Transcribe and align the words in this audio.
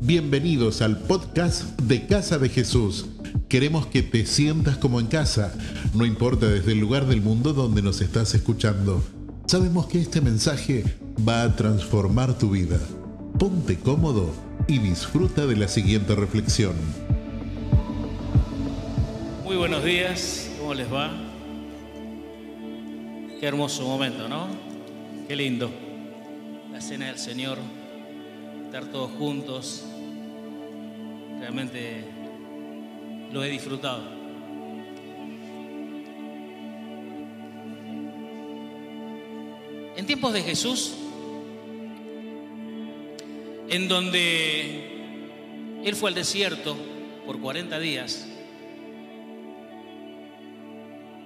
Bienvenidos 0.00 0.80
al 0.80 0.96
podcast 0.96 1.78
de 1.80 2.06
Casa 2.06 2.38
de 2.38 2.48
Jesús. 2.48 3.06
Queremos 3.48 3.88
que 3.88 4.02
te 4.02 4.26
sientas 4.26 4.76
como 4.76 5.00
en 5.00 5.08
casa, 5.08 5.52
no 5.92 6.06
importa 6.06 6.46
desde 6.46 6.70
el 6.72 6.78
lugar 6.78 7.06
del 7.06 7.20
mundo 7.20 7.52
donde 7.52 7.82
nos 7.82 8.00
estás 8.00 8.32
escuchando. 8.34 9.02
Sabemos 9.46 9.86
que 9.86 10.00
este 10.00 10.20
mensaje 10.20 10.84
va 11.28 11.42
a 11.42 11.56
transformar 11.56 12.38
tu 12.38 12.50
vida. 12.50 12.78
Ponte 13.40 13.76
cómodo 13.76 14.32
y 14.68 14.78
disfruta 14.78 15.46
de 15.46 15.56
la 15.56 15.66
siguiente 15.66 16.14
reflexión. 16.14 16.74
Muy 19.44 19.56
buenos 19.56 19.82
días, 19.82 20.48
¿cómo 20.60 20.74
les 20.74 20.92
va? 20.92 21.10
Qué 23.40 23.46
hermoso 23.46 23.82
momento, 23.82 24.28
¿no? 24.28 24.46
Qué 25.26 25.34
lindo. 25.34 25.70
La 26.72 26.80
cena 26.80 27.06
del 27.06 27.18
Señor, 27.18 27.58
estar 28.66 28.84
todos 28.84 29.10
juntos. 29.18 29.87
Realmente 31.38 32.04
lo 33.32 33.44
he 33.44 33.48
disfrutado. 33.48 34.02
En 39.96 40.06
tiempos 40.06 40.32
de 40.32 40.42
Jesús, 40.42 40.94
en 43.68 43.88
donde 43.88 45.82
Él 45.84 45.94
fue 45.94 46.10
al 46.10 46.14
desierto 46.14 46.76
por 47.26 47.40
40 47.40 47.78
días, 47.78 48.26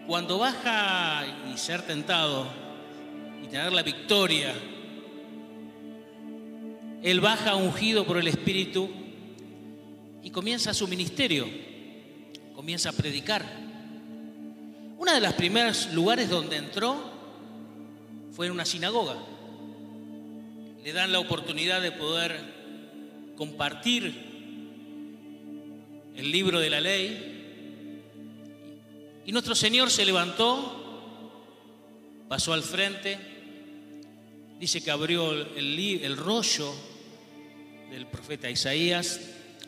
cuando 0.07 0.39
baja 0.39 1.25
y 1.53 1.57
ser 1.57 1.83
tentado 1.83 2.47
y 3.43 3.47
tener 3.47 3.73
la 3.73 3.83
victoria, 3.83 4.53
Él 7.03 7.21
baja 7.21 7.57
ungido 7.57 8.05
por 8.05 8.19
el 8.19 8.27
Espíritu 8.27 9.02
y 10.23 10.31
comienza 10.31 10.73
su 10.73 10.87
ministerio, 10.87 11.49
comienza 12.55 12.91
a 12.91 12.93
predicar. 12.93 13.45
Uno 14.99 15.13
de 15.13 15.21
los 15.21 15.33
primeros 15.35 15.93
lugares 15.93 16.31
donde 16.31 16.57
entró 16.57 17.11
fue 18.33 18.47
en 18.47 18.53
una 18.53 18.65
sinagoga. 18.65 19.17
Le 20.85 20.93
dan 20.93 21.13
la 21.13 21.19
oportunidad 21.19 21.83
de 21.83 21.93
poder 21.93 22.39
compartir 23.37 24.15
el 26.15 26.31
libro 26.31 26.61
de 26.61 26.71
la 26.71 26.81
ley. 26.81 27.29
Y 29.25 29.33
nuestro 29.33 29.55
Señor 29.55 29.91
se 29.91 30.05
levantó, 30.05 30.79
pasó 32.29 32.53
al 32.53 32.63
frente, 32.63 33.19
dice 34.59 34.83
que 34.83 34.91
abrió 34.91 35.33
el, 35.33 35.79
el 35.79 36.17
rollo 36.17 36.73
del 37.91 38.07
profeta 38.07 38.51
Isaías 38.51 39.21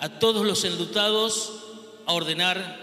a 0.00 0.08
todos 0.18 0.46
los 0.46 0.64
enlutados, 0.64 1.52
a 2.06 2.12
ordenar 2.12 2.80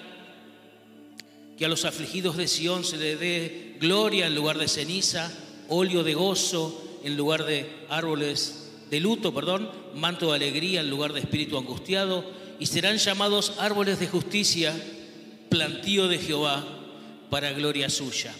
que 1.57 1.65
a 1.65 1.69
los 1.69 1.85
afligidos 1.85 2.37
de 2.37 2.47
Sión 2.47 2.83
se 2.83 2.97
le 2.97 3.15
dé 3.15 3.75
gloria 3.79 4.27
en 4.27 4.35
lugar 4.35 4.57
de 4.57 4.67
ceniza, 4.67 5.31
óleo 5.67 6.03
de 6.03 6.13
gozo 6.13 6.83
en 7.03 7.17
lugar 7.17 7.45
de 7.45 7.69
árboles 7.89 8.71
de 8.89 8.99
luto, 8.99 9.33
perdón, 9.33 9.69
manto 9.95 10.29
de 10.29 10.35
alegría 10.35 10.81
en 10.81 10.89
lugar 10.89 11.13
de 11.13 11.19
espíritu 11.19 11.57
angustiado, 11.57 12.23
y 12.59 12.67
serán 12.67 12.97
llamados 12.97 13.53
árboles 13.59 13.99
de 13.99 14.07
justicia, 14.07 14.73
plantío 15.49 16.07
de 16.07 16.19
Jehová 16.19 16.65
para 17.29 17.51
gloria 17.51 17.89
suya. 17.89 18.33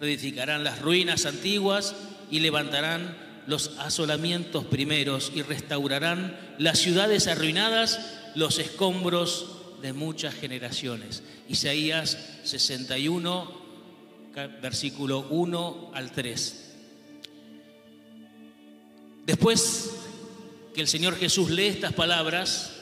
Reedificarán 0.00 0.64
las 0.64 0.80
ruinas 0.80 1.26
antiguas 1.26 1.94
y 2.30 2.40
levantarán 2.40 3.27
los 3.48 3.70
asolamientos 3.78 4.66
primeros 4.66 5.32
y 5.34 5.40
restaurarán 5.40 6.38
las 6.58 6.78
ciudades 6.80 7.26
arruinadas, 7.28 7.98
los 8.34 8.58
escombros 8.58 9.46
de 9.80 9.94
muchas 9.94 10.34
generaciones. 10.34 11.22
Isaías 11.48 12.18
61, 12.44 13.50
versículo 14.60 15.26
1 15.30 15.92
al 15.94 16.12
3. 16.12 16.64
Después 19.24 19.92
que 20.74 20.82
el 20.82 20.88
Señor 20.88 21.16
Jesús 21.16 21.48
lee 21.48 21.68
estas 21.68 21.94
palabras, 21.94 22.74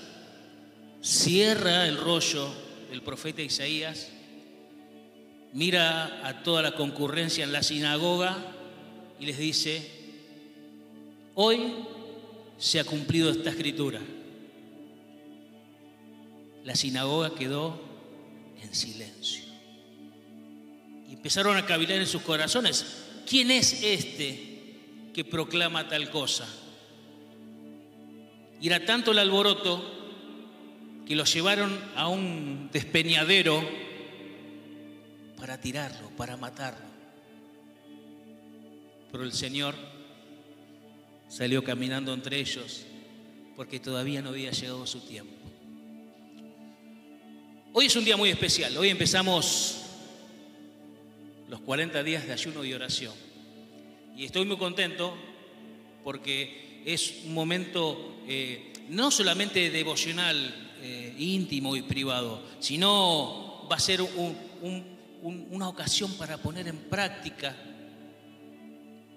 cierra 1.00 1.87
el 1.87 1.97
rollo 1.97 2.53
del 2.91 3.03
profeta 3.03 3.41
Isaías, 3.41 4.09
mira 5.53 6.26
a 6.26 6.43
toda 6.43 6.60
la 6.60 6.72
concurrencia 6.72 7.44
en 7.44 7.53
la 7.53 7.62
sinagoga 7.62 8.37
y 9.21 9.26
les 9.26 9.38
dice, 9.38 9.96
Hoy 11.39 11.85
se 12.57 12.81
ha 12.81 12.85
cumplido 12.85 13.29
esta 13.29 13.51
escritura. 13.51 14.01
La 16.65 16.75
sinagoga 16.75 17.35
quedó 17.35 17.79
en 18.63 18.75
silencio. 18.75 19.45
Y 21.07 21.13
empezaron 21.13 21.59
a 21.59 21.67
cavilar 21.67 21.99
en 21.99 22.07
sus 22.07 22.23
corazones. 22.23 23.05
¿Quién 23.29 23.51
es 23.51 23.83
este 23.83 25.11
que 25.13 25.25
proclama 25.27 25.87
tal 25.91 26.09
cosa? 26.09 26.49
Y 28.59 28.69
era 28.69 28.87
tanto 28.87 29.11
el 29.11 29.19
alboroto 29.19 29.85
que 31.07 31.17
lo 31.17 31.25
llevaron 31.25 31.79
a 31.97 32.09
un 32.09 32.71
despeñadero 32.73 33.63
para 35.39 35.61
tirarlo, 35.61 36.09
para 36.17 36.39
matarlo. 36.39 36.87
Pero 39.13 39.23
el 39.23 39.35
Señor 39.35 39.96
salió 41.28 41.62
caminando 41.64 42.12
entre 42.12 42.38
ellos 42.41 42.84
porque 43.56 43.81
todavía 43.81 44.22
no 44.22 44.31
había 44.31 44.50
llegado 44.50 44.87
su 44.87 45.00
tiempo. 45.00 45.32
Hoy 47.72 47.87
es 47.87 47.97
un 47.97 48.04
día 48.04 48.16
muy 48.16 48.31
especial, 48.31 48.76
hoy 48.76 48.88
empezamos 48.88 49.82
los 51.48 51.60
40 51.60 52.03
días 52.03 52.26
de 52.26 52.32
ayuno 52.32 52.64
y 52.64 52.72
oración. 52.72 53.14
Y 54.16 54.25
estoy 54.25 54.44
muy 54.47 54.56
contento 54.56 55.14
porque 56.04 56.82
es 56.84 57.22
un 57.25 57.34
momento 57.34 58.19
eh, 58.26 58.72
no 58.88 59.10
solamente 59.10 59.70
devocional, 59.70 60.66
eh, 60.82 61.14
íntimo 61.19 61.75
y 61.75 61.82
privado, 61.82 62.43
sino 62.60 63.66
va 63.70 63.76
a 63.76 63.81
ser 63.81 64.00
una 65.22 65.69
ocasión 65.69 66.12
para 66.14 66.38
poner 66.38 66.69
en 66.69 66.76
práctica 66.76 67.56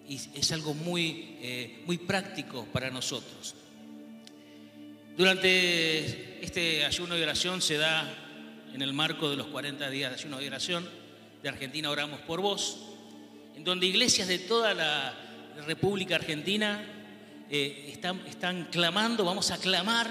y 0.10 0.20
es 0.34 0.52
algo 0.52 0.74
muy, 0.74 1.38
eh, 1.40 1.84
muy 1.86 2.00
práctico 2.00 2.66
para 2.74 2.90
nosotros. 2.90 3.54
Durante 5.16 6.44
este 6.44 6.84
ayuno 6.84 7.14
de 7.14 7.24
oración 7.24 7.62
se 7.62 7.78
da 7.78 8.12
en 8.74 8.82
el 8.82 8.92
marco 8.92 9.30
de 9.30 9.36
los 9.36 9.48
40 9.48 9.88
días 9.92 10.10
de 10.10 10.18
ayuno 10.18 10.40
de 10.40 10.48
oración 10.48 10.90
de 11.44 11.50
Argentina 11.50 11.92
Oramos 11.92 12.22
por 12.22 12.42
Vos, 12.42 12.80
en 13.56 13.64
donde 13.64 13.86
iglesias 13.86 14.28
de 14.28 14.40
toda 14.40 14.74
la 14.74 15.14
República 15.68 16.16
Argentina 16.16 16.84
eh, 17.52 17.90
están, 17.94 18.20
están 18.28 18.68
clamando, 18.72 19.24
vamos 19.24 19.52
a 19.52 19.60
clamar 19.60 20.10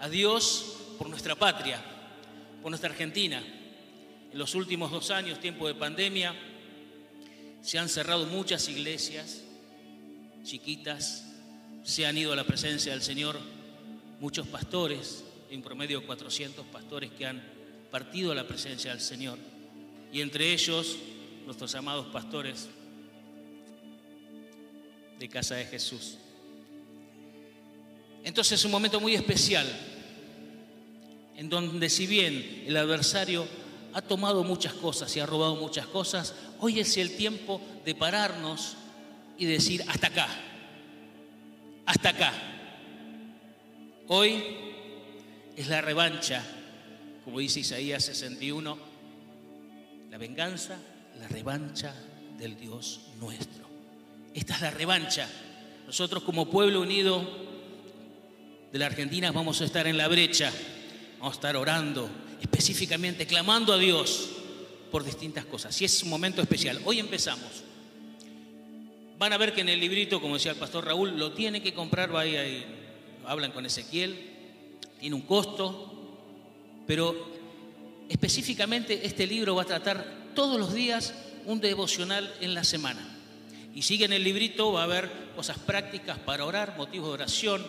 a 0.00 0.08
Dios 0.08 0.76
por 0.98 1.08
nuestra 1.08 1.36
patria, 1.36 1.80
por 2.62 2.70
nuestra 2.72 2.90
Argentina. 2.90 3.40
En 4.32 4.38
los 4.38 4.56
últimos 4.56 4.90
dos 4.90 5.12
años, 5.12 5.38
tiempo 5.38 5.68
de 5.68 5.74
pandemia, 5.74 6.34
se 7.66 7.80
han 7.80 7.88
cerrado 7.88 8.26
muchas 8.26 8.68
iglesias 8.68 9.40
chiquitas, 10.44 11.24
se 11.82 12.06
han 12.06 12.16
ido 12.16 12.32
a 12.32 12.36
la 12.36 12.44
presencia 12.44 12.92
del 12.92 13.02
Señor 13.02 13.36
muchos 14.20 14.46
pastores, 14.46 15.24
en 15.50 15.62
promedio 15.62 16.06
400 16.06 16.64
pastores 16.66 17.10
que 17.10 17.26
han 17.26 17.42
partido 17.90 18.30
a 18.30 18.36
la 18.36 18.46
presencia 18.46 18.92
del 18.92 19.00
Señor. 19.00 19.36
Y 20.12 20.20
entre 20.20 20.52
ellos 20.52 20.96
nuestros 21.44 21.74
amados 21.74 22.06
pastores 22.12 22.68
de 25.18 25.28
Casa 25.28 25.56
de 25.56 25.64
Jesús. 25.64 26.18
Entonces 28.22 28.60
es 28.60 28.64
un 28.64 28.70
momento 28.70 29.00
muy 29.00 29.16
especial, 29.16 29.66
en 31.36 31.48
donde 31.48 31.90
si 31.90 32.06
bien 32.06 32.62
el 32.64 32.76
adversario 32.76 33.44
ha 33.92 34.02
tomado 34.02 34.44
muchas 34.44 34.74
cosas 34.74 35.16
y 35.16 35.20
ha 35.20 35.26
robado 35.26 35.56
muchas 35.56 35.86
cosas, 35.88 36.32
hoy 36.60 36.80
es 36.80 36.96
el 36.96 37.16
tiempo 37.16 37.60
de 37.84 37.94
pararnos 37.94 38.76
y 39.38 39.46
decir, 39.46 39.84
hasta 39.88 40.08
acá, 40.08 40.28
hasta 41.84 42.08
acá. 42.10 42.32
Hoy 44.08 44.42
es 45.56 45.68
la 45.68 45.80
revancha, 45.80 46.42
como 47.24 47.40
dice 47.40 47.60
Isaías 47.60 48.04
61, 48.04 48.78
la 50.10 50.18
venganza, 50.18 50.78
la 51.18 51.28
revancha 51.28 51.94
del 52.38 52.58
Dios 52.58 53.00
nuestro. 53.18 53.66
Esta 54.34 54.54
es 54.54 54.60
la 54.60 54.70
revancha. 54.70 55.28
Nosotros 55.86 56.22
como 56.22 56.50
pueblo 56.50 56.80
unido 56.80 57.46
de 58.72 58.78
la 58.78 58.86
Argentina 58.86 59.32
vamos 59.32 59.60
a 59.60 59.64
estar 59.64 59.86
en 59.86 59.96
la 59.96 60.08
brecha, 60.08 60.52
vamos 61.18 61.34
a 61.34 61.36
estar 61.36 61.56
orando, 61.56 62.08
específicamente 62.40 63.26
clamando 63.26 63.72
a 63.72 63.78
Dios 63.78 64.35
por 64.96 65.04
distintas 65.04 65.44
cosas. 65.44 65.78
Y 65.82 65.84
es 65.84 66.02
un 66.04 66.08
momento 66.08 66.40
especial. 66.40 66.80
Hoy 66.86 67.00
empezamos. 67.00 67.64
Van 69.18 69.30
a 69.30 69.36
ver 69.36 69.52
que 69.52 69.60
en 69.60 69.68
el 69.68 69.78
librito, 69.78 70.22
como 70.22 70.36
decía 70.36 70.52
el 70.52 70.56
pastor 70.56 70.86
Raúl, 70.86 71.18
lo 71.18 71.32
tiene 71.32 71.60
que 71.60 71.74
comprar, 71.74 72.08
y 72.26 72.64
hablan 73.26 73.52
con 73.52 73.66
Ezequiel, 73.66 74.18
tiene 74.98 75.14
un 75.14 75.20
costo, 75.20 76.18
pero 76.86 77.14
específicamente 78.08 79.04
este 79.04 79.26
libro 79.26 79.54
va 79.54 79.64
a 79.64 79.66
tratar 79.66 80.32
todos 80.34 80.58
los 80.58 80.72
días 80.72 81.12
un 81.44 81.60
devocional 81.60 82.34
en 82.40 82.54
la 82.54 82.64
semana. 82.64 83.06
Y 83.74 83.82
sigue 83.82 84.06
en 84.06 84.14
el 84.14 84.24
librito, 84.24 84.72
va 84.72 84.80
a 84.80 84.84
haber 84.84 85.10
cosas 85.36 85.58
prácticas 85.58 86.18
para 86.20 86.46
orar, 86.46 86.78
motivos 86.78 87.08
de 87.08 87.12
oración, 87.12 87.66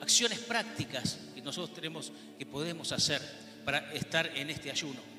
acciones 0.00 0.38
prácticas 0.38 1.18
que 1.34 1.42
nosotros 1.42 1.74
tenemos, 1.74 2.10
que 2.38 2.46
podemos 2.46 2.90
hacer 2.92 3.20
para 3.66 3.92
estar 3.92 4.34
en 4.34 4.48
este 4.48 4.70
ayuno. 4.70 5.09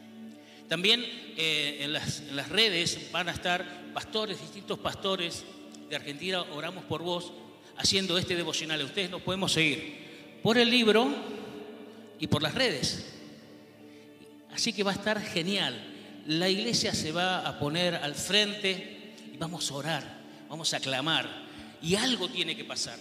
También 0.72 1.06
eh, 1.36 1.80
en, 1.82 1.92
las, 1.92 2.22
en 2.22 2.34
las 2.38 2.48
redes 2.48 3.12
van 3.12 3.28
a 3.28 3.34
estar 3.34 3.92
pastores, 3.94 4.40
distintos 4.40 4.80
pastores 4.80 5.44
de 5.90 5.98
Argentina, 5.98 6.44
oramos 6.44 6.86
por 6.86 7.04
vos, 7.04 7.34
haciendo 7.76 8.18
este 8.18 8.38
devocional. 8.38 8.82
Ustedes 8.82 9.10
nos 9.10 9.22
podemos 9.22 9.52
seguir 9.52 10.40
por 10.42 10.58
el 10.58 10.70
libro 10.70 11.14
y 12.22 12.28
por 12.28 12.42
las 12.42 12.56
redes. 12.56 13.06
Así 14.54 14.72
que 14.72 14.84
va 14.84 14.92
a 14.92 14.94
estar 14.94 15.22
genial. 15.22 15.76
La 16.28 16.48
iglesia 16.48 16.96
se 16.96 17.12
va 17.12 17.40
a 17.40 17.60
poner 17.60 17.96
al 17.96 18.16
frente 18.16 19.12
y 19.34 19.36
vamos 19.36 19.70
a 19.72 19.74
orar, 19.74 20.22
vamos 20.48 20.74
a 20.74 20.80
clamar. 20.80 21.28
Y 21.82 21.96
algo 21.96 22.30
tiene 22.30 22.56
que 22.56 22.64
pasar. 22.64 22.98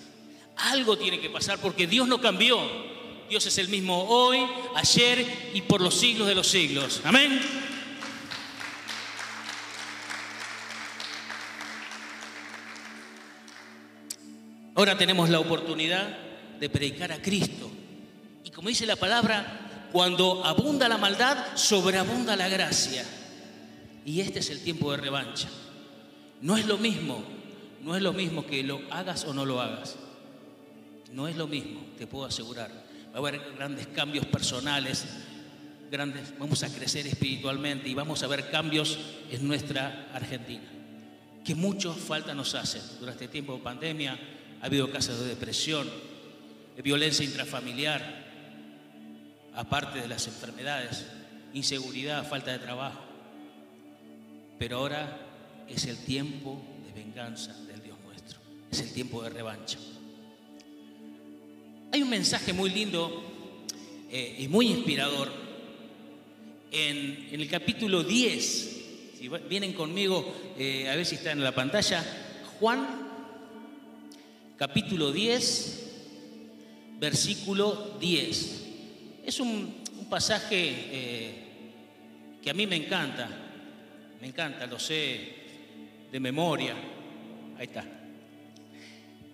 Algo 0.57 0.99
tiene 0.99 1.21
que 1.21 1.31
pasar 1.31 1.61
porque 1.61 1.87
Dios 1.87 2.09
no 2.09 2.21
cambió. 2.21 2.59
Dios 3.31 3.47
es 3.47 3.59
el 3.59 3.69
mismo 3.69 4.09
hoy, 4.09 4.45
ayer 4.75 5.53
y 5.55 5.63
por 5.63 5.81
los 5.81 5.95
siglos 5.95 6.27
de 6.27 6.35
los 6.35 6.49
siglos. 6.49 7.01
Amén. 7.05 7.41
Ahora 14.75 14.99
tenemos 14.99 15.31
la 15.31 15.39
oportunidad 15.39 16.19
de 16.59 16.69
predicar 16.71 17.13
a 17.13 17.23
Cristo. 17.23 17.71
Y 18.43 18.51
como 18.51 18.69
dice 18.69 18.85
la 18.85 18.97
palabra, 18.97 19.89
cuando 19.93 20.45
abunda 20.45 20.89
la 20.89 20.99
maldad, 20.99 21.55
sobreabunda 21.55 22.35
la 22.35 22.49
gracia. 22.49 23.05
Y 24.05 24.23
este 24.23 24.41
es 24.41 24.51
el 24.51 24.65
tiempo 24.65 24.91
de 24.91 24.97
revancha. 24.97 25.49
No 26.41 26.57
es 26.57 26.67
lo 26.67 26.79
mismo, 26.79 27.23
no 27.85 27.95
es 27.95 28.03
lo 28.03 28.13
mismo 28.13 28.45
que 28.45 28.65
lo 28.65 28.81
hagas 28.91 29.25
o 29.25 29.33
no 29.33 29.47
lo 29.47 29.61
hagas. 29.61 29.95
No 31.13 31.29
es 31.29 31.37
lo 31.37 31.47
mismo, 31.47 31.81
te 31.97 32.09
puedo 32.09 32.25
asegurar. 32.25 32.90
Va 33.13 33.17
a 33.17 33.19
haber 33.19 33.41
grandes 33.57 33.89
cambios 33.89 34.27
personales, 34.27 35.05
grandes, 35.91 36.33
vamos 36.39 36.63
a 36.63 36.73
crecer 36.73 37.07
espiritualmente 37.07 37.89
y 37.89 37.95
vamos 37.95 38.23
a 38.23 38.29
ver 38.29 38.51
cambios 38.51 38.99
en 39.31 39.47
nuestra 39.47 40.09
Argentina, 40.13 40.63
que 41.45 41.55
mucho 41.55 41.93
falta 41.93 42.35
nos 42.35 42.55
hacen 42.55 42.83
durante 43.01 43.25
este 43.25 43.33
tiempo 43.33 43.55
de 43.57 43.63
pandemia, 43.63 44.19
ha 44.63 44.67
habido 44.67 44.91
casos 44.91 45.19
de 45.21 45.27
depresión, 45.27 45.89
de 46.77 46.83
violencia 46.83 47.25
intrafamiliar, 47.25 48.31
aparte 49.55 50.01
de 50.01 50.09
las 50.09 50.27
enfermedades, 50.29 51.07
inseguridad, 51.53 52.29
falta 52.29 52.53
de 52.53 52.59
trabajo. 52.59 53.01
Pero 54.59 54.79
ahora 54.79 55.19
es 55.69 55.87
el 55.87 55.99
tiempo 56.05 56.63
de 56.87 56.93
venganza 56.93 57.53
del 57.65 57.83
Dios 57.83 57.99
nuestro, 58.05 58.39
es 58.71 58.81
el 58.81 58.93
tiempo 58.93 59.23
de 59.23 59.31
revancha. 59.31 59.79
Hay 61.93 62.03
un 62.03 62.11
mensaje 62.11 62.53
muy 62.53 62.71
lindo 62.71 63.21
eh, 64.13 64.37
y 64.39 64.47
muy 64.47 64.69
inspirador 64.69 65.29
en, 66.71 67.29
el 67.33 67.49
capítulo 67.49 68.05
10. 68.05 68.45
Si 69.19 69.29
vienen 69.49 69.73
conmigo, 69.73 70.25
eh, 70.57 70.89
a 70.89 70.95
ver 70.95 71.05
si 71.05 71.17
está 71.17 71.33
en 71.33 71.43
la 71.43 71.53
pantalla, 71.53 72.05
Juan 72.61 72.87
capítulo 74.57 75.11
10, 75.11 75.91
versículo 77.01 77.97
10. 77.99 78.67
Es 79.27 79.41
un, 79.41 79.75
un 79.99 80.09
pasaje 80.09 80.57
eh, 80.93 81.35
que 82.41 82.51
a 82.51 82.55
mí 82.55 82.69
me 82.69 82.77
encanta, 82.77 83.29
me 84.21 84.29
encanta, 84.29 84.65
lo 84.69 84.79
sé 84.79 85.35
de 86.13 86.21
memoria. 86.21 86.77
Ahí 87.59 87.67
está. 87.67 87.85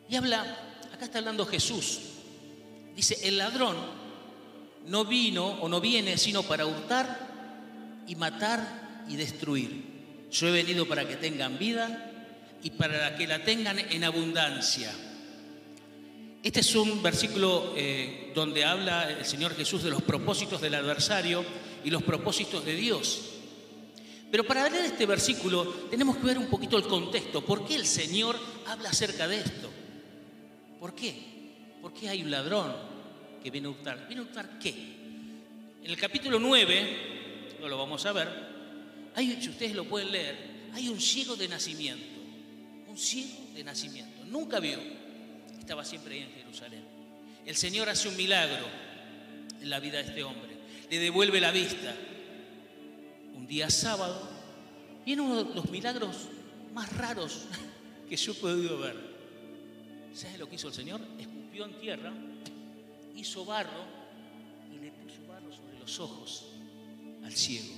Y 0.09 0.17
habla, 0.17 0.41
acá 0.95 1.05
está 1.05 1.19
hablando 1.19 1.45
Jesús. 1.45 2.16
Dice, 2.97 3.19
el 3.23 3.37
ladrón 3.37 3.77
no 4.87 5.05
vino 5.05 5.47
o 5.47 5.69
no 5.69 5.81
viene 5.81 6.17
sino 6.17 6.43
para 6.43 6.65
hurtar 6.67 8.05
y 8.09 8.17
matar 8.17 9.05
y 9.07 9.17
destruir. 9.17 10.29
Yo 10.33 10.49
he 10.49 10.53
venido 10.53 10.89
para 10.89 11.07
que 11.07 11.17
tengan 11.17 11.59
vida 11.59 12.13
y 12.63 12.71
para 12.71 13.15
que 13.17 13.27
la 13.27 13.45
tengan 13.45 13.79
en 13.79 14.03
abundancia. 14.03 14.91
Este 16.43 16.61
es 16.61 16.75
un 16.75 17.03
versículo 17.03 17.75
eh, 17.77 18.33
donde 18.35 18.65
habla 18.65 19.11
el 19.11 19.25
Señor 19.25 19.55
Jesús 19.55 19.83
de 19.83 19.91
los 19.91 20.03
propósitos 20.03 20.61
del 20.61 20.75
adversario 20.75 21.45
y 21.85 21.91
los 21.91 22.03
propósitos 22.03 22.65
de 22.65 22.75
Dios. 22.77 23.33
Pero 24.31 24.45
para 24.45 24.69
leer 24.71 24.87
este 24.87 25.07
versículo 25.07 25.65
tenemos 25.91 26.17
que 26.17 26.27
ver 26.27 26.39
un 26.39 26.47
poquito 26.47 26.77
el 26.77 26.85
contexto. 26.85 27.45
¿Por 27.45 27.67
qué 27.67 27.75
el 27.75 27.87
Señor 27.87 28.39
habla 28.67 28.91
acerca 28.91 29.29
de 29.29 29.41
esto? 29.41 29.71
¿Por 30.81 30.95
qué? 30.95 31.36
¿Por 31.87 31.95
qué 31.95 32.09
hay 32.09 32.21
un 32.21 32.33
ladrón 32.33 32.75
que 33.41 33.49
viene 33.49 33.69
a 33.69 33.71
hurtar? 33.71 34.09
¿Viene 34.09 34.21
a 34.21 34.25
hurtar 34.25 34.59
qué? 34.59 34.71
En 35.85 35.89
el 35.89 35.97
capítulo 35.97 36.41
9, 36.41 37.59
no 37.61 37.69
lo 37.69 37.79
vamos 37.79 38.05
a 38.07 38.11
ver, 38.11 38.29
hay, 39.15 39.41
si 39.41 39.51
ustedes 39.51 39.77
lo 39.77 39.85
pueden 39.85 40.11
leer, 40.11 40.37
hay 40.73 40.89
un 40.89 41.01
ciego 41.01 41.37
de 41.37 41.47
nacimiento. 41.47 42.05
Un 42.89 42.99
ciego 42.99 43.39
de 43.55 43.63
nacimiento. 43.63 44.25
Nunca 44.25 44.59
vio 44.59 44.81
estaba 45.61 45.85
siempre 45.85 46.17
ahí 46.17 46.23
en 46.23 46.33
Jerusalén. 46.33 46.83
El 47.47 47.55
Señor 47.55 47.89
hace 47.89 48.09
un 48.09 48.17
milagro 48.17 48.67
en 49.63 49.71
la 49.71 49.79
vida 49.79 49.99
de 49.99 50.09
este 50.09 50.25
hombre. 50.25 50.57
Le 50.91 50.99
devuelve 50.99 51.41
la 51.41 51.53
vista. 51.53 51.95
Un 53.33 53.47
día 53.47 53.71
sábado, 53.71 54.29
viene 55.05 55.23
uno 55.23 55.45
de 55.45 55.55
los 55.55 55.71
milagros 55.71 56.17
más 56.75 56.93
raros 56.97 57.43
que 58.11 58.17
yo 58.17 58.33
he 58.33 58.35
podido 58.35 58.77
ver. 58.77 58.97
¿Sabes 60.15 60.41
lo 60.41 60.49
que 60.49 60.57
hizo 60.57 60.67
el 60.67 60.75
Señor? 60.75 61.01
Escupió 61.57 61.75
en 61.75 61.81
tierra, 61.81 62.13
hizo 63.17 63.47
barro 63.47 63.87
y 64.71 64.85
le 64.85 64.91
puso 64.91 65.27
barro 65.27 65.51
sobre 65.51 65.79
los 65.79 66.01
ojos 66.01 66.45
al 67.25 67.33
ciego. 67.33 67.73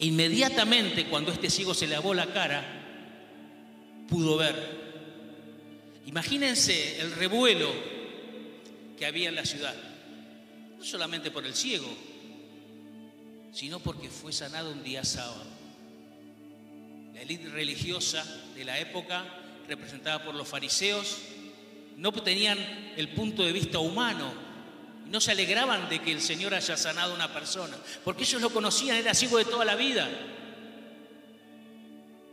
E 0.00 0.06
inmediatamente 0.06 1.06
cuando 1.06 1.30
este 1.30 1.48
ciego 1.48 1.72
se 1.72 1.86
lavó 1.86 2.14
la 2.14 2.26
cara, 2.32 2.64
pudo 4.08 4.36
ver 4.36 4.86
Imagínense 6.06 7.00
el 7.00 7.12
revuelo 7.12 7.72
que 8.98 9.06
había 9.06 9.28
en 9.28 9.36
la 9.36 9.44
ciudad, 9.44 9.74
no 10.76 10.84
solamente 10.84 11.30
por 11.30 11.46
el 11.46 11.54
ciego, 11.54 11.88
sino 13.52 13.78
porque 13.78 14.08
fue 14.08 14.32
sanado 14.32 14.72
un 14.72 14.82
día 14.82 15.04
sábado. 15.04 15.44
La 17.14 17.22
élite 17.22 17.50
religiosa 17.50 18.24
de 18.56 18.64
la 18.64 18.80
época, 18.80 19.24
representada 19.68 20.24
por 20.24 20.34
los 20.34 20.48
fariseos, 20.48 21.18
no 21.96 22.12
tenían 22.12 22.58
el 22.96 23.08
punto 23.08 23.42
de 23.42 23.52
vista 23.52 23.78
humano, 23.78 24.32
no 25.06 25.20
se 25.20 25.32
alegraban 25.32 25.88
de 25.88 26.00
que 26.00 26.12
el 26.12 26.20
Señor 26.20 26.54
haya 26.54 26.76
sanado 26.76 27.12
a 27.12 27.16
una 27.16 27.32
persona, 27.32 27.76
porque 28.04 28.24
ellos 28.24 28.42
lo 28.42 28.50
conocían, 28.50 28.96
era 28.96 29.14
ciego 29.14 29.38
de 29.38 29.44
toda 29.44 29.64
la 29.64 29.76
vida. 29.76 30.08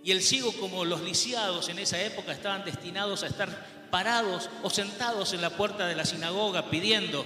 Y 0.03 0.11
el 0.11 0.21
ciego, 0.21 0.51
como 0.53 0.83
los 0.83 1.01
lisiados 1.01 1.69
en 1.69 1.79
esa 1.79 2.01
época, 2.01 2.33
estaban 2.33 2.65
destinados 2.65 3.23
a 3.23 3.27
estar 3.27 3.87
parados 3.89 4.49
o 4.63 4.69
sentados 4.69 5.33
en 5.33 5.41
la 5.41 5.51
puerta 5.51 5.87
de 5.87 5.95
la 5.95 6.03
sinagoga 6.03 6.69
pidiendo. 6.69 7.25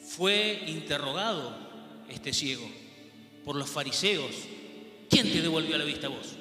Fue 0.00 0.62
interrogado 0.66 1.56
este 2.08 2.32
ciego 2.32 2.68
por 3.44 3.56
los 3.56 3.68
fariseos. 3.68 4.30
¿Quién 5.10 5.32
te 5.32 5.40
devolvió 5.40 5.76
la 5.78 5.84
vista 5.84 6.06
a 6.06 6.10
vos? 6.10 6.34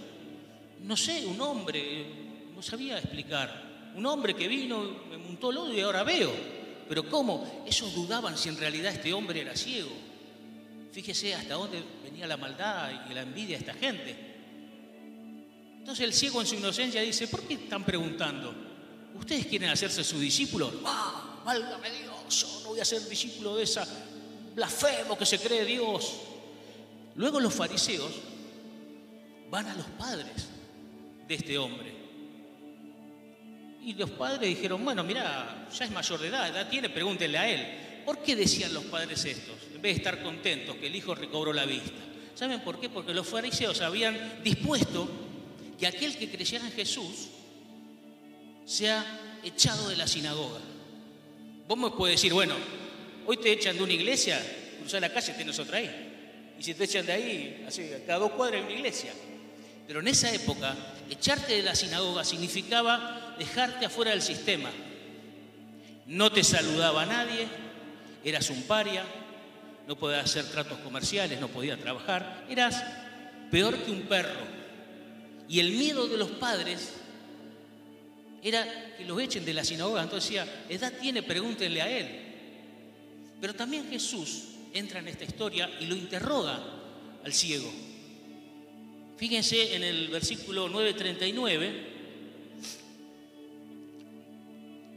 No 0.82 0.96
sé, 0.96 1.25
un 1.25 1.39
hombre, 1.41 2.26
no 2.58 2.64
sabía 2.64 2.98
explicar. 2.98 3.92
Un 3.96 4.04
hombre 4.08 4.36
que 4.36 4.48
vino, 4.48 4.82
me 5.12 5.18
montó 5.20 5.52
el 5.52 5.58
odio 5.58 5.74
y 5.76 5.82
ahora 5.82 6.02
veo. 6.04 6.34
Pero 6.90 7.08
¿cómo? 7.08 7.64
Ellos 7.68 7.94
dudaban 7.94 8.36
si 8.36 8.50
en 8.50 8.58
realidad 8.58 8.92
este 8.92 9.14
hombre 9.14 9.42
era 9.42 9.56
ciego. 9.56 9.92
Fíjese 10.92 11.36
hasta 11.36 11.54
dónde 11.54 11.84
venía 12.04 12.26
la 12.26 12.36
maldad 12.36 12.90
y 13.08 13.14
la 13.14 13.22
envidia 13.22 13.60
de 13.60 13.64
esta 13.64 13.76
gente. 13.76 14.16
Entonces 15.78 16.04
el 16.04 16.14
ciego 16.14 16.42
en 16.42 16.48
su 16.48 16.56
inocencia 16.56 17.00
dice, 17.02 17.28
¿por 17.28 17.44
qué 17.44 17.54
están 17.54 17.84
preguntando? 17.84 18.56
¿Ustedes 19.14 19.46
quieren 19.46 19.70
hacerse 19.70 20.04
su 20.04 20.20
discípulo? 20.20 20.82
¡Ah! 20.84 21.42
válgame 21.46 21.92
Dios, 21.92 22.42
yo 22.42 22.62
no 22.64 22.70
voy 22.70 22.80
a 22.80 22.86
ser 22.86 23.08
discípulo 23.08 23.56
de 23.56 23.64
esa 23.66 23.88
blasfemo 24.56 25.16
que 25.16 25.28
se 25.28 25.38
cree 25.38 25.64
Dios. 25.64 26.22
Luego 27.16 27.40
los 27.40 27.54
fariseos 27.54 28.12
van 29.52 29.68
a 29.68 29.76
los 29.76 29.86
padres 29.86 30.48
de 31.28 31.36
este 31.36 31.56
hombre. 31.58 31.97
Y 33.88 33.94
los 33.94 34.10
padres 34.10 34.50
dijeron, 34.50 34.84
bueno, 34.84 35.01
mira, 35.01 35.65
ya 35.74 35.86
es 35.86 35.91
mayor 35.91 36.20
de 36.20 36.27
edad, 36.27 36.50
edad 36.50 36.67
tiene, 36.70 36.89
pregúntenle 36.89 37.38
a 37.38 37.50
él. 37.50 38.03
¿Por 38.06 38.22
qué 38.22 38.36
decían 38.36 38.74
los 38.74 38.84
padres 38.84 39.24
estos? 39.24 39.56
En 39.74 39.82
vez 39.82 39.94
de 39.94 39.98
estar 40.00 40.22
contentos 40.22 40.75
que 40.75 40.88
el 40.88 40.96
hijo 40.98 41.15
recobró 41.15 41.53
la 41.53 41.65
vista. 41.65 42.01
¿Saben 42.36 42.60
por 42.60 42.82
qué? 42.82 42.89
Porque 42.89 43.13
los 43.13 43.25
fariseos 43.25 43.79
habían 43.79 44.44
dispuesto 44.44 45.10
que 45.79 45.88
aquel 45.88 46.17
que 46.17 46.29
creyera 46.29 46.65
en 46.65 46.74
Jesús 46.74 47.29
sea 48.65 49.06
echado 49.41 49.88
de 49.88 49.96
la 49.96 50.06
sinagoga. 50.06 50.60
Vos 51.65 51.77
me 51.77 51.89
puedes 51.91 52.17
decir, 52.17 52.34
bueno, 52.34 52.56
hoy 53.25 53.38
te 53.38 53.53
echan 53.53 53.77
de 53.77 53.84
una 53.84 53.94
iglesia, 53.94 54.38
cruzar 54.82 55.00
la 55.00 55.13
calle, 55.13 55.32
tienes 55.32 55.58
otra 55.60 55.77
ahí. 55.77 56.56
Y 56.60 56.62
si 56.62 56.74
te 56.74 56.84
echan 56.84 57.06
de 57.06 57.13
ahí, 57.13 57.63
así, 57.65 57.89
cada 58.06 58.20
dos 58.20 58.32
cuadras 58.32 58.60
hay 58.60 58.67
una 58.67 58.79
iglesia. 58.79 59.13
Pero 59.88 60.01
en 60.01 60.08
esa 60.10 60.32
época, 60.34 60.75
echarte 61.10 61.53
de 61.53 61.63
la 61.63 61.74
sinagoga 61.74 62.25
significaba 62.25 63.36
dejarte 63.39 63.86
afuera 63.86 64.12
del 64.12 64.22
sistema. 64.22 64.70
No 66.08 66.32
te 66.32 66.44
saludaba 66.44 67.06
nadie, 67.06 67.48
eras 68.24 68.50
un 68.50 68.63
paria, 68.63 69.03
no 69.88 69.96
podías 69.96 70.25
hacer 70.25 70.46
tratos 70.51 70.79
comerciales, 70.79 71.39
no 71.39 71.48
podías 71.48 71.79
trabajar, 71.79 72.46
eras 72.50 72.84
peor 73.50 73.77
que 73.77 73.91
un 73.91 74.01
perro. 74.01 74.58
Y 75.48 75.62
el 75.62 75.72
miedo 75.72 76.08
de 76.08 76.17
los 76.17 76.32
padres 76.32 76.94
era 78.44 78.65
que 78.98 79.06
los 79.06 79.20
echen 79.22 79.46
de 79.46 79.53
la 79.53 79.63
sinagoga. 79.63 80.03
Entonces 80.03 80.29
decía, 80.29 80.65
edad 80.67 80.91
tiene, 81.00 81.24
pregúntenle 81.24 81.82
a 81.82 81.89
él. 81.89 82.08
Pero 83.39 83.56
también 83.56 83.89
Jesús 83.89 84.44
entra 84.74 85.00
en 85.00 85.08
esta 85.08 85.24
historia 85.24 85.70
y 85.79 85.86
lo 85.86 85.96
interroga 85.96 86.60
al 87.24 87.34
ciego. 87.34 87.72
Fíjense 89.18 89.76
en 89.76 89.84
el 89.84 90.10
versículo 90.10 90.70
9:39, 90.70 91.72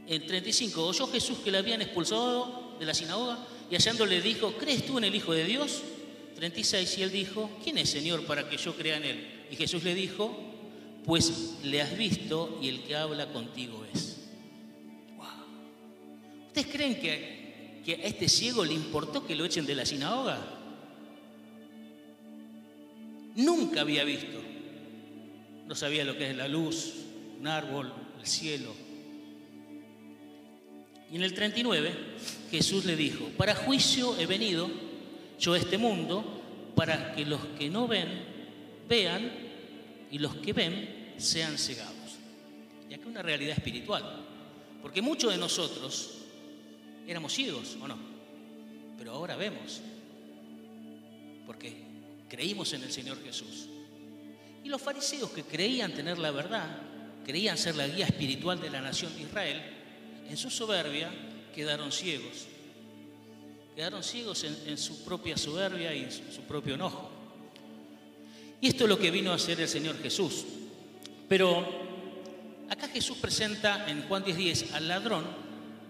en 0.07 0.27
35, 0.27 0.85
oyó 0.85 1.07
Jesús 1.07 1.39
que 1.39 1.51
le 1.51 1.57
habían 1.57 1.81
expulsado 1.81 2.75
de 2.79 2.85
la 2.85 2.93
sinagoga 2.93 3.39
y 3.69 3.75
hallándole 3.75 4.21
dijo, 4.21 4.53
¿crees 4.57 4.85
tú 4.85 4.97
en 4.97 5.05
el 5.05 5.15
Hijo 5.15 5.33
de 5.33 5.45
Dios? 5.45 5.81
36, 6.35 6.97
y 6.97 7.03
él 7.03 7.11
dijo, 7.11 7.49
¿quién 7.63 7.77
es 7.77 7.89
Señor 7.89 8.25
para 8.25 8.49
que 8.49 8.57
yo 8.57 8.75
crea 8.75 8.97
en 8.97 9.05
él? 9.05 9.27
Y 9.49 9.55
Jesús 9.55 9.83
le 9.83 9.95
dijo, 9.95 10.37
pues 11.05 11.55
le 11.63 11.81
has 11.81 11.97
visto 11.97 12.59
y 12.61 12.67
el 12.67 12.83
que 12.83 12.95
habla 12.95 13.31
contigo 13.31 13.85
es. 13.93 14.17
¿Ustedes 16.47 16.67
creen 16.67 16.99
que, 16.99 17.81
que 17.85 17.93
a 17.93 18.07
este 18.07 18.27
ciego 18.27 18.65
le 18.65 18.73
importó 18.73 19.25
que 19.25 19.35
lo 19.35 19.45
echen 19.45 19.65
de 19.65 19.75
la 19.75 19.85
sinagoga? 19.85 20.60
Nunca 23.35 23.81
había 23.81 24.03
visto. 24.03 24.41
No 25.67 25.75
sabía 25.75 26.03
lo 26.03 26.17
que 26.17 26.29
es 26.29 26.35
la 26.35 26.47
luz, 26.47 26.93
un 27.39 27.47
árbol, 27.47 27.93
el 28.19 28.25
cielo. 28.25 28.73
Y 31.11 31.15
en 31.15 31.23
el 31.23 31.33
39 31.33 31.91
Jesús 32.49 32.85
le 32.85 32.95
dijo, 32.95 33.25
para 33.37 33.55
juicio 33.55 34.17
he 34.17 34.25
venido 34.25 34.69
yo 35.39 35.53
a 35.53 35.57
este 35.57 35.77
mundo 35.77 36.41
para 36.75 37.13
que 37.13 37.25
los 37.25 37.45
que 37.57 37.69
no 37.69 37.87
ven 37.87 38.07
vean 38.87 39.31
y 40.11 40.19
los 40.19 40.35
que 40.35 40.53
ven 40.53 41.13
sean 41.17 41.57
cegados. 41.57 41.95
Y 42.89 42.93
aquí 42.93 43.07
una 43.07 43.21
realidad 43.21 43.57
espiritual, 43.57 44.03
porque 44.81 45.01
muchos 45.01 45.31
de 45.31 45.37
nosotros 45.37 46.17
éramos 47.07 47.33
ciegos, 47.33 47.77
¿o 47.81 47.87
no? 47.87 47.97
Pero 48.97 49.13
ahora 49.13 49.35
vemos, 49.35 49.81
porque 51.45 51.80
creímos 52.31 52.71
en 52.71 52.81
el 52.83 52.91
Señor 52.93 53.21
Jesús. 53.21 53.67
Y 54.63 54.69
los 54.69 54.81
fariseos 54.81 55.31
que 55.31 55.43
creían 55.43 55.93
tener 55.93 56.17
la 56.17 56.31
verdad, 56.31 56.65
creían 57.25 57.57
ser 57.57 57.75
la 57.75 57.85
guía 57.85 58.05
espiritual 58.05 58.61
de 58.61 58.69
la 58.69 58.79
nación 58.79 59.13
de 59.17 59.23
Israel, 59.23 59.61
en 60.29 60.37
su 60.37 60.49
soberbia 60.49 61.11
quedaron 61.53 61.91
ciegos. 61.91 62.47
Quedaron 63.75 64.01
ciegos 64.01 64.45
en, 64.45 64.77
su 64.77 65.03
propia 65.03 65.35
soberbia 65.35 65.93
y 65.93 66.03
en 66.03 66.11
su, 66.11 66.41
propio 66.43 66.75
enojo. 66.75 67.11
Y 68.61 68.67
esto 68.67 68.85
es 68.85 68.89
lo 68.89 68.97
que 68.97 69.11
vino 69.11 69.33
a 69.33 69.35
hacer 69.35 69.59
el 69.59 69.67
Señor 69.67 70.01
Jesús. 70.01 70.45
Pero 71.27 71.67
acá 72.69 72.87
Jesús 72.87 73.17
presenta 73.17 73.89
en 73.89 74.03
Juan 74.03 74.23
10:10 74.23 74.71
al 74.71 74.87
ladrón, 74.87 75.25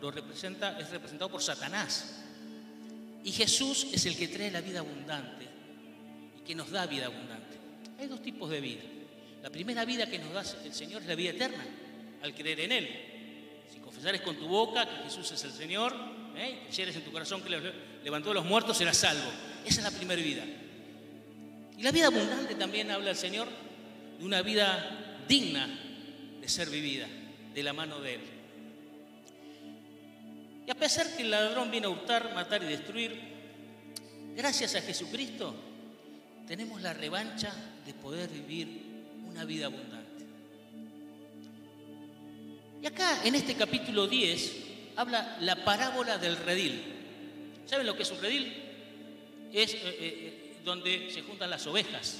lo 0.01 0.09
representa, 0.09 0.79
es 0.79 0.89
representado 0.89 1.29
por 1.29 1.43
Satanás. 1.43 2.15
Y 3.23 3.31
Jesús 3.31 3.85
es 3.91 4.07
el 4.07 4.17
que 4.17 4.27
trae 4.27 4.49
la 4.49 4.61
vida 4.61 4.79
abundante 4.79 5.50
que 6.45 6.55
nos 6.55 6.71
da 6.71 6.85
vida 6.85 7.05
abundante. 7.05 7.57
Hay 7.99 8.07
dos 8.07 8.21
tipos 8.21 8.49
de 8.49 8.61
vida. 8.61 8.81
La 9.43 9.49
primera 9.49 9.85
vida 9.85 10.07
que 10.07 10.19
nos 10.19 10.33
da 10.33 10.43
el 10.63 10.73
Señor 10.73 11.01
es 11.01 11.07
la 11.07 11.15
vida 11.15 11.31
eterna, 11.31 11.63
al 12.21 12.33
creer 12.33 12.59
en 12.61 12.71
Él. 12.71 12.89
Si 13.71 13.79
confesares 13.79 14.21
con 14.21 14.35
tu 14.35 14.47
boca 14.47 14.87
que 14.87 15.03
Jesús 15.03 15.31
es 15.31 15.43
el 15.43 15.51
Señor, 15.51 15.95
¿eh? 16.35 16.67
y 16.75 16.81
en 16.81 17.01
tu 17.01 17.11
corazón 17.11 17.41
que 17.41 17.73
levantó 18.03 18.31
a 18.31 18.33
los 18.35 18.45
muertos, 18.45 18.77
serás 18.77 18.97
salvo. 18.97 19.29
Esa 19.65 19.81
es 19.81 19.83
la 19.83 19.97
primera 19.97 20.21
vida. 20.21 20.43
Y 21.77 21.83
la 21.83 21.91
vida 21.91 22.07
abundante 22.07 22.55
también 22.55 22.91
habla 22.91 23.11
el 23.11 23.15
Señor 23.15 23.47
de 24.19 24.25
una 24.25 24.41
vida 24.41 25.23
digna 25.27 25.67
de 26.39 26.47
ser 26.47 26.69
vivida, 26.69 27.07
de 27.53 27.63
la 27.63 27.73
mano 27.73 27.99
de 27.99 28.15
Él. 28.15 28.21
Y 30.67 30.71
a 30.71 30.75
pesar 30.75 31.15
que 31.15 31.23
el 31.23 31.31
ladrón 31.31 31.71
viene 31.71 31.87
a 31.87 31.89
hurtar, 31.89 32.33
matar 32.35 32.63
y 32.63 32.67
destruir, 32.67 33.19
gracias 34.35 34.75
a 34.75 34.81
Jesucristo, 34.81 35.55
tenemos 36.51 36.81
la 36.81 36.91
revancha 36.91 37.49
de 37.85 37.93
poder 37.93 38.29
vivir 38.29 38.67
una 39.25 39.45
vida 39.45 39.67
abundante. 39.67 40.25
Y 42.83 42.85
acá 42.85 43.21
en 43.23 43.35
este 43.35 43.55
capítulo 43.55 44.05
10 44.05 44.55
habla 44.97 45.37
la 45.39 45.63
parábola 45.63 46.17
del 46.17 46.35
redil. 46.35 46.83
¿Saben 47.65 47.87
lo 47.87 47.95
que 47.95 48.03
es 48.03 48.11
un 48.11 48.19
redil? 48.19 48.53
Es 49.53 49.73
eh, 49.75 49.79
eh, 49.81 49.95
eh, 50.01 50.55
donde 50.65 51.09
se 51.09 51.21
juntan 51.21 51.49
las 51.49 51.65
ovejas. 51.67 52.17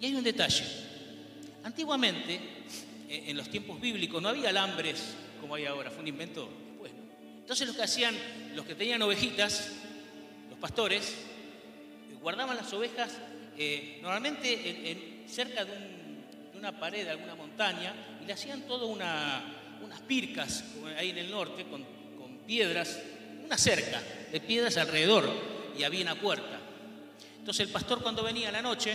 Y 0.00 0.06
hay 0.06 0.14
un 0.14 0.24
detalle. 0.24 0.64
Antiguamente, 1.64 2.40
en 3.10 3.36
los 3.36 3.50
tiempos 3.50 3.78
bíblicos, 3.78 4.22
no 4.22 4.30
había 4.30 4.48
alambres 4.48 5.02
como 5.38 5.54
hay 5.54 5.66
ahora, 5.66 5.90
fue 5.90 6.00
un 6.00 6.08
invento 6.08 6.48
después. 6.70 6.92
Entonces 7.40 7.68
lo 7.68 7.74
que 7.74 7.82
hacían 7.82 8.16
los 8.54 8.64
que 8.64 8.74
tenían 8.74 9.02
ovejitas, 9.02 9.72
los 10.48 10.58
pastores, 10.58 11.27
guardaban 12.28 12.58
las 12.58 12.70
ovejas 12.74 13.10
eh, 13.56 14.00
normalmente 14.02 14.90
en, 14.90 15.26
cerca 15.26 15.64
de, 15.64 15.72
una 16.58 16.78
pared, 16.78 17.04
de 17.04 17.12
alguna 17.12 17.34
montaña, 17.34 17.94
y 18.22 18.26
le 18.26 18.34
hacían 18.34 18.66
todo 18.66 18.86
unas 18.88 19.42
pircas 20.06 20.62
ahí 20.98 21.08
en 21.08 21.16
el 21.16 21.30
norte 21.30 21.64
con, 21.64 21.96
piedras, 22.46 23.00
una 23.46 23.56
cerca 23.56 24.02
de 24.30 24.40
piedras 24.42 24.76
alrededor, 24.76 25.26
y 25.78 25.84
había 25.84 26.02
una 26.02 26.16
puerta. 26.16 26.60
Entonces 27.38 27.66
el 27.66 27.72
pastor 27.72 28.02
cuando 28.02 28.22
venía 28.22 28.52
la 28.52 28.60
noche, 28.60 28.94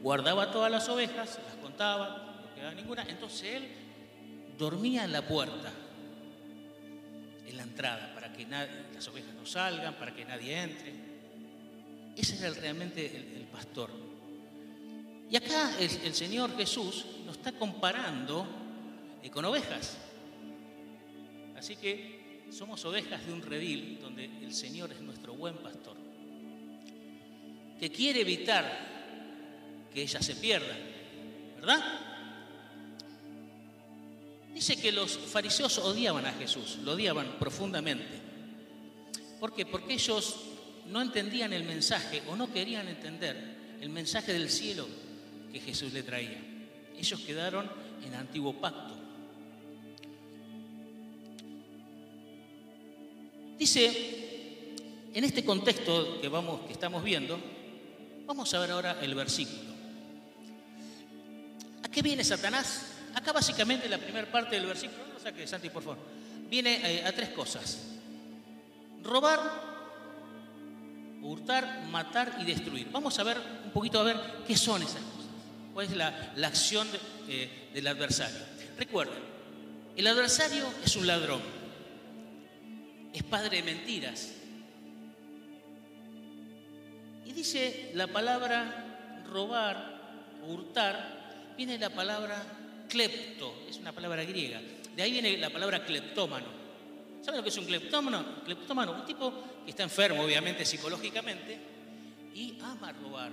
guardaba 0.00 0.50
todas 0.50 0.70
las 0.70 0.88
ovejas, 0.88 1.38
las 1.46 1.56
contaba, 1.60 2.40
no 2.42 2.54
quedaba 2.54 2.72
ninguna, 2.72 3.04
entonces 3.06 3.56
él 3.56 3.68
dormía 4.56 5.04
en 5.04 5.12
la 5.12 5.20
puerta, 5.20 5.70
en 7.46 7.54
la 7.54 7.64
entrada, 7.64 8.14
para 8.14 8.32
que 8.32 8.46
las 8.46 9.08
ovejas 9.08 9.34
no 9.34 9.44
salgan, 9.44 9.92
para 9.96 10.14
que 10.14 10.24
nadie 10.24 10.62
entre. 10.62 11.15
Ese 12.16 12.38
era 12.38 12.50
realmente 12.54 13.04
el, 13.04 13.46
pastor. 13.52 13.90
Y 15.30 15.36
acá 15.36 15.76
el, 15.78 16.14
Señor 16.14 16.56
Jesús 16.56 17.04
nos 17.24 17.36
está 17.36 17.52
comparando 17.52 18.46
eh, 19.22 19.30
con 19.30 19.44
ovejas. 19.44 19.96
Así 21.56 21.76
que 21.76 22.44
somos 22.50 22.84
ovejas 22.84 23.24
de 23.26 23.32
un 23.32 23.42
redil 23.42 23.98
donde 24.00 24.24
el 24.24 24.52
Señor 24.54 24.92
es 24.92 25.00
nuestro 25.00 25.34
buen 25.34 25.56
pastor, 25.56 25.96
que 27.78 27.90
quiere 27.90 28.20
evitar 28.20 29.88
que 29.92 30.02
ellas 30.02 30.24
se 30.24 30.36
pierdan, 30.36 30.76
¿verdad? 31.56 31.82
Dice 34.54 34.80
que 34.80 34.92
los 34.92 35.18
fariseos 35.18 35.78
odiaban 35.78 36.24
a 36.24 36.32
Jesús, 36.32 36.78
lo 36.82 36.92
odiaban 36.92 37.38
profundamente. 37.38 38.20
¿Por 39.38 39.54
qué? 39.54 39.66
Porque 39.66 39.94
ellos 39.94 40.36
no 40.90 41.02
entendían 41.02 41.52
el 41.52 41.64
mensaje 41.64 42.22
o 42.28 42.36
no 42.36 42.52
querían 42.52 42.88
entender 42.88 43.36
el 43.80 43.88
mensaje 43.90 44.32
del 44.32 44.50
cielo 44.50 44.86
que 45.52 45.60
Jesús 45.60 45.92
le 45.92 46.02
traía. 46.02 46.38
Ellos 46.98 47.20
quedaron 47.20 47.70
en 48.04 48.14
antiguo 48.14 48.54
pacto. 48.60 48.94
Dice, 53.58 54.74
en 55.14 55.24
este 55.24 55.44
contexto 55.44 56.20
que, 56.20 56.28
vamos, 56.28 56.66
que 56.66 56.72
estamos 56.72 57.02
viendo, 57.02 57.38
vamos 58.26 58.52
a 58.52 58.58
ver 58.58 58.70
ahora 58.70 58.98
el 59.00 59.14
versículo. 59.14 59.74
¿A 61.82 61.88
qué 61.88 62.02
viene 62.02 62.22
Satanás? 62.22 62.92
Acá 63.14 63.32
básicamente 63.32 63.88
la 63.88 63.96
primera 63.96 64.30
parte 64.30 64.56
del 64.56 64.66
versículo, 64.66 65.06
no 65.12 65.18
saque 65.18 65.46
Santi 65.46 65.70
por 65.70 65.82
favor. 65.82 65.98
viene 66.50 66.80
eh, 66.84 67.04
a 67.04 67.12
tres 67.12 67.30
cosas. 67.30 67.78
Robar, 69.02 69.40
hurtar, 71.26 71.82
matar 71.90 72.36
y 72.40 72.44
destruir. 72.44 72.88
Vamos 72.90 73.18
a 73.18 73.24
ver 73.24 73.38
un 73.64 73.70
poquito 73.70 74.00
a 74.00 74.04
ver 74.04 74.16
qué 74.46 74.56
son 74.56 74.82
esas 74.82 75.02
cosas. 75.02 75.26
¿Cuál 75.74 75.86
es 75.86 75.96
la, 75.96 76.46
acción 76.46 76.88
eh, 77.28 77.70
del 77.74 77.86
adversario? 77.86 78.38
Recuerden, 78.78 79.18
el 79.96 80.06
adversario 80.06 80.66
es 80.84 80.96
un 80.96 81.06
ladrón. 81.06 81.40
Es 83.12 83.22
padre 83.22 83.56
de 83.56 83.62
mentiras. 83.62 84.32
Y 87.24 87.32
dice 87.32 87.90
la 87.94 88.06
palabra 88.06 89.22
robar, 89.30 90.38
hurtar, 90.46 91.54
viene 91.56 91.78
la 91.78 91.90
palabra 91.90 92.42
clepto, 92.88 93.64
es 93.68 93.78
una 93.78 93.92
palabra 93.92 94.24
griega. 94.24 94.60
De 94.94 95.02
ahí 95.02 95.12
viene 95.12 95.36
la 95.38 95.50
palabra 95.50 95.84
cleptómano. 95.84 96.65
¿Saben 97.26 97.38
lo 97.38 97.42
que 97.42 97.48
es 97.48 97.58
un 97.58 97.64
cleptómano? 97.64 98.44
Cleptómano, 98.44 98.92
un 98.92 99.04
tipo 99.04 99.32
que 99.64 99.70
está 99.70 99.82
enfermo, 99.82 100.22
obviamente, 100.22 100.64
psicológicamente, 100.64 101.58
y 102.32 102.56
ama 102.62 102.92
robar, 102.92 103.32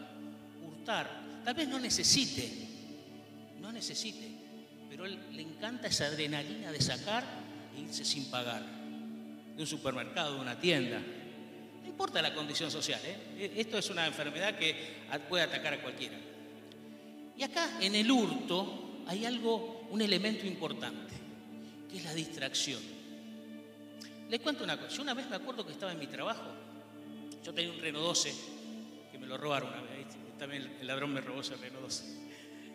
hurtar. 0.65 1.07
Tal 1.45 1.53
vez 1.53 1.67
no 1.67 1.79
necesite, 1.79 2.49
no 3.61 3.71
necesite, 3.71 4.31
pero 4.89 5.05
él 5.05 5.19
le 5.33 5.43
encanta 5.43 5.89
esa 5.89 6.07
adrenalina 6.07 6.71
de 6.71 6.81
sacar 6.81 7.23
e 7.77 7.81
irse 7.81 8.03
sin 8.03 8.31
pagar. 8.31 8.63
De 9.55 9.61
un 9.61 9.67
supermercado, 9.67 10.33
de 10.33 10.41
una 10.41 10.59
tienda. 10.59 10.99
No 11.83 11.87
importa 11.87 12.19
la 12.19 12.33
condición 12.33 12.71
social, 12.71 12.99
¿eh? 13.05 13.53
esto 13.57 13.77
es 13.77 13.91
una 13.91 14.07
enfermedad 14.07 14.57
que 14.57 15.03
puede 15.29 15.43
atacar 15.43 15.75
a 15.75 15.81
cualquiera. 15.83 16.17
Y 17.37 17.43
acá 17.43 17.77
en 17.79 17.93
el 17.93 18.09
hurto 18.09 19.03
hay 19.05 19.23
algo, 19.23 19.85
un 19.91 20.01
elemento 20.01 20.47
importante 20.47 21.13
que 21.91 21.97
es 21.97 22.03
la 22.03 22.15
distracción. 22.15 23.02
Les 24.29 24.39
cuento 24.39 24.63
una 24.63 24.77
cosa. 24.77 24.89
Yo 24.89 25.01
una 25.01 25.13
vez 25.13 25.29
me 25.29 25.35
acuerdo 25.35 25.65
que 25.65 25.71
estaba 25.73 25.91
en 25.91 25.99
mi 25.99 26.07
trabajo. 26.07 26.43
Yo 27.43 27.53
tenía 27.53 27.71
un 27.71 27.79
Renault 27.79 28.05
12 28.05 28.33
que 29.11 29.17
me 29.17 29.27
lo 29.27 29.37
robaron 29.37 29.69
una 29.69 29.81
vez. 29.81 30.07
También 30.39 30.77
el 30.79 30.87
ladrón 30.87 31.13
me 31.13 31.21
robó 31.21 31.41
ese 31.41 31.55
Renault 31.55 31.83
12. 31.83 32.03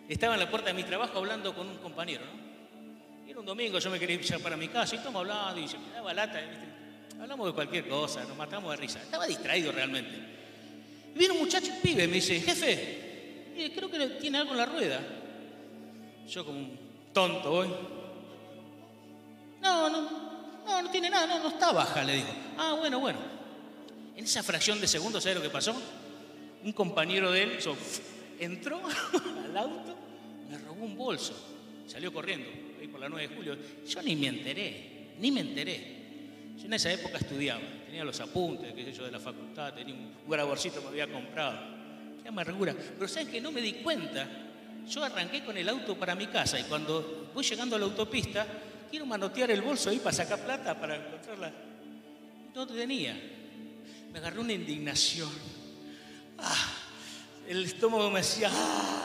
Estaba 0.09 0.35
en 0.35 0.41
la 0.41 0.51
puerta 0.51 0.69
de 0.69 0.75
mi 0.75 0.85
trabajo 0.85 1.19
hablando 1.19 1.55
con 1.55 1.69
un 1.69 1.77
compañero, 1.79 2.25
¿no? 2.25 2.49
era 3.29 3.41
un 3.41 3.45
domingo, 3.45 3.79
yo 3.79 3.91
me 3.91 3.99
quería 3.99 4.17
ir 4.17 4.43
para 4.43 4.57
mi 4.57 4.69
casa 4.69 4.95
y 4.95 4.99
estamos 4.99 5.21
hablando 5.21 5.61
y 5.61 5.69
se 5.69 5.77
me 5.79 5.91
daba 5.93 6.15
lata. 6.15 6.41
Hablamos 7.21 7.49
de 7.49 7.53
cualquier 7.53 7.87
cosa, 7.87 8.25
nos 8.25 8.37
matamos 8.37 8.71
de 8.71 8.77
risa. 8.79 9.03
Estaba 9.03 9.27
distraído 9.27 9.71
realmente. 9.71 10.11
Y 11.15 11.19
viene 11.19 11.35
un 11.35 11.41
muchacho, 11.41 11.71
pibe, 11.83 12.07
me 12.07 12.15
dice, 12.15 12.41
jefe, 12.41 13.73
creo 13.75 13.91
que 13.91 13.99
tiene 14.21 14.39
algo 14.39 14.53
en 14.53 14.59
la 14.59 14.67
rueda. 14.67 15.01
Yo 16.27 16.45
como 16.45 16.59
un 16.59 16.79
tonto 17.13 17.51
voy 17.51 17.69
no, 19.61 19.91
no, 19.91 20.28
no, 20.69 20.83
no 20.83 20.91
tiene 20.91 21.11
nada, 21.11 21.27
no, 21.27 21.43
no 21.43 21.49
está 21.49 21.73
baja, 21.73 22.05
le 22.05 22.17
digo. 22.17 22.29
Ah, 22.59 22.77
bueno, 22.79 23.01
bueno. 23.01 23.19
En 24.15 24.25
esa 24.25 24.43
fracción 24.43 24.81
de 24.81 24.87
segundos, 24.87 25.23
¿sabe 25.23 25.37
lo 25.37 25.43
que 25.43 25.51
pasó? 25.51 25.75
Un 26.63 26.73
compañero 26.73 27.31
de 27.31 27.45
él 27.45 27.59
entró 28.39 28.81
al 29.45 29.57
auto, 29.57 29.97
me 30.49 30.59
robó 30.59 30.85
un 30.85 30.97
bolso, 30.97 31.35
salió 31.87 32.13
corriendo, 32.13 32.49
ahí 32.81 32.89
por 32.89 33.01
la 33.01 33.09
9 33.09 33.29
de 33.29 33.35
julio. 33.35 33.59
Yo 33.87 34.03
ni 34.03 34.17
me 34.17 34.27
enteré, 34.27 35.15
ni 35.19 35.31
me 35.31 35.41
enteré. 35.41 35.99
Yo 36.59 36.67
en 36.67 36.73
esa 36.73 36.93
época 36.93 37.19
estudiaba, 37.19 37.61
tenía 37.87 38.05
los 38.05 38.19
apuntes, 38.21 38.75
qué 38.75 38.85
sé 38.85 38.93
yo, 38.93 39.05
de 39.05 39.13
la 39.13 39.21
facultad, 39.21 39.73
tenía 39.73 39.95
un, 39.95 40.13
graborcito 40.29 40.81
que 40.81 40.83
me 40.83 40.89
había 40.89 41.13
comprado. 41.13 41.59
Qué 42.21 42.29
amargura. 42.29 42.75
Pero 42.75 43.07
¿saben 43.07 43.29
que 43.29 43.41
no 43.41 43.53
me 43.53 43.61
di 43.61 43.75
cuenta? 43.75 44.29
Yo 44.89 45.05
arranqué 45.05 45.45
con 45.45 45.57
el 45.57 45.69
auto 45.69 45.97
para 45.97 46.15
mi 46.15 46.27
casa 46.27 46.59
y 46.59 46.65
cuando 46.65 47.31
voy 47.33 47.45
llegando 47.45 47.77
a 47.77 47.79
la 47.79 47.85
autopista, 47.85 48.47
quiero 48.91 49.07
manotear 49.07 49.51
el 49.51 49.63
bolso 49.63 49.91
ahí 49.91 49.99
para 49.99 50.17
sacar 50.17 50.45
plata, 50.45 50.79
para 50.79 50.97
encontrarla. 50.97 51.53
No 52.55 52.67
tenía. 52.67 53.15
Me 54.13 54.19
agarró 54.19 54.41
una 54.41 54.53
indignación. 54.53 55.31
Ah, 56.39 56.73
el 57.47 57.65
estómago 57.65 58.11
me 58.11 58.21
decía, 58.21 58.51
ah, 58.53 59.05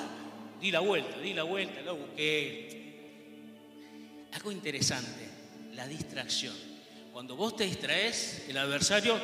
di 0.60 0.72
la 0.72 0.80
vuelta, 0.80 1.20
di 1.20 1.34
la 1.34 1.44
vuelta, 1.44 1.82
lo 1.82 1.96
busqué. 1.98 2.74
Algo 4.32 4.52
interesante, 4.52 5.28
la 5.74 5.88
distracción. 5.88 6.56
Cuando 7.12 7.36
vos 7.36 7.56
te 7.56 7.66
distraes, 7.66 8.46
el 8.48 8.58
adversario 8.58 9.20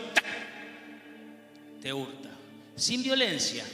te 1.82 1.92
hurta. 1.92 2.30
Sin 2.76 3.02
violencia, 3.04 3.66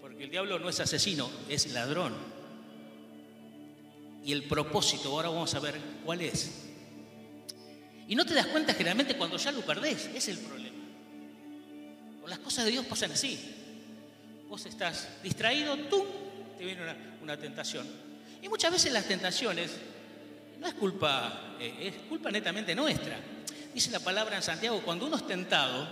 porque 0.00 0.24
el 0.24 0.30
diablo 0.30 0.58
no 0.58 0.68
es 0.68 0.78
asesino, 0.80 1.28
es 1.48 1.72
ladrón. 1.72 2.14
Y 4.24 4.32
el 4.32 4.44
propósito, 4.44 5.10
ahora 5.10 5.28
vamos 5.28 5.54
a 5.54 5.60
ver 5.60 5.78
cuál 6.04 6.20
es. 6.20 6.50
Y 8.06 8.14
no 8.14 8.26
te 8.26 8.34
das 8.34 8.46
cuenta 8.46 8.74
generalmente 8.74 9.16
cuando 9.16 9.36
ya 9.36 9.52
lo 9.52 9.60
perdés, 9.60 10.10
es 10.14 10.28
el 10.28 10.38
problema. 10.38 10.80
Las 12.26 12.38
cosas 12.38 12.64
de 12.64 12.70
Dios 12.70 12.86
pasan 12.86 13.10
así. 13.10 13.38
Vos 14.48 14.64
estás 14.64 15.08
distraído, 15.22 15.76
tú 15.88 16.04
te 16.56 16.64
viene 16.64 16.82
una, 17.22 17.36
tentación. 17.36 17.86
Y 18.40 18.48
muchas 18.48 18.70
veces 18.70 18.92
las 18.92 19.04
tentaciones 19.04 19.72
no 20.60 20.68
es 20.68 20.74
culpa, 20.74 21.56
eh, 21.58 21.74
es 21.80 21.94
culpa 22.08 22.30
netamente 22.30 22.74
nuestra. 22.74 23.18
Dice 23.74 23.90
la 23.90 23.98
palabra 23.98 24.36
en 24.36 24.42
Santiago, 24.42 24.80
cuando 24.84 25.06
uno 25.06 25.16
es 25.16 25.26
tentado, 25.26 25.88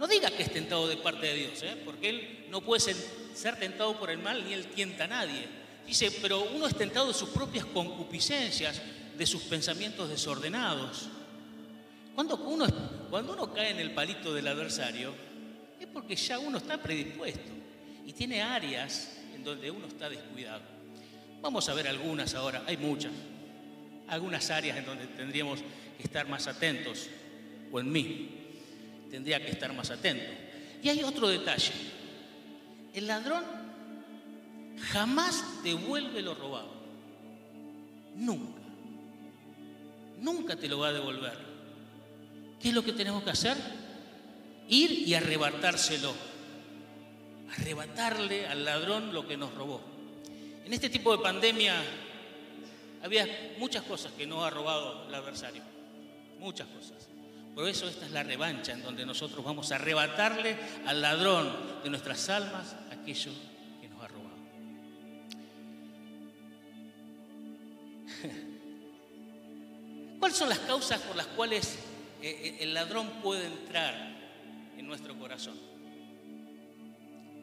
no 0.00 0.08
diga 0.08 0.30
que 0.30 0.42
es 0.42 0.52
tentado 0.52 0.88
de 0.88 0.96
parte 0.96 1.26
de 1.26 1.34
Dios, 1.34 1.62
¿eh? 1.62 1.80
porque 1.84 2.08
Él 2.08 2.46
no 2.50 2.60
puede 2.60 2.80
ser, 2.80 2.96
ser 3.34 3.56
tentado 3.56 3.98
por 3.98 4.10
el 4.10 4.18
mal 4.18 4.44
ni 4.44 4.54
Él 4.54 4.66
tienta 4.66 5.04
a 5.04 5.08
nadie. 5.08 5.46
Dice, 5.86 6.10
pero 6.22 6.42
uno 6.54 6.66
es 6.66 6.76
tentado 6.76 7.08
de 7.08 7.14
sus 7.14 7.28
propias 7.30 7.64
concupiscencias, 7.66 8.80
de 9.16 9.26
sus 9.26 9.42
pensamientos 9.42 10.08
desordenados. 10.08 11.08
Cuando 12.14 12.36
uno, 12.36 12.66
cuando 13.10 13.32
uno 13.32 13.52
cae 13.52 13.70
en 13.70 13.80
el 13.80 13.92
palito 13.92 14.32
del 14.32 14.46
adversario, 14.46 15.14
es 15.80 15.86
porque 15.86 16.16
ya 16.16 16.38
uno 16.38 16.58
está 16.58 16.80
predispuesto 16.80 17.50
y 18.06 18.12
tiene 18.12 18.42
áreas 18.42 19.18
en 19.34 19.42
donde 19.42 19.70
uno 19.70 19.86
está 19.86 20.08
descuidado. 20.08 20.62
Vamos 21.40 21.68
a 21.68 21.74
ver 21.74 21.88
algunas 21.88 22.34
ahora, 22.34 22.62
hay 22.66 22.76
muchas, 22.76 23.12
algunas 24.08 24.50
áreas 24.50 24.78
en 24.78 24.86
donde 24.86 25.06
tendríamos 25.08 25.60
que 25.96 26.04
estar 26.04 26.28
más 26.28 26.46
atentos, 26.46 27.08
o 27.72 27.80
en 27.80 27.90
mí 27.90 28.28
tendría 29.10 29.44
que 29.44 29.50
estar 29.50 29.72
más 29.72 29.90
atento. 29.90 30.30
Y 30.82 30.88
hay 30.88 31.02
otro 31.02 31.28
detalle, 31.28 31.72
el 32.94 33.06
ladrón 33.06 33.61
jamás 34.90 35.62
devuelve 35.62 36.22
lo 36.22 36.34
robado. 36.34 36.70
Nunca. 38.16 38.60
Nunca 40.18 40.56
te 40.56 40.68
lo 40.68 40.78
va 40.78 40.88
a 40.88 40.92
devolver. 40.92 41.36
¿Qué 42.60 42.68
es 42.68 42.74
lo 42.74 42.84
que 42.84 42.92
tenemos 42.92 43.22
que 43.22 43.30
hacer? 43.30 43.56
Ir 44.68 44.90
y 44.90 45.14
arrebatárselo. 45.14 46.14
Arrebatarle 47.58 48.46
al 48.46 48.64
ladrón 48.64 49.12
lo 49.12 49.26
que 49.26 49.36
nos 49.36 49.52
robó. 49.54 49.80
En 50.64 50.72
este 50.72 50.88
tipo 50.88 51.14
de 51.16 51.22
pandemia 51.22 51.74
había 53.02 53.54
muchas 53.58 53.82
cosas 53.82 54.12
que 54.12 54.26
no 54.26 54.44
ha 54.44 54.50
robado 54.50 55.08
el 55.08 55.14
adversario. 55.14 55.62
Muchas 56.38 56.68
cosas. 56.68 57.08
Por 57.54 57.68
eso 57.68 57.86
esta 57.88 58.06
es 58.06 58.12
la 58.12 58.22
revancha 58.22 58.72
en 58.72 58.82
donde 58.82 59.04
nosotros 59.04 59.44
vamos 59.44 59.72
a 59.72 59.74
arrebatarle 59.74 60.56
al 60.86 61.02
ladrón 61.02 61.52
de 61.82 61.90
nuestras 61.90 62.28
almas 62.30 62.74
aquello 62.90 63.32
¿Cuáles 70.22 70.38
son 70.38 70.50
las 70.50 70.60
causas 70.60 71.00
por 71.00 71.16
las 71.16 71.26
cuales 71.26 71.74
eh, 72.22 72.30
eh, 72.30 72.56
el 72.60 72.74
ladrón 72.74 73.08
puede 73.24 73.44
entrar 73.44 73.92
en 74.78 74.86
nuestro 74.86 75.18
corazón? 75.18 75.58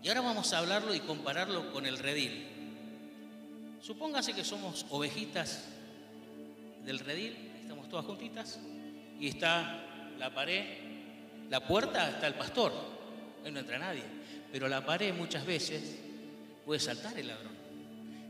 Y 0.02 0.08
ahora 0.08 0.22
vamos 0.22 0.54
a 0.54 0.60
hablarlo 0.60 0.96
y 0.96 1.02
compararlo 1.02 1.74
con 1.74 1.86
el 1.86 1.98
redil. 1.98 2.48
Supóngase 3.82 4.32
que 4.32 4.46
somos 4.46 4.86
ovejitas 4.92 5.66
del 6.86 7.00
redil, 7.00 7.36
estamos 7.64 7.90
todas 7.90 8.06
juntitas, 8.06 8.62
y 9.20 9.28
está 9.28 9.84
la 10.18 10.34
pared, 10.34 10.64
la 11.50 11.68
puerta 11.68 12.10
está 12.10 12.28
el 12.28 12.36
pastor, 12.36 12.72
ahí 13.44 13.52
no 13.52 13.60
entra 13.60 13.78
nadie, 13.78 14.06
pero 14.54 14.70
la 14.70 14.86
pared 14.86 15.14
muchas 15.14 15.46
veces 15.46 15.98
puede 16.66 16.80
saltar 16.80 17.20
el 17.20 17.28
ladrón. 17.28 17.58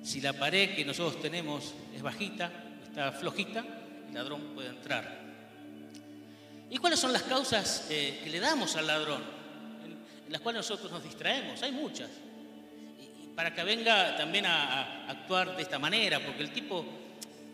Si 0.01 0.19
la 0.21 0.33
pared 0.33 0.75
que 0.75 0.85
nosotros 0.85 1.21
tenemos 1.21 1.75
es 1.93 2.01
bajita, 2.01 2.51
está 2.88 3.12
flojita, 3.12 3.78
el 4.10 4.15
ladrón 4.15 4.41
puede 4.56 4.69
entrar. 4.69 5.19
¿Y 6.69 6.78
cuáles 6.78 7.00
son 7.00 7.13
las 7.13 7.24
causas 7.24 7.88
eh, 7.89 8.19
que 8.24 8.30
le 8.30 8.39
damos 8.39 8.76
al 8.76 8.88
ladrón? 8.88 9.24
En, 9.84 10.32
las 10.32 10.41
cuales 10.41 10.60
nosotros 10.60 10.91
nos 10.91 11.04
distraemos. 11.04 11.62
Hay 11.63 11.72
muchas. 11.72 12.10
Para 13.36 13.54
que 13.54 13.63
venga 13.63 14.17
también 14.17 14.45
a, 14.45 15.10
actuar 15.10 15.56
de 15.56 15.63
esta 15.63 15.80
manera, 15.80 16.19
porque 16.19 16.43
el 16.43 16.52
tipo, 16.52 16.86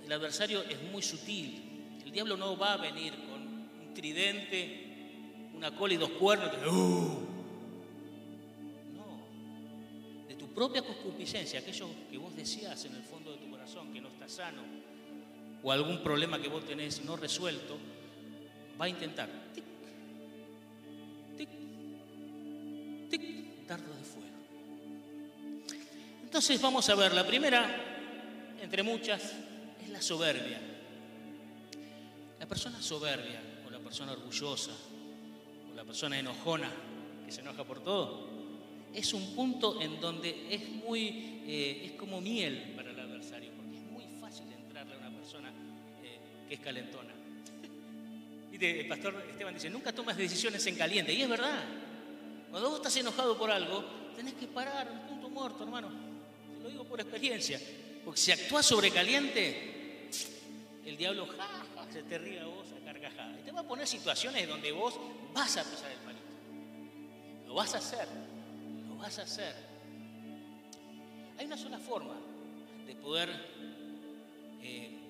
el 0.06 0.12
adversario 0.12 0.64
es 0.64 0.82
muy 0.92 1.02
sutil. 1.02 1.98
El 2.04 2.12
diablo 2.12 2.36
no 2.38 2.58
va 2.58 2.74
a 2.74 2.78
venir 2.78 3.14
con 3.30 3.42
un 3.42 3.94
tridente, 3.94 5.50
una 5.54 5.72
cola 5.76 5.94
y 5.94 5.98
dos 5.98 6.12
cuernos. 6.12 6.52
¡uh! 6.68 7.28
No. 8.94 10.28
De 10.28 10.36
tu 10.36 10.54
propia 10.54 10.82
concupiscencia, 10.82 11.60
aquello 11.60 11.90
que 12.10 12.18
vos 12.18 12.36
decías 12.36 12.84
en 12.86 12.96
el 12.96 13.04
fondo 13.04 13.32
de 13.32 13.38
tu 13.38 13.50
corazón, 13.50 13.94
que 13.94 14.02
no 14.02 14.10
está 14.10 14.28
sano, 14.28 14.64
o 15.66 15.72
algún 15.72 15.98
problema 16.04 16.38
que 16.38 16.48
vos 16.48 16.64
tenés 16.64 17.04
no 17.04 17.18
resuelto, 17.18 17.76
va 18.80 18.86
a 18.86 18.90
intentar. 18.90 19.28
Tic, 19.52 19.64
tic, 21.36 21.50
tic, 23.10 23.22
dardo 23.66 23.90
de 23.96 24.04
fuego. 24.04 24.30
Entonces 26.22 26.62
vamos 26.62 26.88
a 26.88 26.94
ver, 26.94 27.16
la 27.16 27.26
primera, 27.26 27.66
entre 28.62 28.84
muchas, 28.84 29.34
es 29.82 29.90
la 29.90 30.04
soberbia. 30.04 30.62
La 32.40 32.46
persona 32.46 32.80
soberbia, 32.80 33.42
o 33.66 33.72
la 33.72 33.80
persona 33.80 34.12
orgullosa, 34.12 34.72
o 35.72 35.76
la 35.76 35.84
persona 35.84 36.20
enojona, 36.20 36.70
que 37.26 37.32
se 37.32 37.42
enoja 37.42 37.64
por 37.64 37.84
todo, 37.84 38.30
es 38.94 39.12
un 39.16 39.36
punto 39.36 39.82
en 39.82 40.00
donde 40.00 40.46
es 40.54 40.70
muy, 40.70 41.42
eh, 41.48 41.86
es 41.86 41.92
como 41.94 42.22
miel 42.22 42.76
que 46.48 46.56
es 46.56 46.60
calentona. 46.60 47.14
Viste, 48.52 48.82
el 48.82 48.88
pastor 48.88 49.26
Esteban 49.30 49.54
dice, 49.54 49.70
nunca 49.70 49.92
tomas 49.92 50.16
decisiones 50.16 50.66
en 50.68 50.76
caliente, 50.76 51.14
y 51.14 51.22
es 51.22 51.30
verdad. 51.30 51.64
Cuando 52.50 52.70
vos 52.70 52.78
estás 52.80 52.96
enojado 52.98 53.38
por 53.38 53.52
algo, 53.52 53.84
tenés 54.16 54.34
que 54.36 54.48
parar 54.48 54.90
un 54.90 55.00
punto 55.08 55.30
muerto, 55.30 55.64
hermano. 55.64 55.90
Te 56.58 56.64
lo 56.64 56.70
digo 56.70 56.84
por 56.86 57.02
experiencia. 57.02 57.60
Porque 58.04 58.22
si 58.22 58.32
actúas 58.32 58.66
sobre 58.66 58.92
caliente, 58.92 60.10
el 60.86 60.96
diablo 60.96 61.28
ja, 61.28 61.66
se 61.92 62.04
te 62.04 62.18
ríe 62.18 62.40
a 62.40 62.46
vos 62.46 62.68
a 62.72 62.86
carcajada. 62.86 63.40
Y 63.40 63.44
te 63.44 63.52
va 63.52 63.62
a 63.62 63.64
poner 63.64 63.88
situaciones 63.88 64.48
donde 64.48 64.72
vos 64.72 65.00
vas 65.34 65.58
a 65.58 65.64
pisar 65.64 65.92
el 65.92 65.98
palito. 66.00 66.24
Lo 67.48 67.56
vas 67.56 67.74
a 67.74 67.78
hacer. 67.78 68.08
Lo 68.88 68.96
vas 68.98 69.18
a 69.20 69.22
hacer. 69.22 69.56
Hay 71.38 71.46
una 71.46 71.58
sola 71.58 71.80
forma 71.80 72.16
de 72.86 72.96
poder 72.96 73.30
eh, 74.62 75.05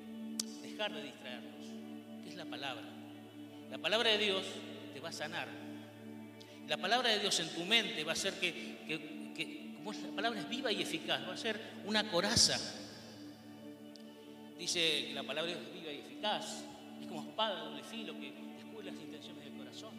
de 0.75 1.03
distraernos, 1.03 1.67
que 2.21 2.29
es 2.29 2.35
la 2.35 2.43
palabra. 2.43 2.83
La 3.71 3.77
palabra 3.77 4.09
de 4.11 4.17
Dios 4.17 4.43
te 4.93 4.99
va 4.99 5.07
a 5.07 5.13
sanar. 5.13 5.47
La 6.67 6.75
palabra 6.75 7.09
de 7.11 7.19
Dios 7.19 7.39
en 7.39 7.49
tu 7.49 7.63
mente 7.63 8.03
va 8.03 8.11
a 8.11 8.13
hacer 8.13 8.33
que, 8.33 8.83
que, 8.85 9.33
que 9.33 9.73
como 9.77 9.93
la 9.93 10.15
palabra 10.15 10.39
es 10.41 10.49
viva 10.49 10.71
y 10.73 10.81
eficaz, 10.81 11.25
va 11.27 11.33
a 11.33 11.37
ser 11.37 11.59
una 11.85 12.11
coraza. 12.11 12.59
Dice 14.59 15.07
que 15.07 15.13
la 15.13 15.23
palabra 15.23 15.53
es 15.53 15.73
viva 15.73 15.93
y 15.93 15.99
eficaz, 15.99 16.65
es 16.99 17.07
como 17.07 17.21
espada 17.21 17.55
de 17.55 17.69
doble 17.69 17.83
filo 17.83 18.13
que 18.19 18.33
descubre 18.57 18.85
las 18.91 18.95
intenciones 18.95 19.45
del 19.45 19.53
corazón. 19.53 19.93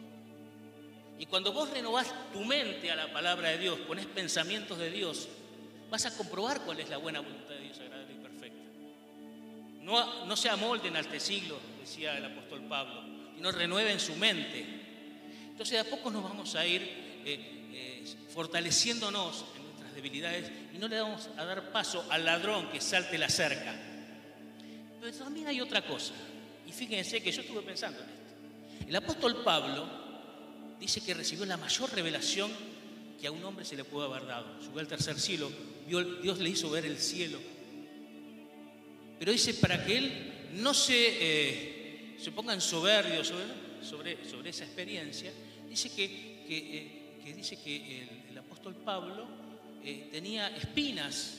Y 1.17 1.25
cuando 1.25 1.53
vos 1.53 1.71
renovás 1.71 2.13
tu 2.31 2.45
mente 2.45 2.91
a 2.91 2.95
la 2.95 3.11
palabra 3.11 3.49
de 3.49 3.57
Dios, 3.57 3.79
pones 3.79 4.05
pensamientos 4.05 4.77
de 4.77 4.91
Dios, 4.91 5.27
vas 5.89 6.05
a 6.05 6.15
comprobar 6.15 6.61
cuál 6.61 6.79
es 6.79 6.89
la 6.89 6.97
buena 6.97 7.21
voluntad 7.21 7.55
de 7.55 7.61
Dios 7.61 7.79
agradable. 7.79 8.07
No, 9.87 10.35
se 10.35 10.49
amolden 10.49 10.97
a 10.97 10.99
este 10.99 11.17
siglo, 11.17 11.57
decía 11.79 12.17
el 12.17 12.25
apóstol 12.25 12.61
Pablo, 12.67 13.05
y 13.37 13.39
no 13.39 13.49
renueven 13.53 14.01
su 14.01 14.17
mente. 14.17 14.65
Entonces 15.49 15.79
a 15.79 15.85
poco 15.85 16.11
nos 16.11 16.23
vamos 16.23 16.55
a 16.55 16.65
ir 16.65 16.81
eh, 17.23 17.69
eh, 17.71 18.05
fortaleciéndonos 18.33 19.45
en 19.55 19.63
nuestras 19.63 19.95
debilidades 19.95 20.51
y 20.73 20.77
no 20.77 20.89
le 20.89 20.99
vamos 20.99 21.29
a 21.37 21.45
dar 21.45 21.71
paso 21.71 22.05
al 22.09 22.25
ladrón 22.25 22.69
que 22.69 22.81
salte 22.81 23.17
la 23.17 23.29
cerca. 23.29 23.73
Pero 24.99 25.17
también 25.17 25.47
hay 25.47 25.61
otra 25.61 25.81
cosa, 25.81 26.13
y 26.67 26.73
fíjense 26.73 27.23
que 27.23 27.31
yo 27.31 27.39
estuve 27.39 27.61
pensando 27.61 28.03
en 28.03 28.09
esto. 28.09 28.89
El 28.89 28.95
apóstol 28.97 29.41
Pablo 29.41 29.87
dice 30.81 30.99
que 30.99 31.13
recibió 31.13 31.45
la 31.45 31.55
mayor 31.55 31.93
revelación 31.93 32.51
que 33.21 33.27
a 33.27 33.31
un 33.31 33.41
hombre 33.45 33.63
se 33.63 33.77
le 33.77 33.85
pudo 33.85 34.13
haber 34.13 34.27
dado. 34.27 34.61
Subió 34.61 34.81
al 34.81 34.87
tercer 34.89 35.17
cielo, 35.17 35.49
Dios 35.87 36.39
le 36.39 36.49
hizo 36.49 36.69
ver 36.69 36.85
el 36.85 36.97
cielo. 36.97 37.39
Pero 39.19 39.31
dice, 39.31 39.55
para 39.55 39.83
que 39.83 39.97
él 39.97 40.33
no 40.53 40.73
se, 40.73 40.93
eh, 40.95 42.15
se 42.19 42.31
ponga 42.31 42.53
en 42.53 42.61
soberbio 42.61 43.23
sobre, 43.23 44.25
sobre, 44.25 44.49
esa 44.49 44.65
experiencia, 44.65 45.31
dice 45.69 45.89
que, 45.89 46.43
que, 46.47 46.57
eh, 47.25 47.33
dice 47.33 47.57
que 47.57 47.75
el, 47.75 48.09
el, 48.31 48.37
apóstol 48.37 48.75
Pablo 48.75 49.27
eh, 49.83 50.09
tenía 50.11 50.55
espinas, 50.55 51.37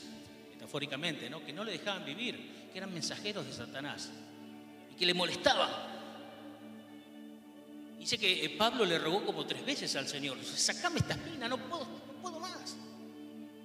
metafóricamente, 0.51 1.29
¿no? 1.29 1.45
que 1.45 1.53
no 1.53 1.63
le 1.63 1.71
dejaban 1.73 2.05
vivir, 2.05 2.37
que 2.71 2.77
eran 2.77 2.93
mensajeros 2.93 3.45
de 3.45 3.53
Satanás 3.53 4.09
y 4.91 4.95
que 4.95 5.05
le 5.05 5.13
molestaban. 5.13 5.69
Dice 7.99 8.17
que 8.17 8.45
eh, 8.45 8.49
Pablo 8.51 8.85
le 8.85 8.97
rogó 8.97 9.25
como 9.25 9.45
tres 9.45 9.65
veces 9.65 9.93
al 9.97 10.07
Señor, 10.07 10.37
sacame 10.43 10.99
esta 10.99 11.13
espina, 11.13 11.49
no 11.49 11.57
puedo, 11.57 11.85
no 11.85 12.13
puedo 12.21 12.39
más. 12.39 12.77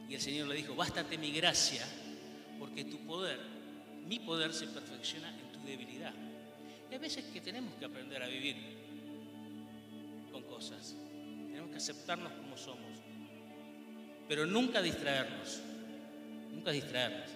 Y 0.09 0.15
el 0.15 0.21
Señor 0.21 0.49
le 0.49 0.57
dijo, 0.57 0.75
bástate 0.75 1.17
mi 1.17 1.31
gracia, 1.31 1.87
porque 2.59 2.85
tu 2.85 2.99
poder, 3.07 3.39
mi 4.09 4.19
poder 4.19 4.53
se 4.53 4.67
perfecciona 4.67 5.29
en 5.31 5.53
tu 5.53 5.67
debilidad. 5.67 6.13
Y 6.91 6.95
hay 6.95 6.99
veces 6.99 7.25
que 7.33 7.41
tenemos 7.41 7.75
que 7.75 7.85
aprender 7.85 8.23
a 8.23 8.27
vivir 8.27 8.57
con 10.31 10.43
cosas, 10.43 10.95
tenemos 11.49 11.71
que 11.71 11.77
aceptarnos 11.77 12.33
como 12.33 12.57
somos, 12.57 12.99
pero 14.29 14.47
nunca 14.47 14.83
distraernos, 14.83 15.61
nunca 16.53 16.71
distraernos. 16.71 17.31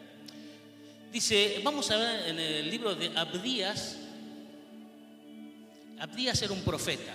Dice, 1.13 1.61
vamos 1.65 1.91
a 1.91 1.97
ver 1.97 2.29
en 2.29 2.39
el 2.39 2.71
libro 2.71 2.95
de 2.95 3.11
Abdías, 3.17 3.99
Abdías 5.99 6.41
era 6.43 6.53
un 6.53 6.63
profeta, 6.63 7.13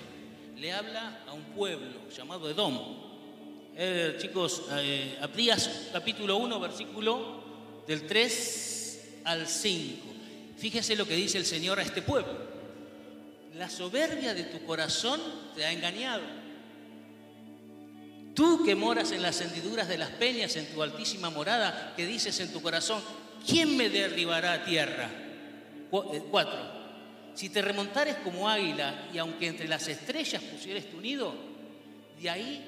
le 0.57 0.73
habla 0.73 1.23
a 1.27 1.33
un 1.33 1.43
pueblo 1.55 2.09
llamado 2.09 2.49
Edom. 2.49 3.03
Eh, 3.75 4.17
chicos, 4.19 4.63
eh, 4.73 5.17
Abdías 5.21 5.89
capítulo 5.91 6.37
1, 6.37 6.59
versículo 6.59 7.83
del 7.87 8.05
3 8.05 8.72
al 9.25 9.47
5. 9.47 10.13
Fíjese 10.57 10.95
lo 10.95 11.07
que 11.07 11.15
dice 11.15 11.37
el 11.37 11.45
Señor 11.45 11.79
a 11.79 11.83
este 11.83 12.01
pueblo. 12.01 12.53
La 13.55 13.69
soberbia 13.69 14.33
de 14.33 14.43
tu 14.45 14.63
corazón 14.65 15.21
te 15.55 15.65
ha 15.65 15.71
engañado. 15.71 16.23
Tú 18.33 18.63
que 18.65 18.75
moras 18.75 19.11
en 19.11 19.21
las 19.21 19.41
hendiduras 19.41 19.87
de 19.87 19.97
las 19.97 20.09
peñas, 20.09 20.55
en 20.55 20.65
tu 20.67 20.81
altísima 20.81 21.29
morada, 21.29 21.93
que 21.95 22.05
dices 22.05 22.39
en 22.39 22.51
tu 22.51 22.61
corazón, 22.61 23.01
¿quién 23.45 23.77
me 23.77 23.89
derribará 23.89 24.53
a 24.53 24.65
tierra? 24.65 25.09
eh, 25.91 26.23
Cuatro. 26.31 26.83
Si 27.35 27.49
te 27.49 27.61
remontares 27.61 28.15
como 28.23 28.47
águila 28.49 29.09
y 29.13 29.17
aunque 29.17 29.47
entre 29.47 29.67
las 29.67 29.87
estrellas 29.87 30.41
pusieres 30.41 30.89
tu 30.89 31.01
nido, 31.01 31.33
de 32.19 32.29
ahí 32.29 32.65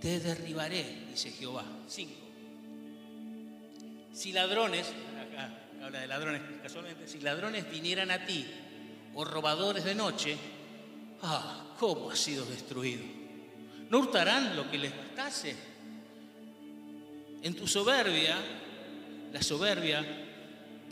te 0.00 0.20
derribaré, 0.20 1.04
dice 1.10 1.30
Jehová. 1.30 1.64
Cinco. 1.88 2.14
Si 4.12 4.32
ladrones, 4.32 4.86
acá 4.86 5.67
habla 5.82 6.00
de 6.00 6.06
ladrones 6.06 6.42
casualmente, 6.62 7.08
si 7.08 7.20
ladrones 7.20 7.70
vinieran 7.70 8.10
a 8.10 8.24
ti 8.24 8.46
o 9.14 9.24
robadores 9.24 9.84
de 9.84 9.94
noche, 9.94 10.36
ah, 11.22 11.74
cómo 11.78 12.10
has 12.10 12.18
sido 12.18 12.44
destruido. 12.44 13.02
No 13.90 13.98
hurtarán 13.98 14.54
lo 14.56 14.70
que 14.70 14.78
les 14.78 14.96
bastase. 14.96 15.56
En 17.42 17.54
tu 17.54 17.66
soberbia, 17.66 18.36
la 19.32 19.42
soberbia 19.42 20.04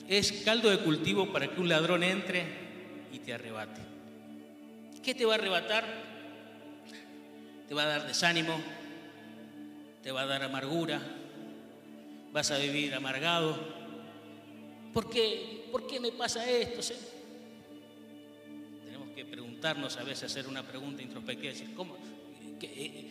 es 0.08 0.32
caldo 0.44 0.70
de 0.70 0.78
cultivo 0.78 1.32
para 1.32 1.48
que 1.48 1.60
un 1.60 1.68
ladrón 1.68 2.02
entre 2.02 2.44
y 3.12 3.18
te 3.18 3.34
arrebate. 3.34 3.80
¿Qué 5.02 5.14
te 5.14 5.24
va 5.24 5.34
a 5.34 5.38
arrebatar? 5.38 5.84
Te 7.68 7.74
va 7.74 7.82
a 7.82 7.86
dar 7.86 8.06
desánimo, 8.06 8.60
te 10.02 10.12
va 10.12 10.22
a 10.22 10.26
dar 10.26 10.42
amargura, 10.44 11.00
vas 12.32 12.50
a 12.50 12.58
vivir 12.58 12.94
amargado. 12.94 13.75
¿Por 14.96 15.10
qué? 15.10 15.68
¿Por 15.70 15.86
qué 15.86 16.00
me 16.00 16.10
pasa 16.10 16.50
esto? 16.50 16.80
Tenemos 18.82 19.10
que 19.14 19.26
preguntarnos 19.26 19.94
a 19.98 20.02
veces, 20.02 20.22
hacer 20.22 20.48
una 20.48 20.66
pregunta 20.66 21.02
introspectiva, 21.02 21.52
decir, 21.52 21.74
¿cómo, 21.74 21.98
qué, 22.58 23.10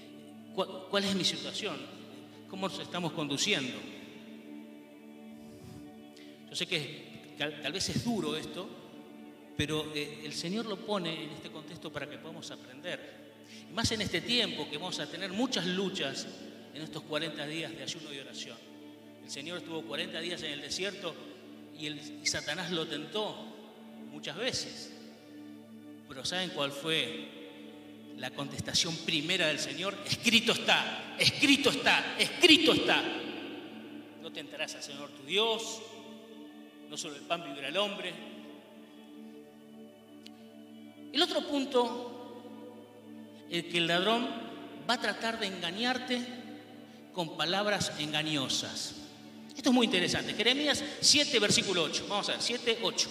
cuál, 0.56 0.88
¿cuál 0.90 1.04
es 1.04 1.14
mi 1.14 1.24
situación? 1.24 1.78
¿Cómo 2.50 2.70
nos 2.70 2.80
estamos 2.80 3.12
conduciendo? 3.12 3.78
Yo 6.50 6.56
sé 6.56 6.66
que 6.66 7.36
tal 7.38 7.72
vez 7.72 7.88
es 7.88 8.04
duro 8.04 8.36
esto, 8.36 8.68
pero 9.56 9.94
eh, 9.94 10.22
el 10.24 10.34
Señor 10.34 10.66
lo 10.66 10.84
pone 10.84 11.26
en 11.26 11.30
este 11.30 11.52
contexto 11.52 11.94
para 11.94 12.10
que 12.10 12.18
podamos 12.18 12.50
aprender. 12.50 13.00
Más 13.76 13.92
en 13.92 14.02
este 14.02 14.22
tiempo 14.22 14.68
que 14.68 14.80
vamos 14.80 15.00
a 15.00 15.06
tener 15.06 15.32
muchas 15.34 15.68
luchas 15.68 16.26
en 16.74 16.82
estos 16.82 17.04
40 17.04 17.46
días 17.46 17.78
de 17.78 17.84
ayuno 17.84 18.12
y 18.12 18.18
oración. 18.18 18.58
El 19.24 19.30
Señor 19.30 19.60
estuvo 19.60 19.84
40 19.84 20.20
días 20.20 20.42
en 20.42 20.54
el 20.54 20.62
desierto 20.62 21.14
y, 21.80 21.88
el, 21.88 22.28
Satanás 22.28 22.72
lo 22.72 22.88
tentó 22.88 23.36
muchas 24.12 24.36
veces. 24.38 24.92
Pero 26.08 26.24
¿saben 26.26 26.50
cuál 26.52 26.72
fue 26.72 27.30
la 28.18 28.32
contestación 28.32 28.96
primera 28.98 29.48
del 29.48 29.60
Señor? 29.60 29.98
Escrito 30.06 30.54
está, 30.54 31.16
escrito 31.18 31.70
está, 31.70 32.16
escrito 32.18 32.74
está. 32.74 33.02
No 34.22 34.32
tentarás 34.32 34.76
al 34.76 34.84
Señor 34.84 35.10
tu 35.10 35.24
Dios, 35.24 35.82
no 36.90 36.98
solo 36.98 37.16
el 37.16 37.24
pan 37.24 37.44
vivirá 37.44 37.68
el 37.68 37.78
hombre, 37.78 38.14
el 41.16 41.22
otro 41.22 41.48
punto 41.48 42.44
es 43.50 43.64
que 43.66 43.78
el 43.78 43.88
ladrón 43.88 44.28
va 44.90 44.96
a 44.96 45.02
tratar 45.02 45.40
de 45.40 45.48
engañarte 45.48 46.22
con 47.14 47.38
palabras 47.38 47.94
engañosas. 48.00 48.96
Esto 49.66 49.72
es 49.72 49.78
muy 49.78 49.86
interesante. 49.88 50.36
Jeremías 50.36 50.84
7, 51.02 51.40
versículo 51.40 51.82
8. 51.82 52.06
Vamos 52.08 52.30
a 52.30 52.34
ver, 52.34 52.42
7, 52.44 52.78
8. 52.84 53.10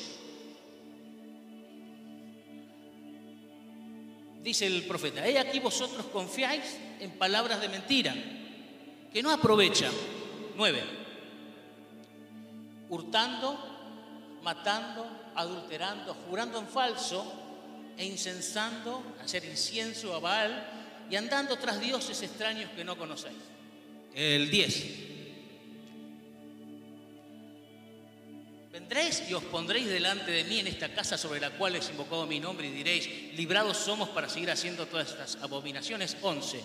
Dice 4.41 4.69
el 4.69 4.85
profeta, 4.85 5.27
he 5.27 5.37
aquí 5.37 5.59
vosotros 5.59 6.07
confiáis 6.13 6.63
en 7.01 7.11
palabras 7.19 7.61
de 7.61 7.69
mentira, 7.69 8.15
que 9.13 9.21
no 9.21 9.33
aprovechan. 9.33 9.91
9. 10.55 10.81
Hurtando, 12.89 14.39
matando, 14.45 15.33
adulterando, 15.35 16.15
jurando 16.29 16.61
en 16.61 16.69
falso 16.69 17.33
e 17.97 18.07
incensando, 18.07 19.03
hacer 19.25 19.45
incienso 19.45 20.15
a 20.15 20.21
Baal 20.21 21.07
y 21.11 21.17
andando 21.17 21.59
tras 21.59 21.81
dioses 21.81 22.23
extraños 22.23 22.71
que 22.77 22.85
no 22.85 22.97
conocéis. 22.97 23.43
El 24.15 24.49
10 24.53 25.14
Vendréis 28.75 29.23
y 29.31 29.35
os 29.35 29.45
pondréis 29.45 29.87
delante 29.87 30.33
de 30.33 30.43
mí 30.43 30.59
en 30.59 30.67
esta 30.67 30.89
casa 30.89 31.17
sobre 31.17 31.39
la 31.39 31.51
cual 31.51 31.77
es 31.77 31.89
invocado 31.91 32.27
mi 32.27 32.41
nombre 32.41 32.67
y 32.67 32.73
diréis, 32.73 33.09
librados 33.37 33.77
somos 33.77 34.09
para 34.09 34.29
seguir 34.29 34.51
haciendo 34.51 34.85
todas 34.87 35.11
estas 35.11 35.37
abominaciones. 35.37 36.17
11. 36.21 36.61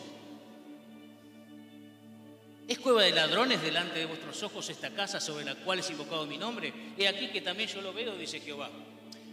¿Es 2.67 2.79
cueva 2.79 3.03
de 3.03 3.11
ladrones 3.11 3.61
delante 3.61 3.99
de 3.99 4.07
vuestros 4.07 4.41
ojos 4.41 4.67
esta 4.71 4.89
casa 4.89 5.19
sobre 5.19 5.45
la 5.45 5.53
cual 5.53 5.77
es 5.77 5.89
invocado 5.91 6.25
mi 6.25 6.39
nombre? 6.39 6.73
He 6.97 7.07
aquí 7.07 7.27
que 7.27 7.41
también 7.41 7.69
yo 7.69 7.79
lo 7.79 7.93
veo, 7.93 8.17
dice 8.17 8.39
Jehová. 8.39 8.71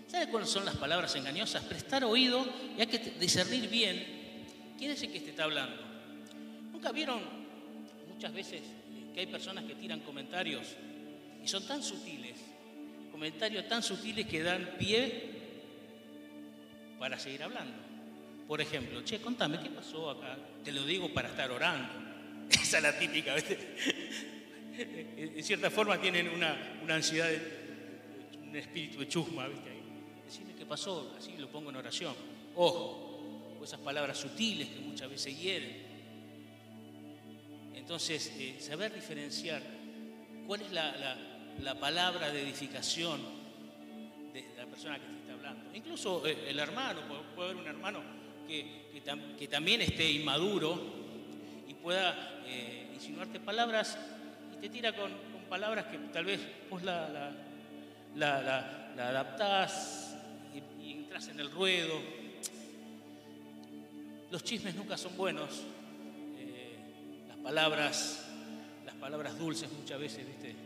¿Sabe 0.06 0.28
cuáles 0.28 0.50
son 0.50 0.66
las 0.66 0.76
palabras 0.76 1.14
engañosas? 1.16 1.64
Prestar 1.64 2.04
oído 2.04 2.44
y 2.76 2.82
hay 2.82 2.88
que 2.88 2.98
discernir 2.98 3.70
bien 3.70 4.74
quién 4.76 4.90
es 4.90 5.02
el 5.02 5.10
que 5.10 5.20
te 5.20 5.30
está 5.30 5.44
hablando. 5.44 5.82
¿Nunca 6.72 6.92
vieron 6.92 7.22
muchas 8.06 8.34
veces 8.34 8.60
que 9.14 9.20
hay 9.20 9.26
personas 9.28 9.64
que 9.64 9.76
tiran 9.76 10.00
comentarios 10.00 10.66
y 11.42 11.48
son 11.48 11.66
tan 11.66 11.82
sutiles 11.82 12.36
comentarios 13.16 13.66
tan 13.66 13.82
sutiles 13.82 14.26
que 14.26 14.42
dan 14.42 14.76
pie 14.76 15.00
para 16.98 17.18
seguir 17.18 17.42
hablando. 17.42 17.72
Por 18.46 18.60
ejemplo, 18.60 19.02
che, 19.04 19.22
contame, 19.22 19.58
¿qué 19.58 19.70
pasó 19.70 20.10
acá? 20.10 20.36
Te 20.62 20.70
lo 20.70 20.84
digo 20.84 21.08
para 21.14 21.30
estar 21.30 21.50
orando. 21.50 21.88
Esa 22.50 22.76
es 22.76 22.82
la 22.82 22.98
típica, 22.98 23.34
En 24.76 25.42
cierta 25.42 25.70
forma 25.70 25.98
tienen 25.98 26.28
una, 26.28 26.78
ansiedad, 26.90 27.30
un 28.42 28.54
espíritu 28.54 28.98
de 29.00 29.08
chusma, 29.08 29.48
¿viste? 29.48 29.70
Decime 30.26 30.54
qué 30.54 30.66
pasó, 30.66 31.16
así 31.16 31.32
lo 31.38 31.48
pongo 31.48 31.70
en 31.70 31.76
oración. 31.76 32.14
Ojo, 32.54 33.58
esas 33.64 33.80
palabras 33.80 34.18
sutiles 34.18 34.68
que 34.68 34.80
muchas 34.80 35.08
veces 35.08 35.40
hieren. 35.40 35.74
Entonces, 37.74 38.30
eh, 38.38 38.56
saber 38.60 38.94
diferenciar 38.94 39.62
cuál 40.46 40.60
es 40.60 40.70
la 40.70 41.35
palabra 41.86 42.30
de 42.30 42.42
edificación 42.42 43.20
de 44.32 44.44
la 44.56 44.66
persona 44.66 44.98
que 44.98 45.06
te 45.06 45.20
está 45.20 45.32
hablando. 45.32 45.74
Incluso 45.74 46.26
eh, 46.26 46.48
el 46.48 46.58
hermano, 46.58 47.00
puede 47.34 47.50
haber 47.50 47.62
un 47.62 47.68
hermano 47.68 48.00
que, 48.46 48.86
que, 49.38 49.48
también 49.48 49.80
esté 49.80 50.10
inmaduro 50.10 50.80
y 51.68 51.74
pueda 51.74 52.42
eh, 52.46 52.90
insinuarte 52.94 53.40
palabras 53.40 53.98
y 54.54 54.60
te 54.60 54.68
tira 54.68 54.94
con, 54.94 55.10
palabras 55.48 55.86
que 55.86 55.98
tal 55.98 56.24
vez 56.24 56.40
vos 56.68 56.82
la, 56.82 57.32
la, 58.16 58.92
adaptás 58.98 60.16
y, 60.82 60.92
entras 60.92 61.28
en 61.28 61.40
el 61.40 61.50
ruedo. 61.50 62.00
Los 64.30 64.42
chismes 64.42 64.74
nunca 64.74 64.96
son 64.96 65.16
buenos. 65.16 65.62
Eh, 66.36 66.78
las 67.28 67.36
palabras, 67.38 68.26
las 68.84 68.94
palabras 68.96 69.38
dulces 69.38 69.70
muchas 69.70 70.00
veces, 70.00 70.26
¿viste? 70.26 70.65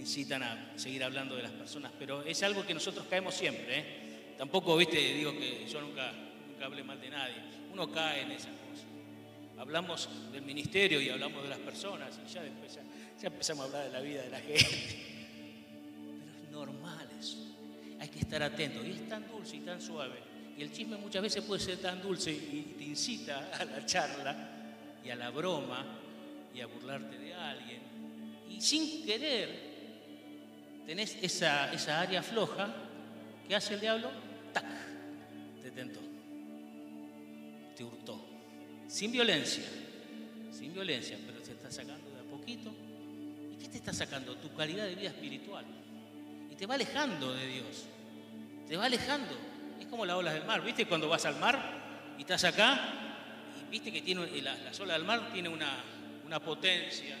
Incitan 0.00 0.42
a 0.42 0.72
seguir 0.76 1.04
hablando 1.04 1.36
de 1.36 1.42
las 1.42 1.52
personas, 1.52 1.92
pero 1.98 2.22
es 2.22 2.42
algo 2.42 2.66
que 2.66 2.74
nosotros 2.74 3.06
caemos 3.08 3.34
siempre. 3.34 3.78
¿eh? 3.78 3.84
Tampoco, 4.36 4.76
viste, 4.76 4.96
digo 4.96 5.32
que 5.32 5.66
yo 5.68 5.80
nunca, 5.80 6.12
nunca 6.50 6.64
hablé 6.64 6.82
mal 6.82 7.00
de 7.00 7.10
nadie. 7.10 7.36
Uno 7.72 7.90
cae 7.90 8.22
en 8.22 8.32
esas 8.32 8.52
cosas. 8.68 8.86
Hablamos 9.58 10.08
del 10.32 10.42
ministerio 10.42 11.00
y 11.00 11.10
hablamos 11.10 11.42
de 11.42 11.50
las 11.50 11.58
personas 11.58 12.18
y 12.26 12.32
ya 12.32 12.42
después 12.42 12.78
ya, 13.20 13.28
empezamos 13.28 13.64
a 13.64 13.66
hablar 13.66 13.84
de 13.84 13.92
la 13.92 14.00
vida 14.00 14.22
de 14.22 14.30
la 14.30 14.40
gente. 14.40 14.96
Pero 16.32 16.44
es 16.44 16.50
normal 16.50 17.08
eso. 17.18 17.36
Hay 18.00 18.08
que 18.08 18.20
estar 18.20 18.42
atento. 18.42 18.84
Y 18.84 18.92
es 18.92 19.08
tan 19.08 19.28
dulce 19.30 19.56
y 19.56 19.60
tan 19.60 19.80
suave. 19.80 20.18
Y 20.56 20.62
el 20.62 20.72
chisme 20.72 20.96
muchas 20.96 21.22
veces 21.22 21.44
puede 21.44 21.60
ser 21.60 21.78
tan 21.78 22.00
dulce 22.00 22.32
y 22.32 22.74
te 22.78 22.84
incita 22.84 23.50
a 23.58 23.64
la 23.64 23.84
charla 23.84 24.50
y 25.04 25.10
a 25.10 25.16
la 25.16 25.30
broma 25.30 25.84
y 26.54 26.60
a 26.60 26.66
burlarte 26.66 27.18
de 27.18 27.34
alguien. 27.34 27.80
Y 28.50 28.60
sin 28.60 29.04
querer 29.04 29.69
tenés 30.86 31.16
esa, 31.22 31.72
esa 31.72 32.00
área 32.00 32.22
floja, 32.22 32.68
¿qué 33.46 33.54
hace 33.54 33.74
el 33.74 33.80
diablo? 33.80 34.10
¡Tac! 34.52 34.64
Te 35.62 35.70
tentó. 35.70 36.00
Te 37.76 37.84
hurtó. 37.84 38.24
Sin 38.88 39.12
violencia. 39.12 39.64
Sin 40.50 40.74
violencia, 40.74 41.18
pero 41.26 41.40
te 41.40 41.52
está 41.52 41.70
sacando 41.70 42.10
de 42.10 42.20
a 42.20 42.24
poquito. 42.24 42.72
¿Y 43.52 43.56
qué 43.62 43.68
te 43.68 43.78
está 43.78 43.92
sacando? 43.92 44.36
Tu 44.36 44.52
calidad 44.54 44.84
de 44.84 44.94
vida 44.94 45.08
espiritual. 45.08 45.64
Y 46.50 46.54
te 46.56 46.66
va 46.66 46.74
alejando 46.74 47.32
de 47.34 47.46
Dios. 47.46 47.86
Te 48.66 48.76
va 48.76 48.86
alejando. 48.86 49.36
Es 49.78 49.86
como 49.86 50.04
las 50.04 50.16
olas 50.16 50.34
del 50.34 50.44
mar. 50.44 50.62
¿Viste 50.62 50.86
cuando 50.86 51.08
vas 51.08 51.24
al 51.24 51.36
mar 51.36 52.14
y 52.18 52.22
estás 52.22 52.44
acá? 52.44 53.48
Y 53.60 53.70
viste 53.70 53.92
que 53.92 54.02
tiene, 54.02 54.26
la, 54.42 54.54
la 54.54 54.70
olas 54.80 54.96
del 54.96 55.04
mar 55.04 55.30
tiene 55.32 55.48
una, 55.48 55.84
una 56.26 56.40
potencia. 56.40 57.16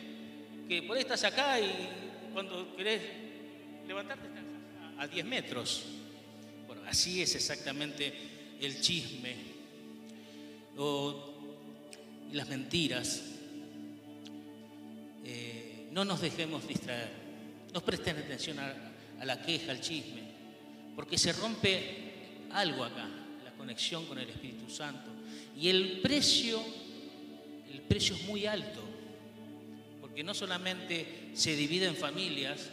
Que 0.68 0.82
por 0.82 0.96
ahí 0.96 1.02
estás 1.02 1.24
acá 1.24 1.60
y 1.60 1.88
cuando 2.32 2.76
querés 2.76 3.29
levantarte 3.90 4.28
a 4.98 5.08
10 5.08 5.24
metros. 5.26 5.82
Bueno, 6.68 6.82
así 6.86 7.22
es 7.22 7.34
exactamente 7.34 8.12
el 8.60 8.80
chisme 8.80 9.34
o 10.76 11.34
las 12.32 12.48
mentiras. 12.48 13.22
Eh, 15.24 15.88
no 15.90 16.04
nos 16.04 16.20
dejemos 16.20 16.68
distraer, 16.68 17.10
no 17.74 17.80
presten 17.80 18.16
atención 18.16 18.60
a, 18.60 18.72
a 19.18 19.24
la 19.24 19.42
queja, 19.42 19.72
al 19.72 19.80
chisme, 19.80 20.22
porque 20.94 21.18
se 21.18 21.32
rompe 21.32 22.46
algo 22.52 22.84
acá, 22.84 23.08
la 23.44 23.50
conexión 23.54 24.06
con 24.06 24.20
el 24.20 24.30
Espíritu 24.30 24.70
Santo. 24.70 25.10
Y 25.58 25.68
el 25.68 26.00
precio, 26.00 26.62
el 27.72 27.80
precio 27.80 28.14
es 28.14 28.22
muy 28.22 28.46
alto, 28.46 28.84
porque 30.00 30.22
no 30.22 30.32
solamente 30.32 31.32
se 31.34 31.56
divide 31.56 31.86
en 31.86 31.96
familias, 31.96 32.70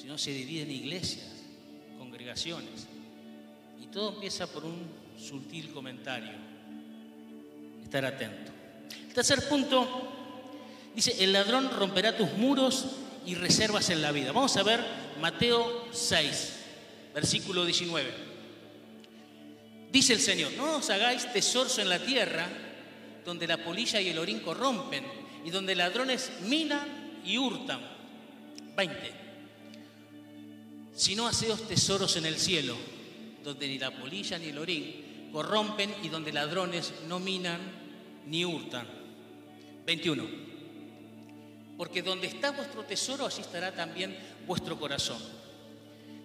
sino 0.00 0.18
se 0.18 0.30
divide 0.30 0.62
en 0.62 0.70
iglesias, 0.70 1.26
congregaciones. 1.98 2.86
Y 3.82 3.86
todo 3.86 4.14
empieza 4.14 4.46
por 4.46 4.64
un 4.64 4.86
sutil 5.18 5.70
comentario. 5.70 6.32
Estar 7.82 8.04
atento. 8.04 8.52
El 9.08 9.14
tercer 9.14 9.48
punto 9.48 10.12
dice, 10.94 11.24
el 11.24 11.32
ladrón 11.32 11.70
romperá 11.70 12.16
tus 12.16 12.32
muros 12.32 12.86
y 13.24 13.34
reservas 13.34 13.88
en 13.90 14.02
la 14.02 14.12
vida. 14.12 14.32
Vamos 14.32 14.56
a 14.56 14.62
ver 14.62 14.84
Mateo 15.20 15.88
6, 15.92 16.52
versículo 17.14 17.64
19. 17.64 18.36
Dice 19.90 20.12
el 20.12 20.20
Señor, 20.20 20.52
no 20.52 20.76
os 20.76 20.90
hagáis 20.90 21.32
tesoros 21.32 21.78
en 21.78 21.88
la 21.88 21.98
tierra 21.98 22.46
donde 23.24 23.46
la 23.46 23.56
polilla 23.56 24.00
y 24.00 24.08
el 24.10 24.18
orín 24.18 24.40
corrompen 24.40 25.04
y 25.44 25.50
donde 25.50 25.74
ladrones 25.74 26.30
minan 26.42 27.22
y 27.24 27.38
hurtan. 27.38 27.80
20 28.76 29.25
sino 30.96 31.28
haceos 31.28 31.68
tesoros 31.68 32.16
en 32.16 32.26
el 32.26 32.38
cielo, 32.38 32.74
donde 33.44 33.68
ni 33.68 33.78
la 33.78 33.90
polilla 33.90 34.38
ni 34.38 34.46
el 34.46 34.58
orín 34.58 35.28
corrompen 35.30 35.94
y 36.02 36.08
donde 36.08 36.32
ladrones 36.32 36.92
no 37.06 37.20
minan 37.20 37.60
ni 38.26 38.44
hurtan. 38.44 38.86
21. 39.84 40.24
Porque 41.76 42.02
donde 42.02 42.26
está 42.26 42.50
vuestro 42.52 42.84
tesoro, 42.84 43.26
allí 43.26 43.42
estará 43.42 43.72
también 43.72 44.16
vuestro 44.46 44.78
corazón. 44.80 45.18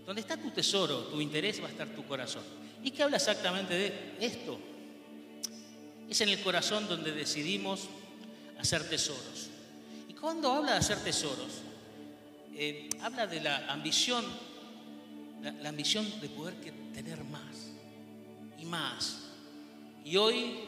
Donde 0.05 0.21
está 0.21 0.37
tu 0.37 0.49
tesoro, 0.51 0.99
tu 1.07 1.19
interés, 1.19 1.61
va 1.61 1.67
a 1.67 1.71
estar 1.71 1.89
tu 1.89 2.05
corazón. 2.05 2.43
¿Y 2.81 2.91
qué 2.91 3.03
habla 3.03 3.17
exactamente 3.17 3.73
de 3.73 3.93
esto? 4.21 4.57
Es 6.09 6.21
en 6.21 6.29
el 6.29 6.41
corazón 6.41 6.87
donde 6.87 7.11
decidimos 7.11 7.81
hacer 8.57 8.87
tesoros. 8.89 9.49
Y 10.07 10.13
cuando 10.13 10.53
habla 10.53 10.71
de 10.71 10.77
hacer 10.77 11.03
tesoros, 11.03 11.61
eh, 12.55 12.89
habla 13.01 13.27
de 13.27 13.41
la 13.41 13.71
ambición 13.71 14.23
la, 15.41 15.69
ambición 15.69 16.07
de 16.21 16.29
poder 16.29 16.55
tener 16.93 17.23
más 17.25 17.71
y 18.59 18.65
más. 18.65 19.19
Y 20.05 20.15
hoy, 20.17 20.59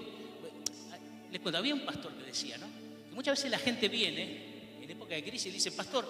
les 1.31 1.41
cuento, 1.41 1.57
había 1.57 1.73
un 1.73 1.85
pastor 1.85 2.13
que 2.13 2.23
decía, 2.23 2.57
¿no? 2.57 2.67
Que 3.09 3.15
muchas 3.15 3.37
veces 3.37 3.51
la 3.51 3.59
gente 3.59 3.87
viene 3.87 4.79
en 4.81 4.89
época 4.89 5.15
de 5.15 5.23
crisis 5.23 5.47
y 5.47 5.51
dice, 5.51 5.71
pastor, 5.71 6.07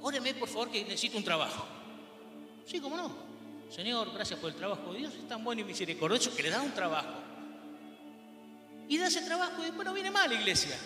óreme 0.00 0.34
por 0.34 0.48
favor 0.48 0.70
que 0.70 0.82
necesito 0.82 1.18
un 1.18 1.24
trabajo. 1.24 1.66
Sí, 2.66 2.80
cómo 2.80 2.96
no. 2.96 3.30
Señor, 3.70 4.12
gracias 4.12 4.38
por 4.40 4.50
el 4.50 4.56
trabajo. 4.56 4.92
Dios 4.92 5.14
es 5.14 5.28
tan 5.28 5.44
bueno 5.44 5.60
y 5.62 5.64
misericordioso 5.64 6.34
que 6.34 6.42
le 6.42 6.50
da 6.50 6.60
un 6.60 6.72
trabajo. 6.72 7.14
Y 8.88 8.98
da 8.98 9.06
ese 9.06 9.22
trabajo 9.22 9.62
y 9.62 9.66
después 9.66 9.86
no 9.86 9.94
viene 9.94 10.10
mal 10.10 10.28
la 10.28 10.40
iglesia. 10.40 10.76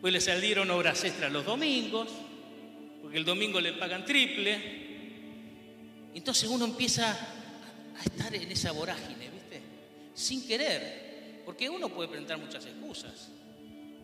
Pues 0.00 0.12
le 0.12 0.20
salieron 0.20 0.70
obras 0.70 1.04
extras 1.04 1.30
los 1.30 1.44
domingos, 1.44 2.08
porque 3.02 3.18
el 3.18 3.24
domingo 3.24 3.60
le 3.60 3.74
pagan 3.74 4.04
triple, 4.04 4.85
entonces 6.18 6.48
uno 6.48 6.64
empieza 6.64 7.12
a 7.12 8.02
estar 8.02 8.34
en 8.34 8.50
esa 8.50 8.72
vorágine, 8.72 9.28
¿viste? 9.30 9.60
sin 10.14 10.46
querer, 10.46 11.42
porque 11.44 11.68
uno 11.68 11.90
puede 11.90 12.08
presentar 12.08 12.38
muchas 12.38 12.64
excusas. 12.64 13.28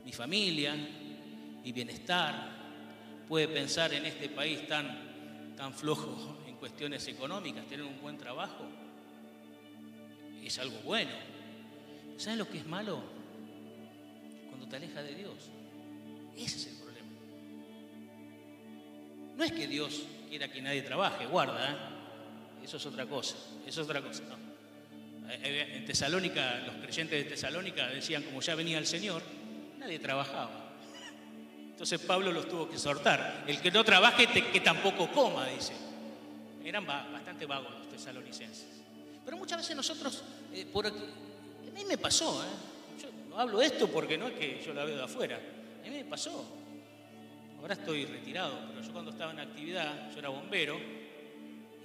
Mi 0.04 0.12
familia, 0.12 0.74
mi 1.64 1.72
bienestar, 1.72 2.50
puede 3.26 3.48
pensar 3.48 3.94
en 3.94 4.04
este 4.04 4.28
país 4.28 4.66
tan, 4.68 5.54
tan 5.56 5.72
flojo 5.72 6.42
en 6.46 6.56
cuestiones 6.56 7.06
económicas, 7.08 7.64
tener 7.66 7.86
un 7.86 7.98
buen 8.00 8.18
trabajo, 8.18 8.66
es 10.44 10.58
algo 10.58 10.78
bueno. 10.84 11.12
¿Sabes 12.18 12.38
lo 12.38 12.48
que 12.48 12.58
es 12.58 12.66
malo? 12.66 13.02
Cuando 14.50 14.68
te 14.68 14.76
alejas 14.76 15.04
de 15.04 15.14
Dios. 15.14 15.34
Ese 16.36 16.56
es 16.56 16.66
el 16.66 16.74
problema. 16.74 17.08
No 19.36 19.44
es 19.44 19.52
que 19.52 19.66
Dios 19.66 20.02
quiera 20.28 20.48
que 20.48 20.60
nadie 20.60 20.82
trabaje, 20.82 21.26
guarda, 21.26 21.70
¿eh? 21.70 22.01
Eso 22.62 22.76
es 22.76 22.86
otra 22.86 23.06
cosa, 23.06 23.36
eso 23.66 23.82
es 23.82 23.88
otra 23.88 24.00
cosa. 24.00 24.22
Eh, 25.30 25.40
eh, 25.42 25.76
en 25.78 25.84
Tesalónica, 25.84 26.58
los 26.66 26.76
creyentes 26.76 27.24
de 27.24 27.30
Tesalónica 27.30 27.88
decían, 27.88 28.22
como 28.22 28.40
ya 28.40 28.54
venía 28.54 28.78
el 28.78 28.86
Señor, 28.86 29.22
nadie 29.78 29.98
trabajaba. 29.98 30.72
Entonces 31.70 32.00
Pablo 32.00 32.30
los 32.30 32.48
tuvo 32.48 32.68
que 32.68 32.74
exhortar. 32.74 33.44
El 33.46 33.60
que 33.60 33.70
no 33.70 33.82
trabaje, 33.82 34.26
que 34.26 34.60
tampoco 34.60 35.10
coma, 35.10 35.48
dice. 35.48 35.72
Eran 36.64 36.86
bastante 36.86 37.46
vagos 37.46 37.72
los 37.78 37.88
tesalonicenses. 37.88 38.66
Pero 39.24 39.36
muchas 39.36 39.58
veces 39.58 39.74
nosotros, 39.74 40.22
por 40.72 40.86
aquí, 40.86 41.04
a 41.68 41.70
mí 41.72 41.84
me 41.84 41.98
pasó, 41.98 42.44
yo 43.00 43.38
hablo 43.38 43.62
esto 43.62 43.88
porque 43.88 44.18
no 44.18 44.28
es 44.28 44.34
que 44.34 44.62
yo 44.64 44.74
la 44.74 44.84
veo 44.84 44.96
de 44.96 45.04
afuera, 45.04 45.40
a 45.80 45.88
mí 45.88 45.96
me 45.96 46.04
pasó. 46.04 46.44
Ahora 47.60 47.74
estoy 47.74 48.04
retirado, 48.04 48.58
pero 48.68 48.84
yo 48.84 48.92
cuando 48.92 49.12
estaba 49.12 49.32
en 49.32 49.40
actividad, 49.40 50.10
yo 50.12 50.18
era 50.18 50.28
bombero 50.28 50.78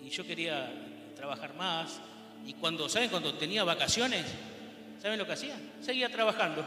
y 0.04 0.10
yo 0.10 0.26
quería 0.26 0.72
trabajar 1.16 1.54
más. 1.56 2.00
Y 2.46 2.54
cuando, 2.54 2.88
¿saben? 2.88 3.10
Cuando 3.10 3.34
tenía 3.34 3.64
vacaciones, 3.64 4.26
¿saben 5.02 5.20
lo 5.20 5.26
que 5.26 5.34
hacía? 5.34 5.58
Seguía 5.82 6.10
trabajando. 6.10 6.66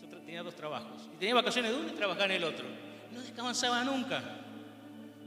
Yo 0.00 0.18
tenía 0.18 0.42
dos 0.42 0.54
trabajos. 0.54 1.08
Y 1.14 1.18
tenía 1.18 1.34
vacaciones 1.34 1.72
de 1.72 1.78
uno 1.78 1.88
y 1.88 1.92
trabajaba 1.92 2.26
en 2.26 2.32
el 2.32 2.44
otro. 2.44 2.66
No 3.12 3.20
descansaba 3.20 3.84
nunca. 3.84 4.22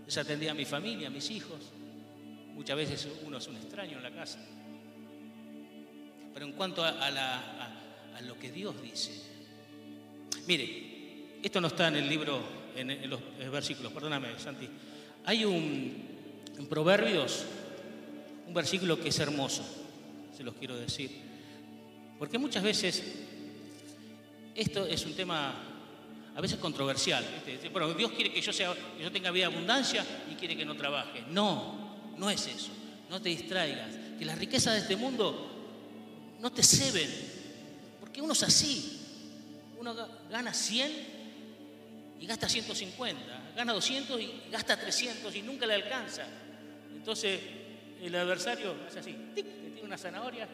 Desatendía 0.05 0.51
a 0.51 0.53
mi 0.53 0.65
familia, 0.65 1.07
a 1.07 1.11
mis 1.11 1.29
hijos. 1.31 1.59
Muchas 2.53 2.77
veces 2.77 3.07
uno 3.25 3.37
es 3.37 3.47
un 3.47 3.57
extraño 3.57 3.97
en 3.97 4.03
la 4.03 4.11
casa. 4.11 4.39
Pero 6.33 6.45
en 6.45 6.51
cuanto 6.53 6.83
a, 6.83 6.89
a 6.89 8.21
lo 8.21 8.37
que 8.37 8.51
Dios 8.51 8.81
dice, 8.81 9.11
mire, 10.47 10.95
esto 11.45 11.61
no 11.61 11.67
está 11.67 11.89
en 11.89 11.97
el 11.97 12.09
libro, 12.09 12.41
en, 12.75 13.07
los 13.07 13.19
versículos, 13.51 13.91
perdóname, 13.91 14.29
Santi. 14.39 14.67
Hay 15.25 15.43
un, 15.43 16.05
en 16.57 16.67
Proverbios, 16.67 17.45
un 18.47 18.53
versículo 18.53 18.99
que 18.99 19.09
es 19.09 19.19
hermoso, 19.19 19.63
se 20.35 20.43
los 20.43 20.53
quiero 20.55 20.77
decir. 20.77 21.09
Porque 22.19 22.37
muchas 22.37 22.63
veces 22.63 23.03
esto 24.53 24.85
es 24.85 25.05
un 25.05 25.13
tema 25.13 25.53
a 26.35 26.41
veces 26.41 26.59
controversial. 26.59 27.25
Bueno, 27.71 27.93
Dios 27.93 28.11
quiere 28.11 28.31
que 28.31 28.41
yo, 28.41 28.53
sea, 28.53 28.73
que 28.97 29.03
yo 29.03 29.11
tenga 29.11 29.31
vida 29.31 29.47
abundancia 29.47 30.05
y 30.31 30.35
quiere 30.35 30.55
que 30.55 30.65
no 30.65 30.75
trabaje. 30.75 31.23
No, 31.29 32.13
no 32.17 32.29
es 32.29 32.45
eso. 32.47 32.69
No 33.09 33.21
te 33.21 33.29
distraigas. 33.29 33.89
Que 34.19 34.25
las 34.25 34.37
riquezas 34.37 34.73
de 34.73 34.79
este 34.81 34.95
mundo 34.95 35.49
no 36.39 36.51
te 36.51 36.61
ceben. 36.61 37.09
Porque 37.99 38.21
uno 38.21 38.33
es 38.33 38.43
así. 38.43 39.01
Uno 39.79 39.95
gana 40.29 40.53
100 40.53 41.14
y 42.19 42.25
gasta 42.25 42.47
150. 42.47 43.21
Gana 43.55 43.73
200 43.73 44.21
y 44.21 44.41
gasta 44.51 44.79
300 44.79 45.35
y 45.35 45.41
nunca 45.41 45.65
le 45.65 45.75
alcanza. 45.75 46.25
Entonces 46.93 47.39
el 48.01 48.15
adversario 48.15 48.75
es 48.87 48.95
así. 48.95 49.15
te 49.33 49.43
tira 49.43 49.85
una 49.85 49.97
zanahoria 49.97 50.47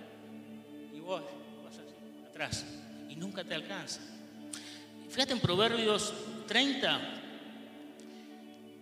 y 0.93 0.99
vos 0.99 1.21
vas 1.63 1.75
así, 1.75 2.27
atrás. 2.29 2.65
Y 3.09 3.15
nunca 3.15 3.43
te 3.43 3.55
alcanza. 3.55 4.01
Fíjate 5.09 5.33
en 5.33 5.39
Proverbios 5.39 6.13
30. 6.47 7.17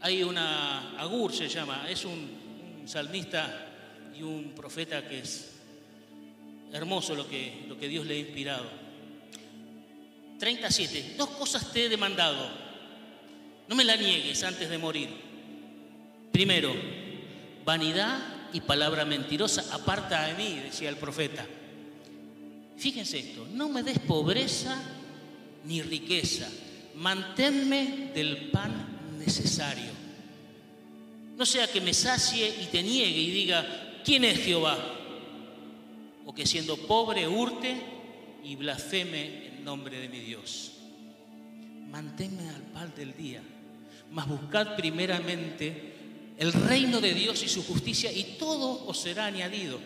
Hay 0.01 0.23
una, 0.23 0.97
Agur 0.99 1.33
se 1.33 1.49
llama, 1.49 1.89
es 1.89 2.05
un, 2.05 2.79
un 2.81 2.87
salmista 2.87 3.67
y 4.15 4.21
un 4.21 4.53
profeta 4.55 5.05
que 5.07 5.19
es 5.19 5.59
Hermoso 6.71 7.15
lo 7.15 7.27
que, 7.27 7.65
lo 7.67 7.77
que 7.77 7.87
Dios 7.87 8.05
le 8.05 8.15
ha 8.15 8.19
inspirado. 8.19 8.65
37. 10.37 11.15
Dos 11.17 11.29
cosas 11.29 11.71
te 11.73 11.85
he 11.85 11.89
demandado. 11.89 12.68
No 13.69 13.75
me 13.75 13.85
la 13.85 13.95
niegues 13.95 14.43
antes 14.43 14.69
de 14.69 14.77
morir. 14.77 15.09
Primero, 16.33 16.73
vanidad 17.63 18.19
y 18.51 18.59
palabra 18.59 19.05
mentirosa. 19.05 19.73
Aparta 19.73 20.27
de 20.27 20.33
mí, 20.33 20.59
decía 20.59 20.89
el 20.89 20.97
profeta. 20.97 21.45
Fíjense 22.77 23.19
esto, 23.19 23.47
no 23.53 23.69
me 23.69 23.81
des 23.81 23.99
pobreza 23.99 24.75
ni 25.63 25.81
riqueza. 25.81 26.49
Manténme 26.95 28.11
del 28.13 28.49
pan 28.49 29.15
necesario. 29.17 29.91
No 31.37 31.45
sea 31.45 31.67
que 31.67 31.79
me 31.79 31.93
sacie 31.93 32.53
y 32.61 32.65
te 32.65 32.83
niegue 32.83 33.21
y 33.21 33.31
diga, 33.31 34.01
¿quién 34.03 34.25
es 34.25 34.39
Jehová? 34.39 34.97
o 36.29 36.33
que 36.33 36.45
siendo 36.45 36.77
pobre 36.77 37.27
hurte 37.27 37.75
y 38.43 38.55
blasfeme 38.55 39.47
en 39.47 39.63
nombre 39.63 39.99
de 39.99 40.09
mi 40.09 40.19
Dios. 40.19 40.73
Manténme 41.89 42.47
al 42.49 42.61
par 42.71 42.93
del 42.93 43.17
día, 43.17 43.41
mas 44.11 44.27
buscad 44.27 44.75
primeramente 44.75 45.93
el 46.37 46.53
reino 46.53 47.01
de 47.01 47.13
Dios 47.13 47.43
y 47.43 47.49
su 47.49 47.63
justicia 47.63 48.11
y 48.11 48.37
todo 48.39 48.85
os 48.87 48.97
será 48.97 49.25
añadido. 49.25 49.79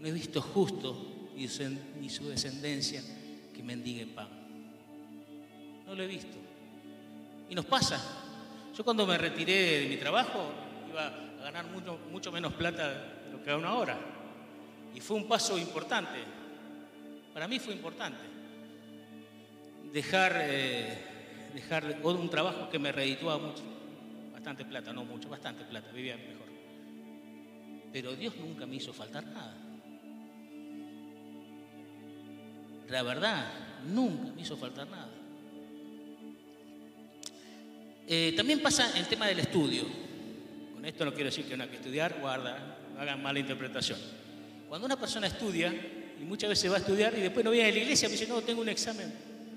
No 0.00 0.08
he 0.08 0.12
visto 0.12 0.40
justo 0.40 1.28
ni 1.34 2.08
su 2.08 2.28
descendencia 2.28 3.02
que 3.54 3.62
mendigue 3.62 4.06
pan. 4.06 4.28
No 5.86 5.94
lo 5.94 6.02
he 6.02 6.06
visto. 6.06 6.36
Y 7.48 7.54
nos 7.54 7.64
pasa. 7.64 8.00
Yo 8.76 8.84
cuando 8.84 9.06
me 9.06 9.18
retiré 9.18 9.80
de 9.80 9.88
mi 9.88 9.96
trabajo 9.96 10.50
iba 10.88 11.06
a 11.06 11.42
ganar 11.44 11.66
mucho, 11.66 11.98
mucho 12.10 12.30
menos 12.30 12.52
plata 12.54 12.88
de 13.24 13.32
lo 13.32 13.42
que 13.42 13.50
gano 13.50 13.68
ahora. 13.68 13.98
Y 14.94 15.00
fue 15.00 15.16
un 15.16 15.28
paso 15.28 15.58
importante. 15.58 16.18
Para 17.32 17.48
mí 17.48 17.58
fue 17.58 17.74
importante. 17.74 18.20
Dejar, 19.92 20.36
eh, 20.40 21.17
dejar 21.58 21.98
un 22.04 22.30
trabajo 22.30 22.70
que 22.70 22.78
me 22.78 22.92
redituaba 22.92 23.38
mucho. 23.38 23.62
Bastante 24.32 24.64
plata, 24.64 24.92
no 24.92 25.04
mucho, 25.04 25.28
bastante 25.28 25.64
plata, 25.64 25.90
vivía 25.92 26.16
mejor. 26.16 26.46
Pero 27.92 28.14
Dios 28.14 28.36
nunca 28.36 28.64
me 28.64 28.76
hizo 28.76 28.92
faltar 28.92 29.26
nada. 29.26 29.56
La 32.88 33.02
verdad, 33.02 33.52
nunca 33.86 34.32
me 34.32 34.42
hizo 34.42 34.56
faltar 34.56 34.88
nada. 34.88 35.10
Eh, 38.06 38.32
también 38.36 38.62
pasa 38.62 38.96
el 38.96 39.06
tema 39.06 39.26
del 39.26 39.40
estudio. 39.40 39.84
Con 40.74 40.84
esto 40.84 41.04
no 41.04 41.12
quiero 41.12 41.26
decir 41.26 41.44
que 41.44 41.56
no 41.56 41.64
hay 41.64 41.70
que 41.70 41.76
estudiar, 41.76 42.18
guarda, 42.20 42.78
no 42.94 43.00
hagan 43.00 43.20
mala 43.20 43.40
interpretación. 43.40 43.98
Cuando 44.68 44.86
una 44.86 44.98
persona 44.98 45.26
estudia, 45.26 45.74
y 46.20 46.24
muchas 46.24 46.50
veces 46.50 46.70
va 46.70 46.76
a 46.76 46.78
estudiar 46.78 47.16
y 47.18 47.20
después 47.20 47.44
no 47.44 47.50
viene 47.50 47.68
a 47.68 47.72
la 47.72 47.78
iglesia, 47.78 48.08
me 48.08 48.12
dice, 48.12 48.28
no, 48.28 48.40
tengo 48.42 48.60
un 48.62 48.68
examen 48.68 49.12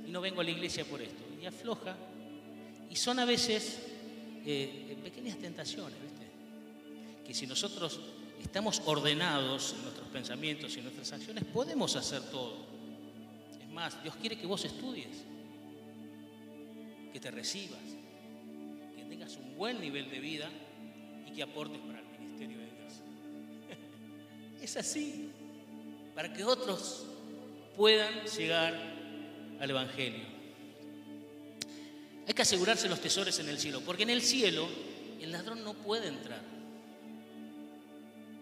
y 0.08 0.12
no 0.12 0.20
vengo 0.20 0.42
a 0.42 0.44
la 0.44 0.50
iglesia 0.50 0.84
por 0.84 1.02
esto. 1.02 1.31
Y 1.42 1.46
afloja. 1.46 1.96
Y 2.90 2.96
son 2.96 3.20
a 3.20 3.26
veces 3.26 3.80
eh, 4.46 4.98
pequeñas 5.04 5.38
tentaciones. 5.38 5.98
Que 7.26 7.34
si 7.34 7.48
nosotros 7.48 8.00
estamos 8.42 8.82
ordenados 8.86 9.74
en 9.74 9.84
nuestros 9.84 10.08
pensamientos 10.10 10.76
y 10.76 10.80
en 10.80 10.86
nuestras 10.86 11.14
acciones, 11.14 11.46
podemos 11.46 11.96
hacer 11.96 12.22
todo. 12.30 12.58
Es 13.62 13.70
más, 13.70 14.02
Dios 14.04 14.16
quiere 14.18 14.38
que 14.38 14.48
vos 14.48 14.66
estudies, 14.66 15.24
que 17.14 17.20
te 17.20 17.32
recibas, 17.32 17.80
que 18.96 19.04
tengas 19.04 19.36
un 19.38 19.56
buen 19.56 19.80
nivel 19.80 20.10
de 20.10 20.20
vida 20.20 20.50
y 21.28 21.32
que 21.32 21.44
aportes 21.44 21.80
para 21.80 22.00
el 22.00 22.20
ministerio 22.20 22.58
de 22.58 22.72
es 24.64 24.78
así, 24.78 25.30
para 26.16 26.34
que 26.34 26.44
otros 26.44 27.06
puedan 27.78 28.26
llegar 28.26 28.74
al 29.60 29.70
Evangelio. 29.70 30.41
Hay 32.28 32.34
que 32.34 32.42
asegurarse 32.42 32.88
los 32.88 33.00
tesoros 33.00 33.38
en 33.40 33.50
el 33.50 33.60
cielo, 33.60 33.82
porque 33.86 34.04
en 34.04 34.12
el 34.12 34.22
cielo 34.22 34.68
el 35.22 35.32
ladrón 35.32 35.64
no 35.64 35.74
puede 35.74 36.08
entrar. 36.08 36.42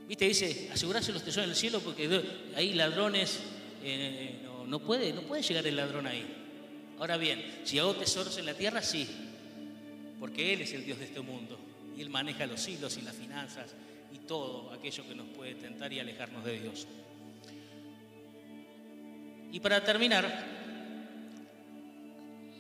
¿Viste? 0.08 0.26
Dice, 0.26 0.70
asegurarse 0.74 1.12
los 1.12 1.24
tesoros 1.24 1.46
en 1.46 1.52
el 1.52 1.56
cielo 1.56 1.80
porque 1.82 2.24
hay 2.56 2.74
ladrones, 2.74 3.40
eh, 3.84 4.40
no, 4.68 4.80
puede, 4.80 5.14
no 5.14 5.22
llegar 5.40 5.68
el 5.68 5.76
ladrón 5.76 6.08
ahí. 6.08 6.26
Ahora 7.00 7.18
bien, 7.18 7.62
si 7.64 7.80
hago 7.80 7.96
tesoros 7.96 8.38
en 8.38 8.46
la 8.46 8.54
tierra, 8.54 8.82
sí, 8.82 9.08
porque 10.20 10.54
Él 10.54 10.62
es 10.62 10.74
el 10.74 10.84
Dios 10.84 11.00
de 11.00 11.06
este 11.06 11.22
mundo 11.22 11.58
y 11.96 12.02
Él 12.02 12.10
maneja 12.10 12.46
los 12.46 12.68
hilos 12.68 12.98
y 12.98 13.02
las 13.02 13.16
finanzas 13.16 13.68
y 14.12 14.18
todo 14.20 14.74
aquello 14.74 15.08
que 15.08 15.16
nos 15.16 15.28
puede 15.28 15.56
tentar 15.56 15.94
y 15.94 16.00
alejarnos 16.00 16.44
de 16.44 16.60
Dios. 16.60 16.88
Y 19.52 19.60
para 19.60 19.84
terminar, 19.84 20.26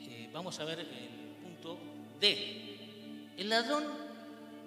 eh, 0.07 0.29
vamos 0.31 0.59
a 0.59 0.65
ver 0.65 0.79
punto 0.85 1.08
D. 2.19 3.33
El 3.37 3.49
ladrón 3.49 3.85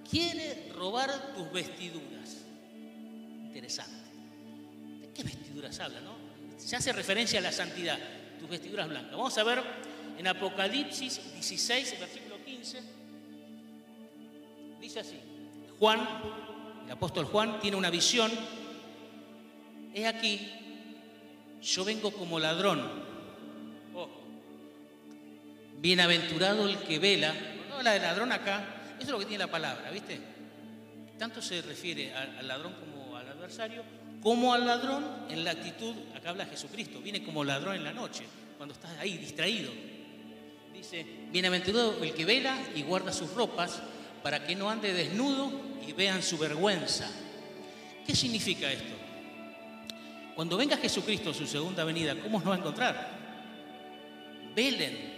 quiere 0.09 0.73
robar 0.75 1.35
tus 1.35 1.51
vestiduras. 1.53 2.39
Interesante. 3.45 4.03
¿qué 5.15 5.23
vestiduras 5.23 5.79
habla? 5.81 6.01
No? 6.01 6.15
Se 6.57 6.77
hace 6.77 6.93
referencia 6.93 7.39
a 7.39 7.43
la 7.43 7.53
santidad, 7.53 7.99
tus 8.39 8.49
vestiduras 8.49 8.89
blancas. 8.89 9.13
Vamos 9.13 9.37
a 9.37 9.43
ver 9.45 9.63
en 10.19 10.27
Apocalipsis 10.27 11.21
16, 11.35 12.01
versículo 12.01 12.45
15. 12.45 12.81
Dice 14.81 15.01
así, 15.01 15.19
Juan, 15.79 16.09
el 16.87 16.93
apóstol 16.93 17.27
Juan, 17.27 17.61
tiene 17.61 17.77
una 17.77 17.91
visión. 17.91 18.31
He 19.95 20.07
aquí, 20.07 20.51
yo 21.63 21.85
vengo 21.85 22.11
como 22.13 22.39
ladrón. 22.39 23.12
Bienaventurado 25.83 26.69
el 26.69 26.79
que 26.79 27.01
vela. 27.01 27.35
No 27.69 27.75
habla 27.75 27.95
de 27.95 27.99
ladrón 27.99 28.31
acá, 28.31 28.65
eso 28.99 29.07
es 29.07 29.09
lo 29.09 29.19
que 29.19 29.25
tiene 29.25 29.45
la 29.45 29.51
palabra, 29.51 29.91
¿viste? 29.91 30.17
Tanto 31.19 31.43
se 31.43 31.61
refiere 31.61 32.15
al 32.15 32.47
ladrón 32.47 32.75
como 32.75 33.17
al 33.17 33.29
adversario, 33.29 33.83
como 34.23 34.55
al 34.55 34.65
ladrón 34.65 35.05
en 35.29 35.43
la 35.43 35.51
actitud, 35.51 35.93
acá 36.15 36.31
habla 36.31 36.47
Jesucristo, 36.47 37.01
viene 37.01 37.25
como 37.25 37.43
ladrón 37.43 37.75
en 37.75 37.83
la 37.83 37.93
noche, 37.93 38.23
cuando 38.57 38.75
estás 38.75 38.93
ahí 39.01 39.19
distraído. 39.19 39.73
Dice, 40.73 41.05
bienaventurado 41.33 42.01
el 42.01 42.15
que 42.15 42.25
vela 42.25 42.57
y 42.77 42.83
guarda 42.83 43.13
sus 43.13 43.33
ropas 43.33 43.83
para 44.23 44.47
que 44.47 44.55
no 44.55 44.71
ande 44.71 44.95
desnudo 44.95 45.51
y 45.85 45.93
vean 45.95 46.23
su 46.23 46.39
vergüenza. 46.39 47.11
¿Qué 48.07 48.15
significa 48.15 48.71
esto? 48.71 48.95
Cuando 50.37 50.57
venga 50.57 50.77
Jesucristo 50.77 51.35
su 51.35 51.45
segunda 51.45 51.83
venida, 51.83 52.15
¿cómo 52.15 52.39
nos 52.39 52.49
va 52.49 52.55
a 52.55 52.59
encontrar? 52.59 53.11
Velen. 54.55 55.12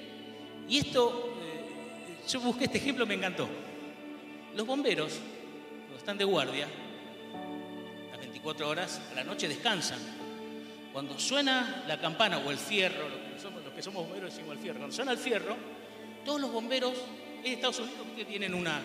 Y 0.69 0.79
esto, 0.79 1.35
eh, 1.43 2.29
yo 2.29 2.41
busqué 2.41 2.65
este 2.65 2.79
ejemplo, 2.79 3.07
me 3.07 3.15
encantó. 3.15 3.49
Los 4.55 4.67
bomberos, 4.67 5.21
cuando 5.81 5.97
están 5.99 6.19
de 6.19 6.25
guardia, 6.25 6.67
las 8.11 8.19
24 8.21 8.69
horas, 8.69 9.01
a 9.11 9.15
la 9.15 9.25
noche 9.25 9.49
descansan. 9.49 9.99
Cuando 10.93 11.19
suena 11.19 11.85
la 11.89 12.01
campana 12.01 12.39
o 12.39 12.51
el 12.51 12.59
fierro, 12.59 13.09
los 13.09 13.19
que 13.19 13.41
somos, 13.41 13.63
que 13.75 13.83
somos 13.83 14.05
bomberos 14.05 14.33
decimos 14.33 14.57
el 14.57 14.63
fierro, 14.63 14.79
cuando 14.79 14.95
suena 14.95 15.13
el 15.13 15.19
fierro, 15.19 15.57
todos 16.25 16.41
los 16.41 16.53
bomberos 16.53 16.95
en 17.43 17.53
Estados 17.53 17.81
Unidos 17.81 18.07
tienen 18.29 18.55
una, 18.55 18.81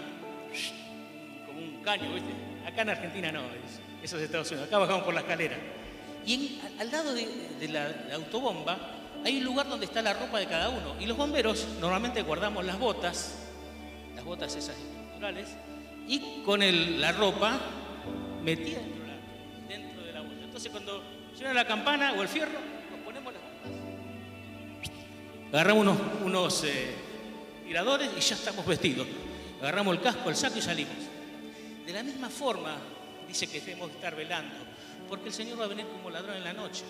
como 1.45 1.59
un 1.59 1.81
caño, 1.83 2.13
¿viste? 2.13 2.31
Acá 2.65 2.81
en 2.81 2.89
Argentina 2.89 3.31
no, 3.31 3.41
eso 4.03 4.17
es 4.17 4.23
Estados 4.23 4.49
Unidos, 4.51 4.67
acá 4.67 4.79
bajamos 4.79 5.03
por 5.03 5.13
la 5.13 5.21
escalera. 5.21 5.55
Y 6.25 6.59
al 6.79 6.91
lado 6.91 7.13
de, 7.13 7.27
la 7.69 8.15
autobomba 8.15 8.77
hay 9.23 9.37
un 9.37 9.43
lugar 9.43 9.67
donde 9.67 9.85
está 9.85 10.01
la 10.01 10.13
ropa 10.13 10.39
de 10.39 10.47
cada 10.47 10.69
uno. 10.69 10.95
Y 10.99 11.05
los 11.05 11.17
bomberos 11.17 11.67
normalmente 11.79 12.21
guardamos 12.21 12.65
las 12.65 12.79
botas, 12.79 13.35
las 14.15 14.23
botas 14.23 14.55
esas 14.55 14.75
y 16.07 16.41
con 16.43 16.61
la 16.99 17.11
ropa 17.11 17.59
metida 18.41 18.79
dentro, 19.67 20.01
de 20.01 20.13
la 20.13 20.21
bota. 20.21 20.43
Entonces 20.43 20.71
cuando 20.71 21.03
suena 21.35 21.53
la 21.53 21.67
campana 21.67 22.13
o 22.13 22.21
el 22.21 22.27
fierro, 22.27 22.57
nos 22.89 22.99
ponemos 23.01 23.33
las 23.33 23.41
botas. 23.41 23.71
Agarramos 25.51 25.81
unos, 25.81 25.97
unos 26.23 26.63
eh, 26.63 26.95
tiradores 27.65 28.09
y 28.17 28.21
ya 28.21 28.35
estamos 28.35 28.65
vestidos. 28.65 29.07
Agarramos 29.61 29.97
el 29.97 30.01
casco, 30.01 30.29
el 30.29 30.35
saco 30.35 30.57
y 30.57 30.61
salimos. 30.61 30.95
De 31.85 31.91
la 31.91 32.01
misma 32.01 32.29
forma, 32.29 32.77
dice 33.27 33.47
que 33.47 33.59
debemos 33.59 33.91
estar 33.91 34.15
velando, 34.15 34.55
porque 35.09 35.27
el 35.27 35.33
Señor 35.33 35.59
va 35.59 35.65
a 35.65 35.67
venir 35.67 35.85
como 35.85 36.09
ladrón 36.09 36.37
en 36.37 36.43
la 36.43 36.53
noche. 36.53 36.85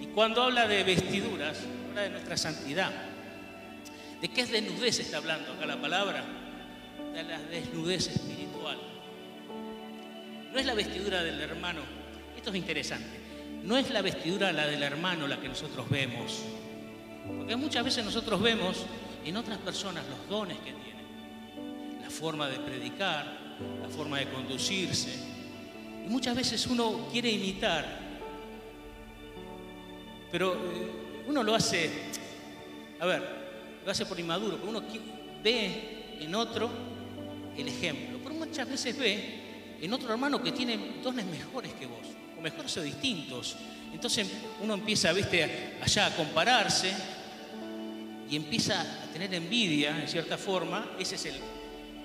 Y 0.00 0.06
cuando 0.06 0.42
habla 0.42 0.66
de 0.66 0.84
vestiduras, 0.84 1.58
habla 1.88 2.02
de 2.02 2.10
nuestra 2.10 2.36
santidad. 2.36 2.90
¿De 4.20 4.28
qué 4.28 4.42
es 4.42 4.50
desnudez 4.52 5.00
está 5.00 5.16
hablando 5.18 5.52
acá 5.52 5.66
la 5.66 5.80
palabra? 5.80 6.24
de 7.12 7.22
la 7.24 7.38
desnudez 7.38 8.08
espiritual. 8.08 8.78
No 10.52 10.58
es 10.58 10.66
la 10.66 10.74
vestidura 10.74 11.22
del 11.22 11.40
hermano, 11.40 11.80
esto 12.36 12.50
es 12.50 12.56
interesante, 12.56 13.20
no 13.62 13.76
es 13.76 13.90
la 13.90 14.02
vestidura 14.02 14.52
la 14.52 14.66
del 14.66 14.82
hermano 14.82 15.26
la 15.26 15.40
que 15.40 15.48
nosotros 15.48 15.88
vemos, 15.88 16.42
porque 17.38 17.56
muchas 17.56 17.84
veces 17.84 18.04
nosotros 18.04 18.40
vemos 18.40 18.84
en 19.24 19.36
otras 19.36 19.58
personas 19.58 20.04
los 20.08 20.28
dones 20.28 20.58
que 20.58 20.72
tienen, 20.72 22.02
la 22.02 22.10
forma 22.10 22.48
de 22.48 22.58
predicar, 22.58 23.38
la 23.80 23.88
forma 23.88 24.18
de 24.18 24.28
conducirse, 24.28 25.14
y 26.04 26.08
muchas 26.08 26.34
veces 26.34 26.66
uno 26.66 27.08
quiere 27.12 27.30
imitar, 27.30 28.01
pero 30.32 30.54
eh, 30.54 31.24
uno 31.28 31.42
lo 31.42 31.54
hace, 31.54 31.90
a 32.98 33.06
ver, 33.06 33.22
lo 33.84 33.90
hace 33.90 34.06
por 34.06 34.18
inmaduro, 34.18 34.56
porque 34.56 34.68
uno 34.70 34.82
ve 35.44 36.16
en 36.18 36.34
otro 36.34 36.70
el 37.56 37.68
ejemplo. 37.68 38.18
Pero 38.22 38.34
muchas 38.34 38.68
veces 38.68 38.96
ve 38.98 39.42
en 39.80 39.92
otro 39.92 40.10
hermano 40.10 40.42
que 40.42 40.52
tiene 40.52 40.78
dones 41.02 41.26
mejores 41.26 41.74
que 41.74 41.84
vos, 41.86 42.06
o 42.38 42.40
mejores 42.40 42.74
o 42.78 42.82
distintos. 42.82 43.56
Entonces 43.92 44.26
uno 44.62 44.74
empieza, 44.74 45.12
viste, 45.12 45.76
allá 45.82 46.06
a 46.06 46.16
compararse 46.16 46.92
y 48.30 48.34
empieza 48.34 48.80
a 48.80 49.12
tener 49.12 49.34
envidia, 49.34 50.00
en 50.00 50.08
cierta 50.08 50.38
forma. 50.38 50.92
Ese 50.98 51.16
es 51.16 51.26
el 51.26 51.34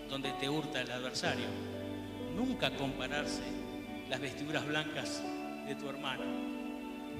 donde 0.10 0.32
te 0.34 0.50
hurta 0.50 0.82
el 0.82 0.92
adversario. 0.92 1.46
Nunca 2.36 2.72
compararse 2.72 3.42
las 4.10 4.20
vestiduras 4.20 4.68
blancas 4.68 5.22
de 5.66 5.76
tu 5.76 5.90
hermano. 5.90 6.47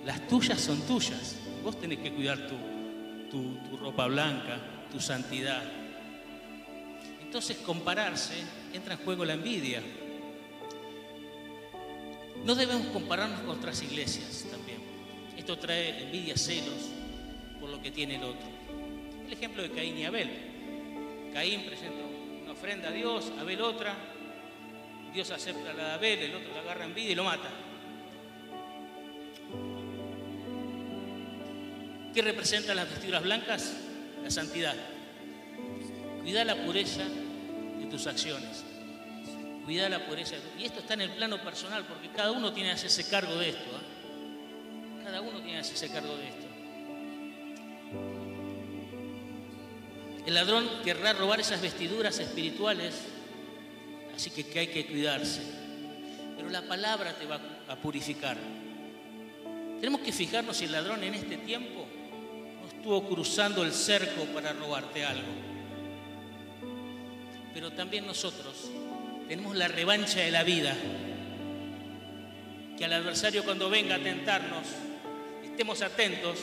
Las 0.06 0.28
tuyas 0.28 0.60
son 0.60 0.82
tuyas. 0.82 1.38
Vos 1.64 1.80
tenés 1.80 2.00
que 2.00 2.14
cuidar 2.14 2.48
tu 2.48 3.78
ropa 3.78 4.08
blanca, 4.08 4.60
tu 4.92 5.00
santidad. 5.00 5.64
Entonces 7.22 7.58
compararse 7.58 8.36
entra 8.74 8.94
en 8.94 9.00
juego 9.02 9.26
la 9.26 9.34
envidia. 9.34 9.82
No 12.46 12.56
debemos 12.56 12.88
compararnos 12.88 13.42
con 13.42 13.58
otras 13.58 13.82
iglesias 13.82 14.46
también. 14.50 14.78
Esto 15.36 15.58
trae 15.58 16.04
envidia, 16.04 16.38
celos 16.38 16.90
por 17.60 17.70
lo 17.70 17.82
que 17.82 17.92
tiene 17.92 18.16
el 18.16 18.24
otro. 18.24 18.48
El 19.26 19.34
ejemplo 19.34 19.62
de 19.62 19.72
Caín 19.72 19.98
y 19.98 20.06
Abel. 20.06 20.30
Caín 21.34 21.66
presenta 21.66 22.00
una 22.44 22.54
ofrenda 22.54 22.88
a 22.90 22.92
Dios, 22.92 23.32
Abel 23.40 23.62
otra. 23.62 23.94
Dios 25.14 25.30
acepta 25.32 25.74
la 25.74 25.84
de 25.86 25.92
Abel, 25.92 26.20
el 26.20 26.36
otro 26.36 26.54
la 26.54 26.62
agarra 26.62 26.86
envidia 26.86 27.12
y 27.12 27.16
lo 27.16 27.26
mata. 27.26 27.50
¿Qué 32.18 32.24
representan 32.24 32.76
las 32.78 32.90
vestiduras 32.90 33.22
blancas? 33.22 33.74
La 34.24 34.32
santidad. 34.32 34.74
Cuida 36.24 36.44
la 36.44 36.56
pureza 36.56 37.04
de 37.04 37.86
tus 37.92 38.08
acciones. 38.08 38.64
Cuida 39.64 39.88
la 39.88 40.04
pureza. 40.04 40.34
Y 40.58 40.66
esto 40.66 40.80
está 40.80 40.96
en 40.96 41.02
el 41.02 41.12
plano 41.12 41.40
personal, 41.44 41.86
porque 41.86 42.10
cada 42.10 42.32
uno 42.32 42.52
tiene 42.52 42.70
que 42.70 42.76
hacerse 42.78 43.08
cargo 43.08 43.36
de 43.36 43.50
esto. 43.50 43.70
¿eh? 43.70 45.04
Cada 45.04 45.22
uno 45.22 45.38
tiene 45.42 45.52
que 45.52 45.58
hacerse 45.60 45.90
cargo 45.90 46.18
de 46.18 46.28
esto. 46.28 46.48
El 50.26 50.34
ladrón 50.34 50.68
querrá 50.84 51.14
robar 51.14 51.40
esas 51.40 51.62
vestiduras 51.62 52.18
espirituales, 52.18 52.96
así 54.16 54.32
que, 54.32 54.60
hay 54.60 54.70
que 54.70 54.88
cuidarse. 54.88 55.44
Pero 56.36 56.50
la 56.50 56.64
palabra 56.64 57.14
te 57.14 57.28
va 57.28 57.40
a 57.68 57.76
purificar. 57.76 58.38
Tenemos 59.80 60.02
que 60.02 60.12
fijarnos 60.12 60.58
si 60.58 60.66
el 60.66 60.72
ladrón 60.72 61.04
en 61.04 61.14
este 61.14 61.38
tiempo 61.38 61.88
estuvo 62.88 63.10
cruzando 63.10 63.64
el 63.64 63.74
cerco 63.74 64.24
para 64.34 64.54
robarte 64.54 65.04
algo 65.04 65.28
pero 67.54 67.74
también 67.74 68.08
nosotros 68.08 68.70
tenemos 69.28 69.58
la 69.58 69.68
revancha 69.68 70.22
de 70.22 70.32
la 70.32 70.44
vida. 70.44 70.74
Que 72.78 72.86
al 72.86 72.94
adversario 72.94 73.44
cuando 73.44 73.70
venga 73.70 73.96
a 73.96 74.00
tentarnos, 74.00 74.68
estemos 75.44 75.82
atentos, 75.82 76.38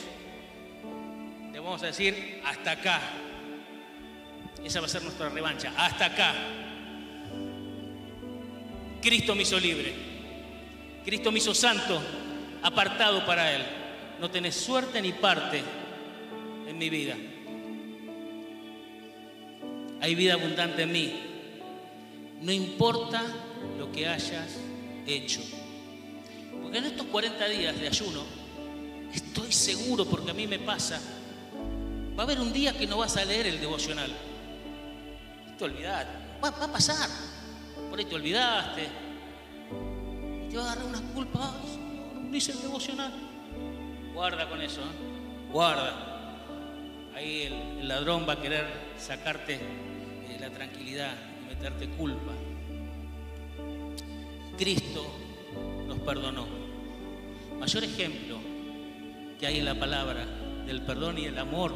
le 1.51 1.59
vamos 1.59 1.81
a 1.81 1.87
decir, 1.87 2.41
hasta 2.45 2.71
acá. 2.71 3.01
Esa 4.63 4.81
va 4.81 4.87
a 4.87 4.89
ser 4.89 5.03
nuestra 5.03 5.29
revancha, 5.29 5.73
hasta 5.77 6.05
acá. 6.05 6.33
Cristo 9.01 9.33
me 9.33 9.43
hizo 9.43 9.57
libre, 9.57 9.93
Cristo 11.05 11.31
me 11.31 11.39
hizo 11.39 11.55
santo, 11.55 12.01
apartado 12.61 13.25
para 13.25 13.51
Él. 13.51 13.65
No 14.19 14.29
tenés 14.29 14.55
suerte 14.55 15.01
ni 15.01 15.13
parte 15.13 15.84
en 16.75 16.79
mi 16.79 16.89
vida 16.89 17.15
hay 20.05 20.13
vida 20.13 20.35
abundante 20.35 20.83
en 20.83 20.91
mí. 20.91 21.19
No 22.39 22.51
importa 22.51 23.23
lo 23.79 23.91
que 23.91 24.07
hayas 24.07 24.57
hecho. 25.07 25.41
Porque 26.61 26.77
en 26.77 26.85
estos 26.85 27.07
40 27.07 27.47
días 27.47 27.79
de 27.79 27.87
ayuno, 27.87 28.21
estoy 29.11 29.51
seguro, 29.51 30.05
porque 30.05 30.29
a 30.29 30.33
mí 30.35 30.45
me 30.45 30.59
pasa, 30.59 31.01
va 32.15 32.21
a 32.21 32.25
haber 32.25 32.39
un 32.39 32.53
día 32.53 32.77
que 32.77 32.85
no 32.85 32.99
vas 32.99 33.17
a 33.17 33.25
leer 33.25 33.47
el 33.47 33.59
devocional. 33.59 34.15
Te 35.57 35.63
olvidaste. 35.63 36.11
Va, 36.43 36.49
a 36.49 36.71
pasar. 36.71 37.09
Por 37.89 37.97
ahí 37.97 38.05
te 38.05 38.13
olvidaste. 38.13 38.87
Y 40.45 40.49
te 40.49 40.57
va 40.57 40.69
a 40.69 40.71
agarrar 40.73 40.87
una 40.87 41.01
culpa. 41.13 41.51
no 42.13 42.29
dice 42.29 42.51
el 42.51 42.61
devocional. 42.61 43.11
Guarda 44.13 44.47
con 44.47 44.61
eso. 44.61 44.81
¿eh? 44.81 45.51
Guarda. 45.51 46.14
Ahí 47.15 47.43
el 47.43 47.87
ladrón 47.87 48.25
va 48.27 48.33
a 48.33 48.41
querer 48.41 48.65
sacarte 48.97 49.57
la 50.37 50.49
tranquilidad 50.49 51.13
y 51.41 51.47
meterte 51.47 51.87
culpa. 51.87 52.33
Cristo 54.57 55.05
nos 55.87 55.97
perdonó. 55.99 56.45
mayor 57.57 57.85
ejemplo 57.85 58.37
que 59.39 59.47
hay 59.47 59.59
en 59.59 59.65
la 59.65 59.79
palabra 59.79 60.25
del 60.65 60.81
perdón 60.81 61.17
y 61.17 61.25
el 61.25 61.39
amor 61.39 61.73